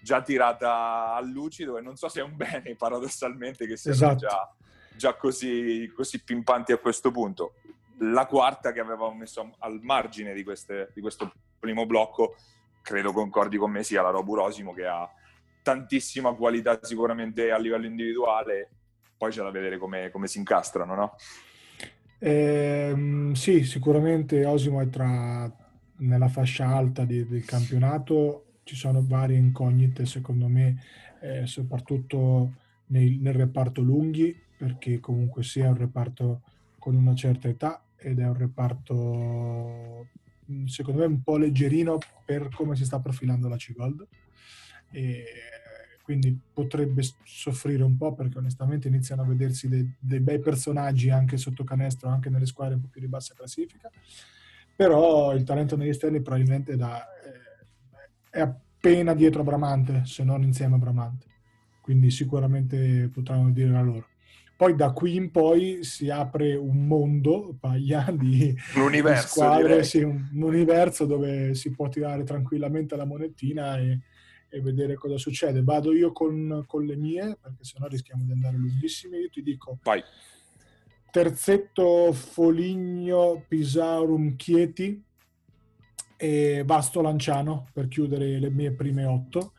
già 0.00 0.22
tirata 0.22 1.14
a 1.14 1.20
lucido 1.20 1.78
e 1.78 1.80
non 1.80 1.96
so 1.96 2.08
se 2.08 2.20
è 2.20 2.22
un 2.22 2.36
bene 2.36 2.74
paradossalmente 2.76 3.66
che 3.66 3.76
siano 3.76 3.96
esatto. 3.96 4.16
già, 4.16 4.54
già 4.96 5.14
così, 5.14 5.90
così 5.94 6.22
pimpanti 6.22 6.72
a 6.72 6.78
questo 6.78 7.10
punto. 7.10 7.54
La 7.98 8.26
quarta 8.26 8.72
che 8.72 8.80
avevamo 8.80 9.14
messo 9.14 9.54
al 9.58 9.80
margine 9.82 10.34
di, 10.34 10.44
queste, 10.44 10.90
di 10.94 11.00
questo 11.00 11.32
primo 11.58 11.86
blocco 11.86 12.36
credo 12.82 13.12
concordi 13.12 13.56
con 13.56 13.70
me 13.70 13.82
sia 13.82 14.02
la 14.02 14.10
Robu 14.10 14.34
Rosimo 14.34 14.72
che 14.72 14.86
ha 14.86 15.10
tantissima 15.62 16.32
qualità 16.34 16.78
sicuramente 16.80 17.50
a 17.50 17.58
livello 17.58 17.86
individuale, 17.86 18.68
poi 19.16 19.32
c'è 19.32 19.42
da 19.42 19.50
vedere 19.50 19.78
come, 19.78 20.10
come 20.10 20.28
si 20.28 20.38
incastrano, 20.38 20.94
no? 20.94 21.16
Eh, 22.18 23.30
sì, 23.32 23.64
sicuramente 23.64 24.44
Osimo 24.44 24.80
è 24.80 24.88
tra, 24.88 25.50
nella 25.96 26.28
fascia 26.28 26.68
alta 26.68 27.04
di, 27.04 27.26
del 27.26 27.44
campionato, 27.44 28.60
ci 28.62 28.76
sono 28.76 29.04
varie 29.04 29.36
incognite 29.36 30.06
secondo 30.06 30.46
me, 30.46 30.80
eh, 31.20 31.46
soprattutto 31.46 32.52
nel, 32.86 33.18
nel, 33.18 33.34
reparto 33.34 33.80
lunghi, 33.80 34.40
perché 34.56 35.00
comunque 35.00 35.42
sia 35.42 35.68
un 35.68 35.76
reparto 35.76 36.42
con 36.78 36.94
una 36.94 37.16
certa 37.16 37.48
età 37.48 37.82
ed 37.98 38.18
è 38.18 38.26
un 38.26 38.34
reparto 38.34 40.08
secondo 40.66 41.00
me 41.00 41.06
un 41.06 41.22
po' 41.22 41.36
leggerino 41.36 41.98
per 42.24 42.48
come 42.54 42.76
si 42.76 42.84
sta 42.84 43.00
profilando 43.00 43.48
la 43.48 43.56
C-Gold. 43.56 44.06
E 44.90 45.24
quindi 46.06 46.38
potrebbe 46.52 47.02
soffrire 47.24 47.82
un 47.82 47.96
po' 47.96 48.14
perché 48.14 48.38
onestamente 48.38 48.86
iniziano 48.86 49.22
a 49.22 49.26
vedersi 49.26 49.66
dei, 49.66 49.92
dei, 49.98 50.20
bei 50.20 50.38
personaggi 50.38 51.10
anche 51.10 51.36
sotto 51.36 51.64
canestro, 51.64 52.08
anche 52.08 52.30
nelle 52.30 52.46
squadre 52.46 52.74
un 52.74 52.82
po' 52.82 52.86
più 52.86 53.00
di 53.00 53.08
bassa 53.08 53.34
classifica, 53.34 53.90
però 54.76 55.34
il 55.34 55.42
talento 55.42 55.76
negli 55.76 55.88
esterni 55.88 56.22
probabilmente 56.22 56.74
è, 56.74 56.76
da, 56.76 57.04
è 58.30 58.38
appena 58.38 59.14
dietro 59.14 59.40
a 59.40 59.44
Bramante, 59.44 60.02
se 60.04 60.22
non 60.22 60.44
insieme 60.44 60.76
a 60.76 60.78
Bramante, 60.78 61.26
quindi 61.80 62.12
sicuramente 62.12 63.10
potranno 63.12 63.50
dire 63.50 63.70
la 63.70 63.82
loro. 63.82 64.06
Poi 64.56 64.74
da 64.74 64.92
qui 64.92 65.16
in 65.16 65.30
poi 65.30 65.84
si 65.84 66.08
apre 66.08 66.54
un 66.54 66.86
mondo, 66.86 67.54
Paglia, 67.60 68.06
di, 68.10 68.54
di 68.54 69.16
squadre, 69.16 69.84
sì, 69.84 70.02
un, 70.02 70.30
un, 70.32 70.42
universo 70.42 71.04
dove 71.04 71.54
si 71.54 71.70
può 71.72 71.90
tirare 71.90 72.24
tranquillamente 72.24 72.96
la 72.96 73.04
monetina 73.04 73.76
e, 73.78 74.00
e 74.48 74.60
vedere 74.62 74.94
cosa 74.94 75.18
succede. 75.18 75.62
Vado 75.62 75.92
io 75.92 76.10
con, 76.12 76.64
con 76.66 76.86
le 76.86 76.96
mie, 76.96 77.36
perché 77.38 77.64
sennò 77.64 77.86
rischiamo 77.86 78.24
di 78.24 78.32
andare 78.32 78.56
lunghissimi. 78.56 79.18
Io 79.18 79.28
ti 79.28 79.42
dico: 79.42 79.78
Vai. 79.82 80.02
Terzetto, 81.10 82.12
Foligno, 82.12 83.44
Pisaurum, 83.46 84.36
Chieti 84.36 85.02
e 86.16 86.62
Vasto 86.64 87.02
Lanciano 87.02 87.68
per 87.72 87.88
chiudere 87.88 88.38
le 88.38 88.50
mie 88.50 88.72
prime 88.72 89.04
otto. 89.04 89.52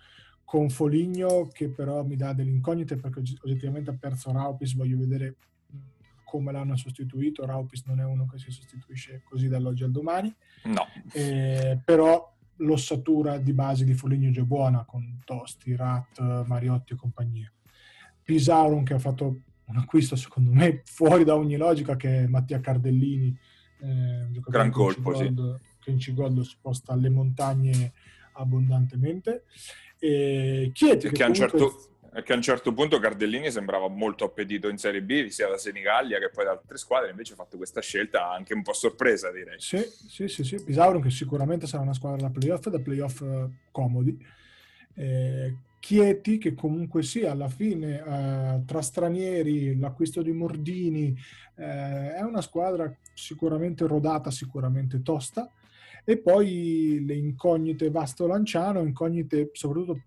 Con 0.48 0.70
Foligno 0.70 1.50
che 1.52 1.68
però 1.68 2.06
mi 2.06 2.16
dà 2.16 2.32
delle 2.32 2.52
incognite 2.52 2.96
perché 2.96 3.20
oggettivamente 3.20 3.90
ha 3.90 3.98
perso 4.00 4.32
Raupis, 4.32 4.76
voglio 4.76 4.98
vedere 4.98 5.36
come 6.24 6.54
l'hanno 6.54 6.78
sostituito. 6.78 7.46
Raupis 7.46 7.84
non 7.84 8.00
è 8.00 8.06
uno 8.06 8.26
che 8.28 8.38
si 8.38 8.50
sostituisce 8.50 9.24
così 9.26 9.50
dall'oggi 9.50 9.84
al 9.84 9.92
domani. 9.92 10.34
No. 10.64 10.86
Eh, 11.12 11.78
però 11.84 12.34
l'ossatura 12.60 13.40
di 13.40 13.52
base 13.52 13.84
di 13.84 13.94
Foligno 13.94 14.30
è 14.30 14.32
già 14.32 14.44
buona 14.44 14.86
con 14.86 15.20
Tosti, 15.26 15.76
Rat, 15.76 16.46
Mariotti 16.46 16.94
e 16.94 16.96
compagnia. 16.96 17.52
Pisauron 18.24 18.86
che 18.86 18.94
ha 18.94 19.00
fatto 19.00 19.42
un 19.66 19.76
acquisto 19.76 20.16
secondo 20.16 20.54
me 20.54 20.82
fuori 20.86 21.26
da 21.26 21.36
ogni 21.36 21.58
logica 21.58 21.98
che 21.98 22.24
è 22.24 22.28
Mattia 22.28 22.62
Cardellini 22.62 23.38
eh, 23.80 24.28
gran 24.48 24.72
colpo 24.72 25.14
sì. 25.14 25.34
che 25.80 25.92
in 25.92 25.98
C-Gold 25.98 26.40
sposta 26.42 26.94
alle 26.94 27.10
montagne 27.10 27.92
abbondantemente 28.38 29.44
e 30.00 30.72
Chieti 30.74 31.10
che, 31.10 31.14
che, 31.14 31.24
comunque... 31.24 31.50
certo, 31.50 32.22
che, 32.24 32.34
a 32.34 32.36
un 32.36 32.42
certo 32.42 32.74
punto 32.74 33.00
Cardellini 33.00 33.52
sembrava 33.52 33.88
molto 33.88 34.26
appetito 34.26 34.70
in 34.70 34.78
Serie 34.78 35.02
B 35.02 35.28
sia 35.28 35.48
da 35.48 35.58
Senigallia 35.58 36.20
che 36.20 36.30
poi 36.30 36.46
da 36.46 36.52
altre 36.52 36.78
squadre 36.78 37.10
invece 37.10 37.34
ha 37.34 37.38
fatto 37.38 37.58
questa 37.58 37.82
scelta 37.82 38.32
anche 38.32 38.54
un 38.54 38.62
po' 38.62 38.74
sorpresa 38.74 39.32
direi 39.32 39.60
sì, 39.60 39.84
sì, 40.08 40.28
sì, 40.28 40.44
sì. 40.44 40.64
Pisauron 40.64 41.02
che 41.02 41.10
sicuramente 41.10 41.68
sarà 41.68 41.84
una 41.84 41.94
squadra 41.94 42.28
da 42.28 42.30
playoff 42.30 42.68
da 42.70 42.80
playoff 42.80 43.22
eh, 43.22 43.50
comodi 43.72 44.18
eh, 44.96 45.56
Chieti 45.80 46.38
che 46.38 46.54
comunque 46.54 47.02
sia 47.04 47.32
alla 47.32 47.48
fine 47.48 48.04
eh, 48.04 48.62
tra 48.66 48.82
stranieri, 48.82 49.78
l'acquisto 49.78 50.22
di 50.22 50.34
Mordini, 50.34 51.16
eh, 51.56 52.14
è 52.16 52.22
una 52.24 52.42
squadra 52.42 52.94
sicuramente 53.14 53.88
rodata, 53.88 54.30
sicuramente 54.32 55.02
tosta. 55.02 55.50
E 56.10 56.18
poi 56.20 57.04
le 57.06 57.16
incognite 57.16 57.92
Vasto 57.92 58.28
Lanciano, 58.28 58.80
incognite 58.80 59.50
soprattutto 59.52 60.04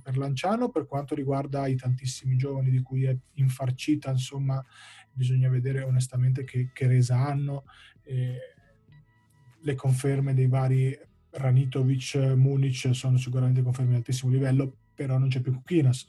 per 0.00 0.16
Lanciano 0.16 0.68
per 0.68 0.86
quanto 0.86 1.16
riguarda 1.16 1.66
i 1.66 1.74
tantissimi 1.74 2.36
giovani 2.36 2.70
di 2.70 2.80
cui 2.80 3.06
è 3.06 3.16
infarcita, 3.34 4.10
insomma 4.12 4.64
bisogna 5.10 5.48
vedere 5.48 5.82
onestamente 5.82 6.44
che, 6.44 6.70
che 6.72 6.86
resa 6.86 7.16
hanno. 7.26 7.64
Eh, 8.04 8.38
le 9.58 9.74
conferme 9.74 10.32
dei 10.32 10.46
vari 10.46 10.96
Ranitovic, 11.30 12.14
Munic 12.36 12.94
sono 12.94 13.16
sicuramente 13.16 13.62
conferme 13.62 13.90
di 13.90 13.96
altissimo 13.96 14.30
livello, 14.30 14.72
però 14.94 15.18
non 15.18 15.28
c'è 15.28 15.40
più 15.40 15.52
Kukinas 15.52 16.06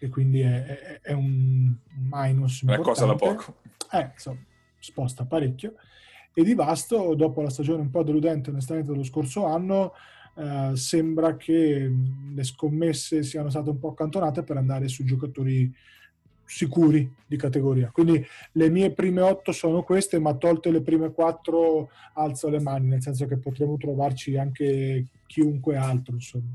e 0.00 0.08
quindi 0.08 0.40
è, 0.40 0.64
è, 0.64 1.00
è 1.02 1.12
un 1.12 1.76
minus 1.94 2.64
È 2.64 2.78
cosa 2.80 3.06
da 3.06 3.14
poco. 3.14 3.60
Eh, 3.92 4.10
insomma, 4.14 4.40
sposta 4.80 5.24
parecchio. 5.26 5.74
E 6.34 6.44
di 6.44 6.54
Vasto, 6.54 7.14
dopo 7.14 7.42
la 7.42 7.50
stagione 7.50 7.82
un 7.82 7.90
po' 7.90 8.02
deludente 8.02 8.50
onestamente 8.50 8.90
dello 8.90 9.02
scorso 9.02 9.44
anno, 9.46 9.92
eh, 10.36 10.76
sembra 10.76 11.36
che 11.36 11.90
le 12.34 12.44
scommesse 12.44 13.22
siano 13.24 13.50
state 13.50 13.70
un 13.70 13.78
po' 13.78 13.90
accantonate 13.90 14.44
per 14.44 14.56
andare 14.56 14.86
su 14.88 15.04
giocatori 15.04 15.72
sicuri 16.44 17.12
di 17.26 17.36
categoria. 17.36 17.90
Quindi 17.92 18.24
le 18.52 18.70
mie 18.70 18.92
prime 18.92 19.20
otto 19.20 19.52
sono 19.52 19.82
queste, 19.82 20.18
ma 20.18 20.34
tolte 20.34 20.70
le 20.70 20.80
prime 20.80 21.12
quattro 21.12 21.90
alzo 22.14 22.48
le 22.48 22.60
mani, 22.60 22.86
nel 22.86 23.02
senso 23.02 23.26
che 23.26 23.36
potremo 23.36 23.76
trovarci 23.76 24.36
anche 24.38 25.06
chiunque 25.26 25.76
altro, 25.76 26.14
insomma 26.14 26.54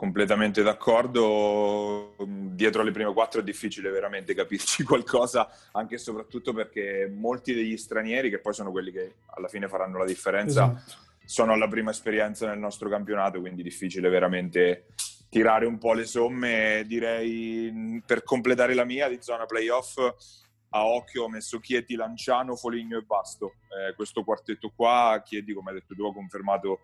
completamente 0.00 0.62
d'accordo. 0.62 2.14
Dietro 2.26 2.82
le 2.82 2.90
prime 2.90 3.12
quattro 3.12 3.42
è 3.42 3.44
difficile 3.44 3.90
veramente 3.90 4.32
capirci 4.32 4.82
qualcosa, 4.82 5.46
anche 5.72 5.96
e 5.96 5.98
soprattutto 5.98 6.54
perché 6.54 7.06
molti 7.14 7.52
degli 7.52 7.76
stranieri, 7.76 8.30
che 8.30 8.38
poi 8.38 8.54
sono 8.54 8.70
quelli 8.70 8.92
che 8.92 9.16
alla 9.26 9.48
fine 9.48 9.68
faranno 9.68 9.98
la 9.98 10.06
differenza, 10.06 10.74
esatto. 10.74 11.02
sono 11.26 11.52
alla 11.52 11.68
prima 11.68 11.90
esperienza 11.90 12.46
nel 12.46 12.58
nostro 12.58 12.88
campionato, 12.88 13.40
quindi 13.40 13.62
difficile 13.62 14.08
veramente 14.08 14.86
tirare 15.28 15.66
un 15.66 15.76
po' 15.76 15.92
le 15.92 16.06
somme. 16.06 16.82
Direi 16.86 18.02
per 18.06 18.22
completare 18.22 18.72
la 18.72 18.86
mia 18.86 19.06
di 19.06 19.18
zona 19.20 19.44
playoff. 19.44 19.98
A 20.70 20.86
occhio 20.86 21.24
ho 21.24 21.28
messo 21.28 21.58
Chieti, 21.58 21.94
Lanciano, 21.94 22.56
Foligno 22.56 22.96
e 22.96 23.02
Basto. 23.02 23.56
Eh, 23.68 23.94
questo 23.94 24.24
quartetto 24.24 24.72
qua, 24.74 25.20
Chieti, 25.22 25.52
come 25.52 25.72
hai 25.72 25.76
detto 25.80 25.94
tu, 25.94 26.06
ha 26.06 26.12
confermato 26.14 26.80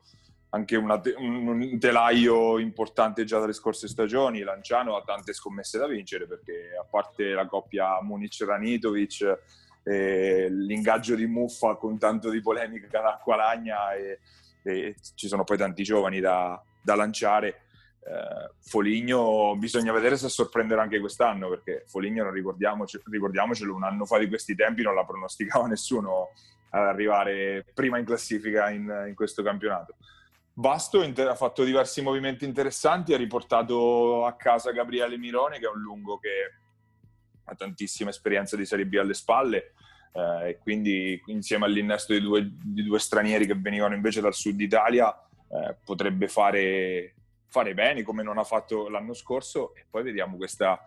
anche 0.57 0.83
te- 1.03 1.15
un 1.17 1.79
telaio 1.79 2.59
importante 2.59 3.25
già 3.25 3.39
dalle 3.39 3.53
scorse 3.53 3.87
stagioni. 3.87 4.41
Lanciano 4.41 4.97
ha 4.97 5.03
tante 5.03 5.33
scommesse 5.33 5.79
da 5.79 5.87
vincere 5.87 6.27
perché 6.27 6.75
a 6.81 6.85
parte 6.85 7.33
la 7.33 7.47
coppia 7.47 8.01
Munic-Ranitovic, 8.03 9.39
eh, 9.85 10.49
l'ingaggio 10.51 11.15
di 11.15 11.27
Muffa 11.27 11.77
con 11.77 11.99
tanto 11.99 12.31
di 12.31 12.41
polemica 12.41 13.01
da 13.01 13.15
Acqualagna 13.15 13.95
e, 13.95 14.19
e 14.63 14.97
ci 15.15 15.29
sono 15.29 15.45
poi 15.45 15.59
tanti 15.59 15.83
giovani 15.83 16.21
da, 16.21 16.61
da 16.83 16.95
lanciare. 16.95 17.61
Eh, 18.07 18.55
Foligno 18.61 19.57
bisogna 19.57 19.93
vedere 19.93 20.17
se 20.17 20.29
sorprenderà 20.29 20.83
anche 20.83 21.01
quest'anno 21.01 21.49
perché 21.49 21.85
Foligno, 21.87 22.29
ricordiamoci, 22.31 23.01
ricordiamocelo, 23.05 23.75
un 23.75 23.85
anno 23.85 24.07
fa 24.07 24.19
di 24.19 24.29
questi 24.29 24.55
tempi 24.55 24.83
non 24.83 24.95
la 24.95 25.05
pronosticava 25.05 25.67
nessuno 25.69 26.31
ad 26.71 26.83
arrivare 26.83 27.65
prima 27.75 27.99
in 27.99 28.05
classifica 28.05 28.71
in, 28.71 29.05
in 29.09 29.15
questo 29.15 29.43
campionato. 29.43 29.97
Basto 30.59 31.03
ha 31.03 31.35
fatto 31.35 31.65
diversi 31.65 32.01
movimenti 32.01 32.47
interessanti, 32.47 33.13
ha 33.13 33.19
riportato 33.19 34.25
a 34.25 34.37
casa 34.37 34.73
Gabriele 34.73 35.19
Mirone, 35.19 35.59
che 35.59 35.67
è 35.67 35.69
un 35.69 35.83
lungo 35.83 36.17
che 36.17 36.31
ha 37.45 37.55
tantissima 37.55 38.09
esperienza 38.09 38.57
di 38.57 38.65
Serie 38.65 38.87
B 38.87 38.95
alle 38.95 39.13
spalle, 39.13 39.75
eh, 40.15 40.49
e 40.49 40.59
quindi 40.59 41.23
insieme 41.27 41.67
all'innesto 41.67 42.15
di 42.15 42.23
due, 42.23 42.51
di 42.51 42.83
due, 42.83 42.99
stranieri 42.99 43.45
che 43.45 43.55
venivano 43.55 43.95
invece 43.95 44.23
dal 44.23 44.33
sud 44.33 44.59
Italia, 44.59 45.15
eh, 45.15 45.77
potrebbe 45.85 46.27
fare, 46.27 47.15
fare, 47.49 47.75
bene 47.75 48.03
come 48.03 48.23
non 48.23 48.39
ha 48.39 48.45
fatto 48.45 48.89
l'anno 48.89 49.13
scorso. 49.13 49.75
E 49.75 49.85
poi 49.91 50.05
vediamo 50.05 50.39
questa, 50.39 50.81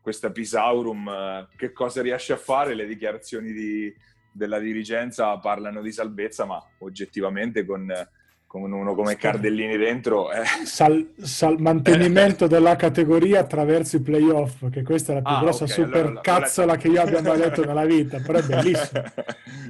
questa 0.00 0.30
Pisaurum, 0.30 1.06
eh, 1.06 1.48
che 1.58 1.72
cosa 1.72 2.00
riesce 2.00 2.32
a 2.32 2.38
fare. 2.38 2.72
Le 2.72 2.86
dichiarazioni 2.86 3.52
di, 3.52 3.94
della 4.32 4.58
dirigenza 4.58 5.36
parlano 5.36 5.82
di 5.82 5.92
salvezza, 5.92 6.46
ma 6.46 6.58
oggettivamente 6.78 7.66
con 7.66 7.92
con 8.52 8.70
uno 8.70 8.94
come 8.94 9.16
Cardellini 9.16 9.78
dentro. 9.78 10.30
Eh. 10.30 10.44
Sal, 10.66 11.14
sal, 11.16 11.58
mantenimento 11.58 12.46
della 12.46 12.76
categoria 12.76 13.40
attraverso 13.40 13.96
i 13.96 14.02
playoff, 14.02 14.68
che 14.68 14.82
questa 14.82 15.12
è 15.12 15.14
la 15.14 15.22
più 15.22 15.34
ah, 15.34 15.40
grossa 15.40 15.64
okay, 15.64 15.74
super 15.74 16.04
allora, 16.04 16.20
cazzola 16.20 16.76
che 16.76 16.88
io 16.88 17.00
abbia 17.00 17.22
mai 17.22 17.38
letto 17.40 17.64
nella 17.64 17.86
vita, 17.86 18.20
però 18.20 18.40
è 18.40 18.42
bellissimo. 18.42 19.04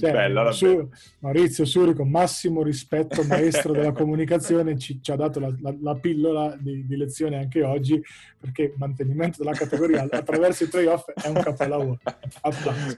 Cioè, 0.01 0.11
Bella, 0.11 0.51
su, 0.51 0.89
Maurizio 1.21 1.65
Suri, 1.65 1.95
con 1.95 2.11
massimo 2.11 2.65
rispetto, 2.65 3.23
maestro 3.23 3.73
della 3.73 3.93
comunicazione, 3.95 4.77
ci, 4.77 5.01
ci 5.01 5.13
ha 5.13 5.17
dato 5.17 5.39
la, 5.39 5.55
la, 5.61 5.73
la 5.81 5.95
pillola 5.95 6.57
di, 6.59 6.85
di, 6.85 6.97
lezione 6.97 7.39
anche 7.39 7.63
oggi, 7.63 8.03
perché 8.37 8.75
mantenimento 8.79 9.45
della 9.45 9.57
categoria 9.57 10.03
attraverso 10.11 10.65
i 10.65 10.67
playoff 10.67 11.09
è 11.09 11.29
un 11.29 11.41
capolavoro. 11.41 12.01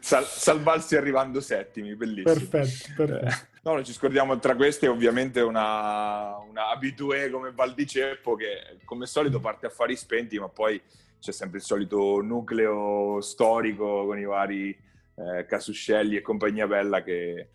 Sal, 0.01 0.25
salvarsi 0.25 0.97
arrivando 0.97 1.43
settimi, 1.43 1.95
bellissimo. 1.95 2.33
Perfetto, 2.33 2.95
perfetto. 2.97 3.53
Eh. 3.65 3.69
No, 3.69 3.75
non 3.75 3.85
ci 3.85 3.93
scordiamo 3.93 4.39
tra 4.39 4.55
queste 4.55 4.87
ovviamente 4.89 5.41
una, 5.41 6.37
una 6.49 6.71
abitué 6.71 7.31
come 7.31 7.53
Valdiceppo 7.53 8.35
che 8.35 8.79
come 8.85 9.07
solito 9.07 9.41
parte 9.41 9.67
a 9.67 9.71
fari 9.71 9.97
spenti, 9.97 10.39
ma 10.39 10.49
poi 10.49 10.81
c'è 11.19 11.33
sempre 11.33 11.59
il 11.59 11.65
solito 11.65 12.21
nucleo 12.21 13.21
storico 13.23 14.05
con 14.05 14.19
i 14.19 14.25
vari 14.25 14.69
eh, 14.69 15.47
Casuscelli 15.47 16.17
e 16.17 16.21
compagnia 16.21 16.67
bella 16.67 17.03
che 17.03 17.49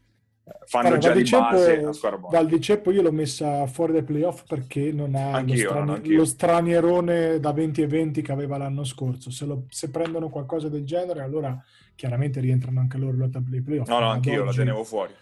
fanno 0.66 0.88
allora, 0.88 1.02
già 1.02 1.12
di 1.14 1.30
base 1.30 1.82
la 1.82 1.94
squadra 1.94 2.18
buona. 2.18 2.38
Valdiceppo 2.38 2.92
io 2.92 3.02
l'ho 3.02 3.12
messa 3.12 3.68
fuori 3.68 3.94
dai 3.94 4.04
playoff 4.04 4.44
perché 4.48 4.92
non 4.92 5.14
ha 5.16 5.42
lo, 5.42 5.56
strani- 5.56 6.14
lo, 6.14 6.26
stranierone 6.26 7.40
da 7.40 7.52
20 7.52 7.82
e 7.82 7.88
20 7.88 8.22
che 8.22 8.32
aveva 8.32 8.58
l'anno 8.58 8.84
scorso. 8.84 9.30
Se, 9.30 9.46
lo, 9.46 9.66
se, 9.70 9.90
prendono 9.90 10.30
qualcosa 10.30 10.70
del 10.70 10.86
genere, 10.86 11.22
allora 11.22 11.56
chiaramente 11.96 12.40
rientrano 12.40 12.80
anche 12.80 12.98
loro 12.98 13.18
lotta 13.18 13.40
per 13.42 13.54
i 13.54 13.62
playoff. 13.62 13.88
No, 13.88 14.00
no, 14.00 14.10
anch'io 14.10 14.44
la 14.44 14.54
tenevo 14.54 14.84
fuori. 14.84 15.14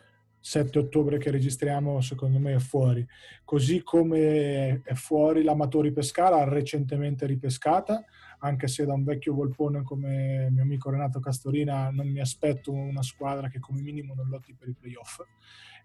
7 0.48 0.80
ottobre 0.80 1.18
che 1.18 1.30
registriamo, 1.30 2.00
secondo 2.00 2.40
me 2.40 2.54
è 2.56 2.60
fuori. 2.60 3.06
Così 3.44 3.84
come 3.84 4.82
è 4.82 4.94
fuori 4.94 5.44
l'Amatori 5.44 5.92
Pescara, 5.92 6.46
recentemente 6.46 7.26
ripescata, 7.26 8.06
anche 8.40 8.70
se 8.70 8.86
da 8.86 8.94
un 8.94 9.04
vecchio 9.04 9.34
volpone 9.34 9.84
come 9.84 10.50
mio 10.50 10.62
amico 10.62 10.90
Renato 10.90 11.20
Castorina 11.20 11.90
non 11.90 12.08
mi 12.08 12.22
aspetto 12.22 12.72
una 12.72 13.02
squadra 13.02 13.50
che 13.50 13.60
come 13.60 13.82
minimo 13.82 14.14
non 14.14 14.30
lotti 14.30 14.56
per 14.58 14.70
i 14.70 14.74
playoff. 14.74 15.20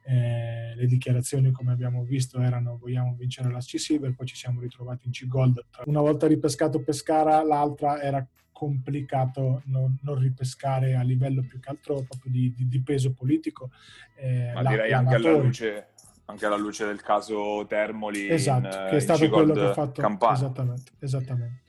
Eh, 0.05 0.75
le 0.75 0.87
dichiarazioni 0.87 1.53
come 1.53 1.73
abbiamo 1.73 2.03
visto 2.03 2.41
erano 2.41 2.77
vogliamo 2.77 3.15
vincere 3.17 3.51
la 3.51 3.61
C 3.61 3.79
Silver, 3.79 4.15
poi 4.15 4.27
ci 4.27 4.37
siamo 4.37 4.61
ritrovati 4.61 5.07
in 5.07 5.13
C 5.13 5.27
Gold. 5.27 5.65
Una 5.85 6.01
volta 6.01 6.27
ripescato 6.27 6.83
Pescara, 6.83 7.43
l'altra 7.43 8.01
era 8.01 8.27
complicato 8.51 9.63
non, 9.67 9.99
non, 10.03 10.19
ripescare 10.19 10.95
a 10.95 11.03
livello 11.03 11.43
più 11.43 11.59
che 11.59 11.71
altro 11.71 12.05
proprio 12.09 12.31
di, 12.31 12.53
di, 12.55 12.69
di 12.69 12.81
peso 12.83 13.13
politico. 13.13 13.71
Eh, 14.17 14.53
Ma 14.55 14.63
direi 14.65 14.93
anche 14.93 15.15
alla, 15.15 15.37
luce, 15.37 15.89
anche 16.27 16.47
alla, 16.47 16.57
luce, 16.57 16.87
del 16.87 17.01
caso 17.01 17.65
Termoli. 17.69 18.29
Esatto, 18.29 18.67
in, 18.67 18.87
che 18.91 18.97
è 18.97 19.01
stato 19.01 19.29
quello 19.29 19.53
che 19.53 19.61
ha 19.61 19.73
fatto. 19.73 20.01
Campana. 20.01 20.35
Esattamente, 20.35 20.93
esattamente 20.99 21.63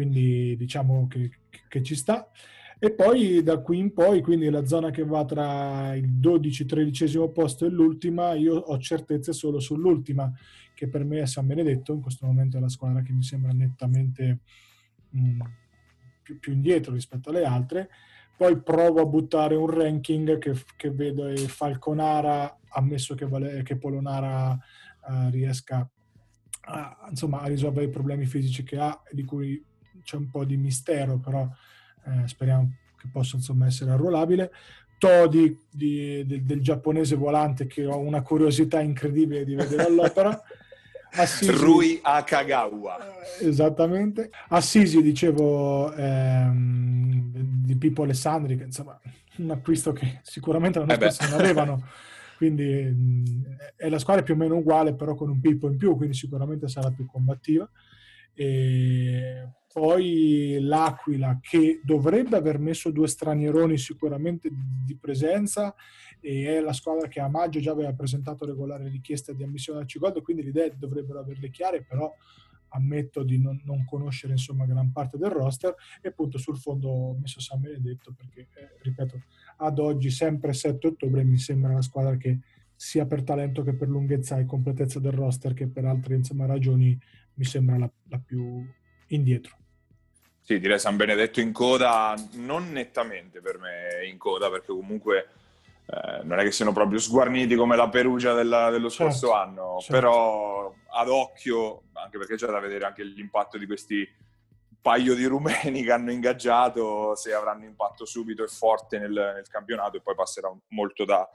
quindi 0.00 0.56
diciamo 0.56 1.06
che, 1.08 1.30
che, 1.68 1.82
ci 1.82 1.94
sta. 1.94 2.26
E 2.82 2.92
poi 2.92 3.42
da 3.42 3.58
qui 3.58 3.78
in 3.78 3.92
poi, 3.92 4.22
quindi 4.22 4.48
la 4.48 4.64
zona 4.64 4.88
che 4.88 5.04
va 5.04 5.22
tra 5.26 5.94
il 5.94 6.18
12-13 6.18 7.30
posto 7.30 7.66
e 7.66 7.68
l'ultima, 7.68 8.32
io 8.32 8.54
ho 8.54 8.78
certezze 8.78 9.34
solo 9.34 9.60
sull'ultima, 9.60 10.32
che 10.72 10.88
per 10.88 11.04
me 11.04 11.20
è 11.20 11.26
San 11.26 11.46
Benedetto, 11.46 11.92
in 11.92 12.00
questo 12.00 12.24
momento 12.24 12.56
è 12.56 12.60
la 12.60 12.70
squadra 12.70 13.02
che 13.02 13.12
mi 13.12 13.22
sembra 13.22 13.52
nettamente 13.52 14.38
mh, 15.10 15.20
mm, 15.20 15.40
più, 16.22 16.38
più, 16.38 16.52
indietro 16.54 16.94
rispetto 16.94 17.28
alle 17.28 17.44
altre. 17.44 17.90
Poi 18.34 18.58
provo 18.62 19.02
a 19.02 19.06
buttare 19.06 19.56
un 19.56 19.68
ranking 19.68 20.38
che, 20.38 20.54
che 20.78 20.90
vedo 20.90 21.36
Falconara, 21.36 22.60
ammesso 22.70 23.14
che, 23.14 23.26
vale, 23.28 23.62
che 23.62 23.76
Polonara 23.76 24.52
uh, 24.52 25.28
riesca 25.28 25.86
a, 26.62 27.06
insomma, 27.10 27.42
a 27.42 27.46
risolvere 27.46 27.88
i 27.88 27.90
problemi 27.90 28.24
fisici 28.24 28.62
che 28.62 28.78
ha, 28.78 29.02
di 29.10 29.24
cui 29.24 29.62
c'è 30.02 30.16
un 30.16 30.30
po' 30.30 30.46
di 30.46 30.56
mistero, 30.56 31.18
però 31.18 31.46
eh, 32.04 32.28
speriamo 32.28 32.72
che 32.96 33.08
possa 33.10 33.36
insomma 33.36 33.66
essere 33.66 33.90
arruolabile. 33.90 34.50
Todi 34.98 35.58
di, 35.70 36.24
di, 36.26 36.44
del 36.44 36.60
giapponese 36.60 37.16
volante 37.16 37.66
che 37.66 37.86
ho 37.86 37.98
una 37.98 38.20
curiosità 38.20 38.80
incredibile 38.80 39.44
di 39.44 39.54
vedere 39.54 39.84
all'opera. 39.84 40.38
Assisi, 41.12 41.50
Rui 41.50 41.98
Akagawa. 42.02 42.98
Eh, 43.38 43.48
esattamente. 43.48 44.30
Assisi, 44.48 45.02
dicevo, 45.02 45.92
ehm, 45.92 47.32
di 47.64 47.76
Pippo 47.76 48.02
Alessandri, 48.02 48.56
che 48.56 48.64
insomma 48.64 49.00
un 49.36 49.50
acquisto 49.50 49.92
che 49.92 50.20
sicuramente 50.22 50.78
l'anno 50.78 50.92
eh 50.92 51.10
scorso 51.10 51.30
non 51.30 51.40
avevano. 51.40 51.82
quindi 52.36 52.64
mh, 52.64 53.56
è 53.76 53.88
la 53.88 53.98
squadra 53.98 54.22
più 54.22 54.34
o 54.34 54.36
meno 54.36 54.56
uguale, 54.56 54.94
però 54.94 55.14
con 55.14 55.30
un 55.30 55.40
Pippo 55.40 55.68
in 55.68 55.76
più, 55.76 55.96
quindi 55.96 56.14
sicuramente 56.14 56.68
sarà 56.68 56.90
più 56.90 57.06
combattiva. 57.06 57.68
E 58.34 59.48
poi 59.72 60.58
l'Aquila 60.60 61.38
che 61.40 61.80
dovrebbe 61.84 62.36
aver 62.36 62.58
messo 62.58 62.90
due 62.90 63.06
stranieroni 63.06 63.78
sicuramente 63.78 64.50
di 64.50 64.96
presenza 64.96 65.74
e 66.20 66.56
è 66.56 66.60
la 66.60 66.72
squadra 66.72 67.06
che 67.06 67.20
a 67.20 67.28
maggio 67.28 67.60
già 67.60 67.70
aveva 67.70 67.92
presentato 67.92 68.44
regolare 68.44 68.88
richiesta 68.88 69.32
di 69.32 69.44
ammissione 69.44 69.80
al 69.80 69.86
Cigold, 69.86 70.22
quindi 70.22 70.42
le 70.42 70.48
idee 70.48 70.74
dovrebbero 70.76 71.20
averle 71.20 71.50
chiare, 71.50 71.84
però 71.84 72.12
ammetto 72.72 73.22
di 73.22 73.40
non, 73.40 73.60
non, 73.64 73.84
conoscere 73.84 74.32
insomma 74.32 74.66
gran 74.66 74.92
parte 74.92 75.18
del 75.18 75.30
roster. 75.30 75.74
E 76.00 76.08
appunto 76.08 76.38
sul 76.38 76.58
fondo 76.58 76.88
ho 76.88 77.18
messo 77.18 77.40
San 77.40 77.60
Benedetto 77.60 78.12
perché, 78.12 78.40
eh, 78.40 78.78
ripeto, 78.82 79.22
ad 79.58 79.78
oggi 79.78 80.10
sempre 80.10 80.52
7 80.52 80.88
ottobre 80.88 81.24
mi 81.24 81.38
sembra 81.38 81.70
una 81.70 81.82
squadra 81.82 82.16
che 82.16 82.40
sia 82.74 83.06
per 83.06 83.22
talento 83.22 83.62
che 83.62 83.74
per 83.74 83.88
lunghezza 83.88 84.38
e 84.38 84.46
completezza 84.46 85.00
del 85.00 85.12
roster 85.12 85.52
che 85.52 85.68
per 85.68 85.84
altre 85.84 86.14
insomma, 86.16 86.46
ragioni 86.46 86.98
mi 87.34 87.44
sembra 87.44 87.76
la, 87.76 87.90
la 88.08 88.18
più 88.18 88.64
indietro. 89.10 89.56
Sì, 90.40 90.58
direi 90.58 90.80
San 90.80 90.96
Benedetto 90.96 91.40
in 91.40 91.52
coda, 91.52 92.14
non 92.32 92.72
nettamente 92.72 93.40
per 93.40 93.58
me 93.58 94.04
in 94.06 94.18
coda, 94.18 94.50
perché 94.50 94.72
comunque 94.72 95.28
eh, 95.86 96.24
non 96.24 96.38
è 96.40 96.42
che 96.42 96.50
siano 96.50 96.72
proprio 96.72 96.98
sguarniti 96.98 97.54
come 97.54 97.76
la 97.76 97.88
Perugia 97.88 98.32
della, 98.32 98.70
dello 98.70 98.90
certo, 98.90 99.12
scorso 99.12 99.32
anno, 99.34 99.78
certo. 99.80 99.92
però 99.92 100.74
ad 100.92 101.08
occhio, 101.08 101.82
anche 101.92 102.18
perché 102.18 102.34
c'è 102.34 102.46
da 102.46 102.58
vedere 102.58 102.84
anche 102.84 103.04
l'impatto 103.04 103.58
di 103.58 103.66
questi 103.66 104.08
paio 104.80 105.14
di 105.14 105.24
rumeni 105.24 105.82
che 105.84 105.92
hanno 105.92 106.10
ingaggiato, 106.10 107.14
se 107.14 107.32
avranno 107.32 107.64
impatto 107.64 108.04
subito 108.04 108.42
e 108.42 108.48
forte 108.48 108.98
nel, 108.98 109.10
nel 109.10 109.48
campionato 109.48 109.96
e 109.96 110.00
poi 110.00 110.14
passerà 110.14 110.52
molto 110.68 111.04
da, 111.04 111.28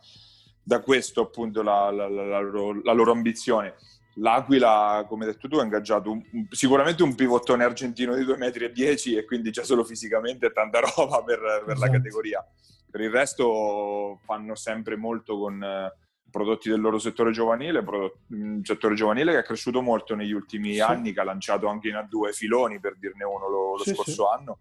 da 0.62 0.80
questo 0.82 1.22
appunto 1.22 1.62
la, 1.62 1.92
la, 1.92 2.08
la, 2.10 2.42
la 2.42 2.92
loro 2.94 3.12
ambizione. 3.12 3.76
L'Aquila, 4.16 5.06
come 5.08 5.26
hai 5.26 5.32
detto 5.32 5.48
tu, 5.48 5.58
ha 5.58 5.64
ingaggiato 5.64 6.12
un, 6.12 6.22
sicuramente 6.50 7.04
un 7.04 7.16
pivottone 7.16 7.64
argentino 7.64 8.16
di 8.16 8.24
2,10 8.24 8.38
metri 8.38 9.18
e 9.18 9.26
quindi 9.26 9.52
già 9.52 9.64
solo 9.64 9.84
fisicamente 9.84 10.48
è 10.48 10.52
tanta 10.54 10.80
roba 10.80 11.24
per, 11.24 11.40
per 11.66 11.76
esatto. 11.76 11.80
la 11.80 11.90
categoria. 11.90 12.48
Per 12.90 13.02
il 13.02 13.10
resto 13.10 14.20
fanno 14.24 14.56
sempre 14.56 14.96
molto 14.96 15.38
con 15.38 15.62
eh, 15.62 15.94
prodotti 16.32 16.70
del 16.70 16.80
loro 16.80 16.98
settore 16.98 17.32
giovanile, 17.32 17.84
un 18.30 18.62
settore 18.64 18.96
giovanile 18.96 19.34
che 19.34 19.40
è 19.40 19.44
cresciuto 19.44 19.82
molto 19.82 20.16
negli 20.16 20.32
ultimi 20.32 20.76
sì. 20.76 20.80
anni, 20.80 21.12
che 21.12 21.20
ha 21.20 21.26
lanciato 21.26 21.68
anche 21.68 21.90
in 21.90 21.96
A2 21.96 22.32
filoni, 22.32 22.80
per 22.80 22.96
dirne 22.98 23.26
uno, 23.26 23.50
lo, 23.50 23.76
lo 23.76 23.84
sì, 23.84 23.94
scorso 23.94 24.12
sì. 24.12 24.40
anno 24.40 24.60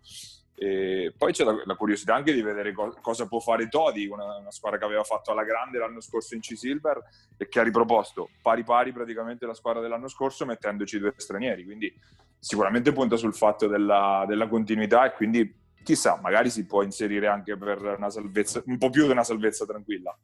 e 0.57 1.13
poi 1.17 1.33
c'è 1.33 1.43
la, 1.43 1.61
la, 1.65 1.75
curiosità 1.75 2.15
anche 2.15 2.33
di 2.33 2.41
vedere 2.41 2.73
co- 2.73 2.97
cosa 3.01 3.27
può 3.27 3.41
fare 3.41 3.69
Todi, 3.69 4.07
una, 4.07 4.37
una, 4.37 4.53
squadra 4.53 4.79
che 4.79 4.85
aveva 4.85 5.03
fatto 5.03 5.33
alla 5.33 5.43
grande 5.43 5.79
l'anno 5.79 6.01
scorso 6.01 6.35
in 6.35 6.41
C-Silver 6.41 7.03
e 7.37 7.49
che 7.49 7.59
ha 7.59 7.65
riproposto 7.65 8.31
pari 8.41 8.63
pari 8.63 8.93
praticamente 8.93 9.47
la 9.47 9.55
squadra 9.55 9.83
dell'anno 9.83 10.07
scorso 10.07 10.47
mettendoci 10.47 11.01
due 11.01 11.13
stranieri. 11.17 11.65
Quindi 11.65 11.93
sicuramente 12.39 12.93
punta 12.93 13.17
sul 13.17 13.35
fatto 13.35 13.67
della, 13.67 14.25
della 14.29 14.47
continuità 14.47 15.05
e 15.07 15.13
quindi 15.15 15.63
chissà, 15.83 16.21
magari 16.23 16.51
si 16.51 16.67
può 16.67 16.83
inserire 16.83 17.27
anche 17.27 17.57
per 17.57 17.97
una 17.97 18.11
salvezza, 18.11 18.63
un 18.67 18.79
po' 18.79 18.91
più 18.91 19.07
di 19.07 19.11
una 19.11 19.25
salvezza 19.25 19.65
tranquilla. 19.67 20.17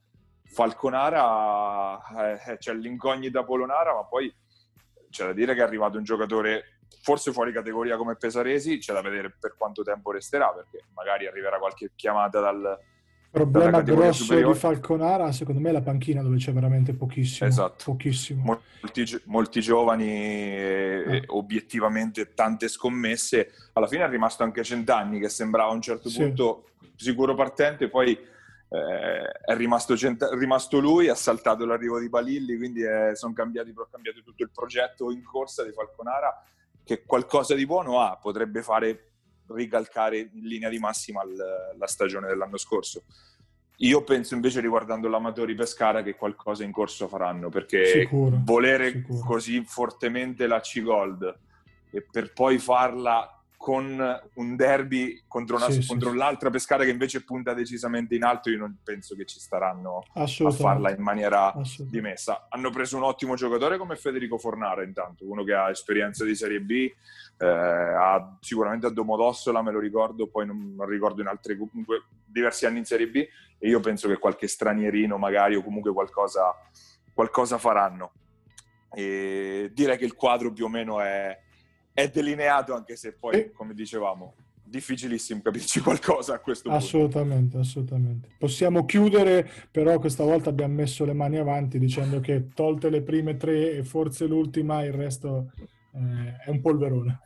Falconara, 0.44 2.38
eh, 2.44 2.56
c'è 2.56 2.72
l'incognita 2.72 3.44
Polonara, 3.44 3.94
ma 3.94 4.04
poi 4.04 4.32
c'è 5.10 5.26
da 5.26 5.32
dire 5.32 5.54
che 5.54 5.60
è 5.60 5.64
arrivato 5.64 5.98
un 5.98 6.04
giocatore 6.04 6.79
forse 7.02 7.32
fuori 7.32 7.52
categoria 7.52 7.96
come 7.96 8.16
Pesaresi, 8.16 8.78
c'è 8.78 8.92
da 8.92 9.00
vedere 9.00 9.34
per 9.38 9.54
quanto 9.56 9.82
tempo 9.82 10.10
resterà, 10.10 10.48
perché 10.48 10.84
magari 10.94 11.26
arriverà 11.26 11.58
qualche 11.58 11.92
chiamata 11.94 12.40
dal... 12.40 12.78
Problema 13.30 13.80
grosso 13.80 14.24
superiore. 14.24 14.54
di 14.54 14.58
Falconara, 14.58 15.30
secondo 15.30 15.60
me, 15.60 15.68
è 15.68 15.72
la 15.72 15.82
panchina 15.82 16.20
dove 16.20 16.36
c'è 16.36 16.52
veramente 16.52 16.94
pochissimo. 16.94 17.48
Esatto. 17.48 17.92
Pochissimo. 17.92 18.42
Molti, 18.82 19.22
molti 19.26 19.60
giovani 19.60 20.08
eh. 20.08 21.22
obiettivamente 21.26 22.34
tante 22.34 22.66
scommesse. 22.66 23.52
Alla 23.74 23.86
fine 23.86 24.02
è 24.02 24.08
rimasto 24.08 24.42
anche 24.42 24.64
Centanni, 24.64 25.20
che 25.20 25.28
sembrava 25.28 25.70
a 25.70 25.74
un 25.74 25.80
certo 25.80 26.08
sì. 26.08 26.18
punto 26.18 26.70
sicuro 26.96 27.36
partente, 27.36 27.88
poi 27.88 28.18
eh, 28.72 29.30
è, 29.44 29.56
rimasto, 29.56 29.94
è, 29.94 30.16
rimasto, 30.36 30.78
lui, 30.80 31.08
ha 31.08 31.14
saltato 31.14 31.64
l'arrivo 31.64 32.00
di 32.00 32.08
Balilli, 32.08 32.56
quindi 32.56 32.82
è, 32.82 33.12
sono 33.14 33.32
cambiati, 33.32 33.72
cambiato 33.90 34.22
tutto 34.22 34.42
il 34.42 34.50
progetto 34.52 35.10
in 35.10 35.22
corsa 35.22 35.64
di 35.64 35.72
Falconara 35.72 36.42
che 36.84 37.04
qualcosa 37.04 37.54
di 37.54 37.66
buono 37.66 38.00
ha, 38.00 38.16
potrebbe 38.16 38.62
fare 38.62 39.12
ricalcare 39.48 40.18
in 40.18 40.44
linea 40.46 40.68
di 40.68 40.78
massima 40.78 41.24
l- 41.24 41.76
la 41.78 41.86
stagione 41.86 42.28
dell'anno 42.28 42.56
scorso. 42.56 43.04
Io 43.82 44.04
penso 44.04 44.34
invece 44.34 44.60
riguardando 44.60 45.08
l'Amatori 45.08 45.54
Pescara 45.54 46.02
che 46.02 46.14
qualcosa 46.14 46.64
in 46.64 46.70
corso 46.72 47.08
faranno 47.08 47.48
perché 47.48 47.86
sicuro, 47.86 48.38
volere 48.44 48.90
sicuro. 48.90 49.24
così 49.24 49.64
fortemente 49.64 50.46
la 50.46 50.60
C-Gold 50.60 51.38
e 51.90 52.06
per 52.10 52.32
poi 52.34 52.58
farla 52.58 53.39
con 53.60 54.20
un 54.36 54.56
derby 54.56 55.24
contro, 55.28 55.56
una, 55.56 55.68
sì, 55.68 55.86
contro 55.86 56.12
sì, 56.12 56.16
l'altra 56.16 56.48
pescata 56.48 56.82
che 56.82 56.88
invece 56.88 57.24
punta 57.24 57.52
decisamente 57.52 58.14
in 58.14 58.24
alto, 58.24 58.48
io 58.48 58.56
non 58.56 58.78
penso 58.82 59.14
che 59.14 59.26
ci 59.26 59.38
staranno 59.38 60.02
a 60.14 60.26
farla 60.50 60.90
in 60.90 61.02
maniera 61.02 61.52
dimessa. 61.80 62.46
Hanno 62.48 62.70
preso 62.70 62.96
un 62.96 63.02
ottimo 63.02 63.34
giocatore 63.34 63.76
come 63.76 63.96
Federico 63.96 64.38
Fornara, 64.38 64.82
intanto, 64.82 65.30
uno 65.30 65.44
che 65.44 65.52
ha 65.52 65.68
esperienza 65.68 66.24
di 66.24 66.34
Serie 66.34 66.62
B, 66.62 66.90
eh, 67.36 67.46
ha, 67.46 68.34
sicuramente 68.40 68.86
a 68.86 68.90
Domodossola, 68.90 69.60
me 69.60 69.72
lo 69.72 69.78
ricordo, 69.78 70.28
poi 70.28 70.46
non, 70.46 70.72
non 70.74 70.86
ricordo 70.86 71.20
in 71.20 71.26
altri 71.26 71.58
comunque 71.58 72.04
diversi 72.24 72.64
anni 72.64 72.78
in 72.78 72.86
Serie 72.86 73.08
B, 73.08 73.16
e 73.58 73.68
io 73.68 73.80
penso 73.80 74.08
che 74.08 74.16
qualche 74.16 74.48
stranierino 74.48 75.18
magari 75.18 75.54
o 75.54 75.62
comunque 75.62 75.92
qualcosa, 75.92 76.50
qualcosa 77.12 77.58
faranno. 77.58 78.12
E 78.94 79.70
direi 79.74 79.98
che 79.98 80.06
il 80.06 80.14
quadro 80.14 80.50
più 80.50 80.64
o 80.64 80.68
meno 80.68 81.02
è, 81.02 81.38
è 81.92 82.08
delineato, 82.08 82.74
anche 82.74 82.96
se 82.96 83.12
poi, 83.12 83.50
come 83.52 83.74
dicevamo, 83.74 84.34
difficilissimo 84.70 85.42
capirci 85.42 85.80
qualcosa 85.82 86.34
a 86.34 86.38
questo 86.38 86.70
assolutamente, 86.70 87.40
punto. 87.40 87.58
Assolutamente, 87.58 88.28
Possiamo 88.38 88.84
chiudere, 88.86 89.48
però 89.70 89.98
questa 89.98 90.24
volta 90.24 90.48
abbiamo 90.48 90.74
messo 90.74 91.04
le 91.04 91.12
mani 91.12 91.38
avanti 91.38 91.78
dicendo 91.78 92.20
che 92.20 92.48
tolte 92.54 92.88
le 92.88 93.02
prime 93.02 93.36
tre 93.36 93.72
e 93.72 93.84
forse 93.84 94.26
l'ultima, 94.26 94.84
il 94.84 94.92
resto 94.92 95.50
eh, 95.94 96.44
è 96.46 96.50
un 96.50 96.60
polverone. 96.60 97.20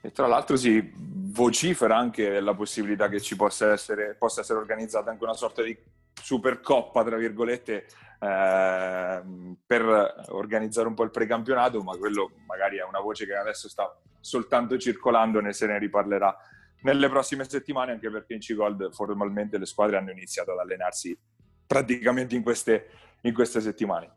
E 0.00 0.12
tra 0.12 0.28
l'altro 0.28 0.56
si 0.56 0.92
vocifera 0.94 1.96
anche 1.96 2.38
la 2.40 2.54
possibilità 2.54 3.08
che 3.08 3.20
ci 3.20 3.34
possa 3.34 3.72
essere, 3.72 4.14
possa 4.14 4.40
essere 4.40 4.60
organizzata 4.60 5.10
anche 5.10 5.24
una 5.24 5.34
sorta 5.34 5.62
di 5.62 5.76
supercoppa, 6.20 7.04
tra 7.04 7.16
virgolette, 7.16 7.86
eh, 8.18 9.22
per 9.66 10.24
organizzare 10.28 10.88
un 10.88 10.94
po' 10.94 11.04
il 11.04 11.10
precampionato, 11.10 11.82
ma 11.82 11.96
quello 11.96 12.30
magari 12.46 12.78
è 12.78 12.84
una 12.84 13.00
voce 13.00 13.26
che 13.26 13.34
adesso 13.34 13.68
sta 13.68 13.96
soltanto 14.20 14.76
circolando, 14.78 15.40
ne 15.40 15.52
se 15.52 15.66
ne 15.66 15.78
riparlerà 15.78 16.36
nelle 16.82 17.08
prossime 17.08 17.48
settimane, 17.48 17.92
anche 17.92 18.10
perché 18.10 18.34
in 18.34 18.40
C-Gold 18.40 18.92
formalmente 18.92 19.58
le 19.58 19.66
squadre 19.66 19.96
hanno 19.96 20.10
iniziato 20.10 20.52
ad 20.52 20.58
allenarsi 20.58 21.16
praticamente 21.66 22.34
in 22.34 22.42
queste, 22.42 22.88
in 23.22 23.34
queste 23.34 23.60
settimane. 23.60 24.12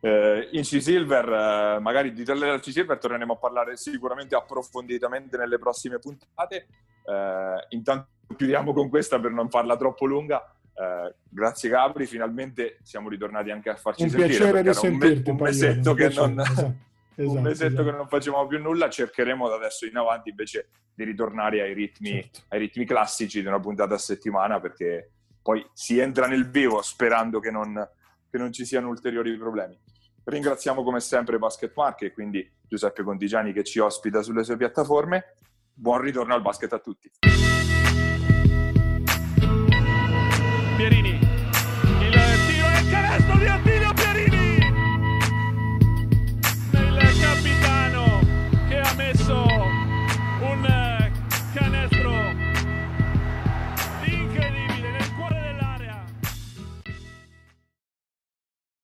Eh, 0.00 0.48
in 0.52 0.62
C-Silver, 0.62 1.76
eh, 1.76 1.78
magari 1.80 2.12
di 2.12 2.24
del 2.24 2.60
C-Silver 2.60 2.98
torneremo 2.98 3.34
a 3.34 3.36
parlare 3.36 3.76
sicuramente 3.76 4.34
approfonditamente 4.34 5.36
nelle 5.36 5.58
prossime 5.58 5.98
puntate. 5.98 6.66
Eh, 7.04 7.66
intanto 7.70 8.08
chiudiamo 8.36 8.72
con 8.72 8.88
questa 8.88 9.20
per 9.20 9.30
non 9.30 9.48
farla 9.48 9.76
troppo 9.76 10.04
lunga. 10.04 10.54
Eh, 10.74 11.14
grazie 11.28 11.68
Gabri, 11.68 12.06
finalmente 12.06 12.78
siamo 12.82 13.08
ritornati 13.08 13.50
anche 13.50 13.70
a 13.70 13.76
farci 13.76 14.04
un 14.04 14.08
sentire. 14.10 14.62
Piacere 14.62 14.88
un, 14.88 14.96
me- 14.96 15.22
un 15.24 15.36
mesetto, 15.36 15.94
che, 15.94 16.08
non, 16.08 16.40
esatto, 16.40 16.60
esatto, 16.60 16.74
un 17.36 17.42
mesetto 17.42 17.72
esatto. 17.72 17.84
che 17.84 17.96
non 17.96 18.08
facevamo 18.08 18.46
più 18.46 18.60
nulla, 18.60 18.88
cercheremo 18.88 19.48
da 19.48 19.56
adesso 19.56 19.86
in 19.86 19.96
avanti 19.96 20.30
invece 20.30 20.68
di 20.94 21.04
ritornare 21.04 21.60
ai 21.60 21.74
ritmi, 21.74 22.22
certo. 22.22 22.40
ai 22.48 22.58
ritmi 22.60 22.84
classici 22.84 23.40
di 23.40 23.46
una 23.46 23.60
puntata 23.60 23.94
a 23.94 23.98
settimana 23.98 24.60
perché 24.60 25.10
poi 25.42 25.66
si 25.72 25.98
entra 25.98 26.26
nel 26.26 26.48
vivo 26.48 26.80
sperando 26.82 27.40
che 27.40 27.50
non, 27.50 27.88
che 28.30 28.38
non 28.38 28.52
ci 28.52 28.64
siano 28.64 28.88
ulteriori 28.88 29.36
problemi. 29.36 29.78
Ringraziamo 30.24 30.84
come 30.84 31.00
sempre 31.00 31.38
Basket 31.38 31.72
Mark 31.74 32.02
e 32.02 32.12
quindi 32.12 32.48
Giuseppe 32.62 33.02
Contigiani 33.02 33.52
che 33.52 33.64
ci 33.64 33.80
ospita 33.80 34.22
sulle 34.22 34.44
sue 34.44 34.56
piattaforme. 34.56 35.34
Buon 35.74 36.00
ritorno 36.00 36.34
al 36.34 36.42
basket 36.42 36.72
a 36.72 36.78
tutti. 36.78 37.10
Pierini 40.82 41.21